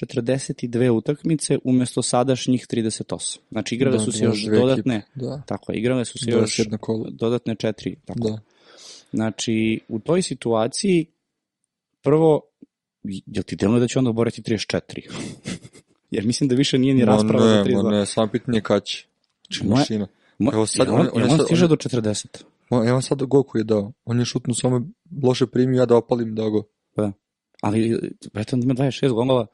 [0.00, 3.38] 42 utakmice umesto sadašnjih 38.
[3.50, 6.30] Znači igrale Da, su se još 22 dodatne, ekipe, Da, tako je, igrale su se
[6.30, 7.06] još 21 kolo.
[7.10, 7.96] dodatne četiri.
[8.04, 8.30] Tako.
[8.30, 8.38] Da.
[9.12, 11.06] Znači, u toj situaciji,
[12.02, 12.40] prvo,
[13.04, 14.82] jel ti deluje da će onda oboriti 34?
[16.10, 17.82] Jer mislim da više nije ni rasprava za ne, 32.
[17.82, 19.06] ma ne, samo pitanje kad će.
[19.48, 20.06] Znači, mašina.
[20.52, 22.44] Evo sad, on, on- on on stiže on- do 40.
[22.70, 23.92] Ma, evo sad koji je dao.
[24.04, 24.86] On je šutnu samo
[25.22, 26.62] loše primio, ja da opalim da go.
[27.62, 27.98] Ali,
[28.32, 29.46] brate, on ima 26 golova,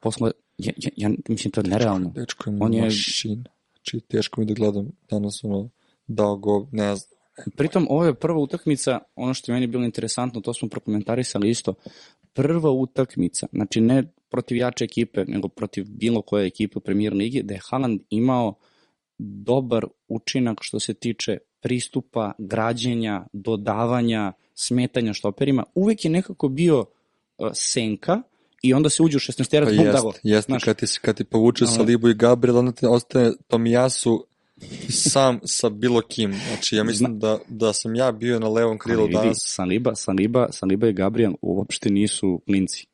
[0.00, 2.10] posle, ja, ja, ja, mislim, to je nerealno.
[2.14, 2.90] Dečko je On je-.
[2.90, 5.70] Znači, teško mi da gledam danas ono,
[6.06, 7.10] dao go, ne znam.
[7.56, 11.74] Pritom, ovo je prva utakmica, ono što je meni bilo interesantno, to smo prokomentarisali isto,
[12.32, 17.42] prva utakmica, znači ne protiv jače ekipe, nego protiv bilo koje ekipe u premier ligi,
[17.42, 18.54] da je Haaland imao
[19.18, 25.64] dobar učinak što se tiče pristupa, građenja, dodavanja, smetanja štoperima.
[25.74, 26.80] Uvek je nekako bio
[27.38, 28.22] uh, senka
[28.62, 30.12] i onda se uđe u 16 terac, Pa bum, jest, da go.
[30.22, 30.64] jeste, Znaš.
[30.64, 34.26] kad ti, kad ti povuče Ovo- Salibu i Gabriel, onda te ostaje Tomijasu
[34.88, 36.34] sam sa bilo kim.
[36.48, 39.36] Znači, ja mislim da, da sam ja bio na levom krilu Ali vidi, danas.
[39.40, 42.86] Saliba, Saliba, Saliba i Gabriel uopšte nisu klinci.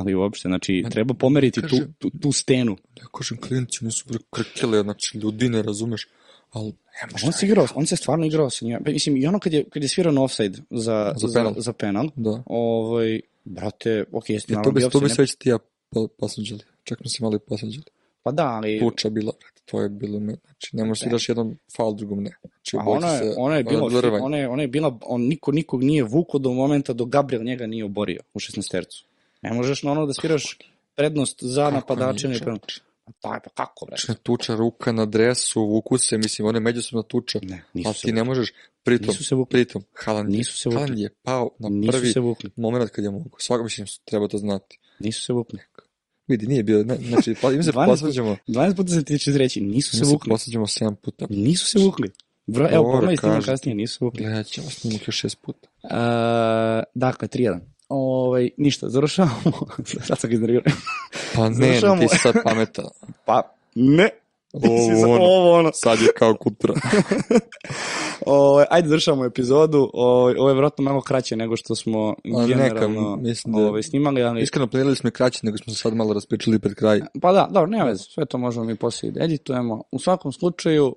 [0.00, 2.76] Ali uopšte, znači, treba pomeriti tu, kažem- tu, tu stenu.
[2.96, 6.08] Ja kažem, klinci, oni su bre krkele, znači, ljudi ne razumeš.
[6.50, 8.78] Ali, nema On se igrao, on se stvarno igrao sa njima.
[8.84, 11.54] Pa, Mislim, i ono kad je, kad je svirao na offside za, Za za, penal.
[11.56, 12.42] za, penal, Da.
[12.46, 15.58] ovaj, brate, ok, jeste tu naravno bi, bio tu bi offside, se već ti ja
[15.90, 16.60] pa, pasanđali.
[16.84, 17.84] Čak smo se malo i pasanđali.
[18.22, 18.78] pa da, ali...
[18.80, 22.30] Tuča bila, brate, to je bilo, znači, ne možeš iraš jednom faul, drugom ne.
[22.42, 23.82] Znači, A obojica ona je, se- ona je bila,
[24.22, 27.66] ona je, ona je bila, on niko nikog nije vuko do momenta dok Gabriel njega
[27.66, 29.06] nije oborio u 16 tercu.
[29.42, 30.58] Ne možeš na ono da sviraš
[30.94, 32.28] prednost za Kako napadače.
[32.28, 32.80] ne- čoveče?
[33.20, 34.14] Pa, pa kako, bre?
[34.14, 37.38] Tuča ruka na dresu, vuku se, mislim, one međusobna tuča.
[37.42, 38.52] Ne, Ali nisu se ti ne možeš,
[38.82, 39.50] pritom, Nisu se vukli.
[39.52, 40.78] pritom, Haaland, je- Nisu se vukli.
[40.78, 42.50] Haaland je pao na Nisu prvi se vukli.
[42.56, 43.30] moment kad je mogu.
[43.38, 44.78] Svaka, mislim, treba to znati.
[44.98, 45.58] Nisu se vukli.
[46.28, 49.32] Vidi, nije bio, ne, znači, pa, im se 12 posvađamo, 12 puta se ti će
[49.32, 50.30] reći, nisu se se vukli.
[50.30, 51.26] posvađamo 7 puta.
[51.30, 52.10] Nisu se vukli.
[52.46, 53.52] Bro, evo, pogledaj snimak kažem.
[53.52, 54.24] kasnije, nisu se vukli.
[54.24, 55.68] Gledat ćemo snimak još 6 puta.
[55.82, 55.90] Uh,
[56.94, 57.60] dakle, 3-1.
[57.90, 59.52] Ovaj, ništa, završavamo.
[60.06, 60.62] Sad sam ga iznervirao.
[61.34, 62.02] Pa ne, Završavamo.
[62.02, 62.84] ti si sad pametan.
[63.26, 63.42] pa,
[63.74, 64.08] ne.
[64.52, 65.70] Ovo, ono, ovo ono.
[65.74, 66.74] sad je kao kutra.
[68.26, 69.90] O, ajde završavamo epizodu.
[69.94, 73.82] O, ovo je vjerojatno malo kraće nego što smo A neka, generalno mislim da- ovaj,
[73.82, 74.42] snimali, ali...
[74.42, 77.00] Iskreno, planirali smo kraće, nego smo se sad malo raspričali pred kraj.
[77.22, 79.82] Pa da, dobro, nema veze, sve to možemo mi poslije da editujemo.
[79.92, 80.94] U svakom slučaju,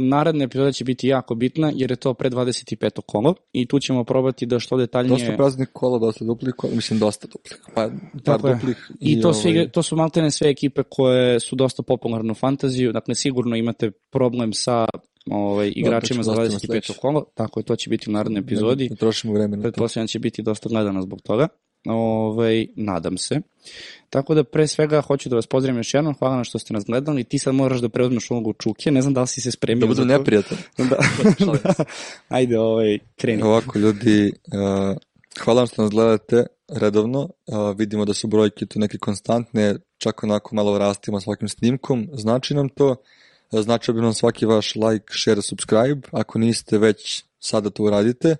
[0.00, 3.00] naredna epizoda će biti jako bitna, jer je to pre 25.
[3.06, 5.18] kolo i tu ćemo probati da što detaljnije...
[5.18, 7.90] Dosta praznih kola, dosta duplih kola, mislim dosta duplih, pa par
[8.24, 8.54] Tako je.
[8.54, 8.90] duplih.
[9.00, 12.34] I to, sve, ovaj, igre- to su maltene sve ekipe koje su dosta popularne u
[12.34, 14.86] fantaziju, dakle sigurno imate problem sa
[15.30, 16.66] ovaj, igračima za ćemo ostavimo 25.
[16.66, 16.92] sledeće.
[17.00, 18.88] kolo, tako je, to će biti u narednoj epizodi.
[18.90, 19.62] Ne trošimo vreme na to.
[19.62, 21.48] Pretpostavljam da će biti dosta gledano zbog toga.
[21.84, 23.40] Ovaj, nadam se.
[24.10, 26.84] Tako da pre svega hoću da vas pozdravim još jednom, hvala na što ste nas
[26.84, 27.24] gledali.
[27.24, 29.80] Ti sad moraš da preuzmeš ulogu Čuke, ne znam da li si se spremio.
[29.80, 30.58] Da budu neprijatan.
[30.78, 30.96] Da.
[31.46, 31.84] da.
[32.36, 33.42] Ajde, ovaj, kreni.
[33.42, 34.96] Ovako, ljudi, uh,
[35.40, 37.20] hvala vam što nas gledate redovno.
[37.20, 42.08] Uh, vidimo da su brojke tu neke konstantne, čak onako malo rastimo svakim snimkom.
[42.12, 42.90] Znači nam to.
[42.90, 42.96] Uh,
[43.62, 46.08] Znači bi nam svaki vaš like, share, subscribe.
[46.12, 48.36] Ako niste već sada to uradite.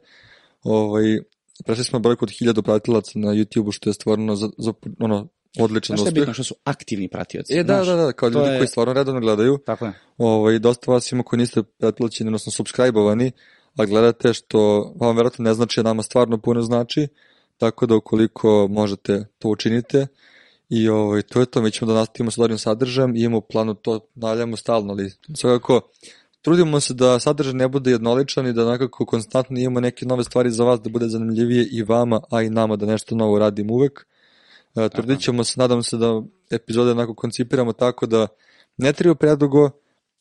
[0.63, 1.19] Ovaj,
[1.65, 5.29] prešli smo brojku od 1000 pratilaca na YouTube-u, što je stvarno za, za, ono,
[5.61, 6.21] odličan Znaš šta je uspeh.
[6.23, 7.55] bitno što su aktivni pratioci?
[7.55, 7.87] E, da, znaš?
[7.87, 9.59] da, da, kao ljudi je- koji stvarno redovno gledaju.
[9.67, 9.93] Tako je.
[10.19, 13.33] Ovaj, dosta vas ima koji niste pretplaćeni, odnosno subscribe-ovani,
[13.77, 14.59] a gledate što
[14.97, 17.09] vam verovatno ne znači, a nama stvarno puno znači,
[17.59, 20.07] tako da ukoliko možete to učinite
[20.69, 24.01] i ovaj, to je to, mi ćemo da nastavimo sa dobrim sadržajem imamo planu to
[24.15, 25.81] naljamo stalno, ali svakako
[26.45, 30.51] trudimo se da sadržaj ne bude jednoličan i da nekako konstantno imamo neke nove stvari
[30.51, 34.07] za vas, da bude zanimljivije i vama, a i nama da nešto novo radimo uvek.
[34.77, 38.27] E, trudit ćemo se, nadam se da epizode onako koncipiramo tako da
[38.77, 39.71] ne trebaju predugo,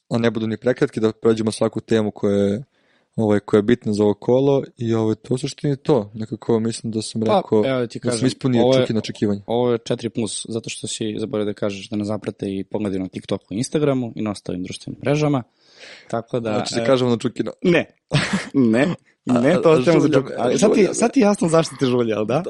[0.10, 2.64] a ne budu ni prekratki, da prođemo svaku temu koja je,
[3.16, 6.12] ovaj, koja je bitna za ovo kolo i ovaj, to u suštini to.
[6.14, 8.82] Nekako mislim da sam Pa, rekao evo da ti da sam kažem, ispunio ovo je-
[8.82, 9.42] čuki na očekivanje.
[9.46, 13.02] Ovo je 4 plus, zato što si zaboravio da kažeš da nas zaprate i pogledaju
[13.02, 15.44] na TikToku i Instagramu i na ostalim društvenim mrežama.
[16.08, 16.54] Tako da...
[16.54, 17.52] Znači e, da kažemo na čukino.
[17.62, 17.86] Ne,
[18.54, 18.88] ne,
[19.26, 21.86] ne, A, to a, ostavimo za me, Ali sad ti, sad ti jasno zašto te
[21.86, 22.24] žulja, da?
[22.24, 22.44] Da.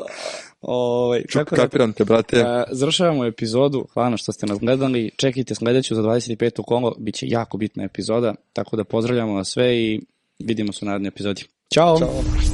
[0.61, 2.37] Ovaj, tako da, Kapiram te, brate.
[2.37, 6.63] e, završavamo epizodu, hvala što ste nas gledali, čekajte sledeću za 25.
[6.63, 10.01] kolo, bit će jako bitna epizoda, tako da pozdravljamo vas sve i
[10.39, 11.43] vidimo se u narednoj epizodi.
[11.73, 11.99] Ćao!
[11.99, 12.52] Ćao.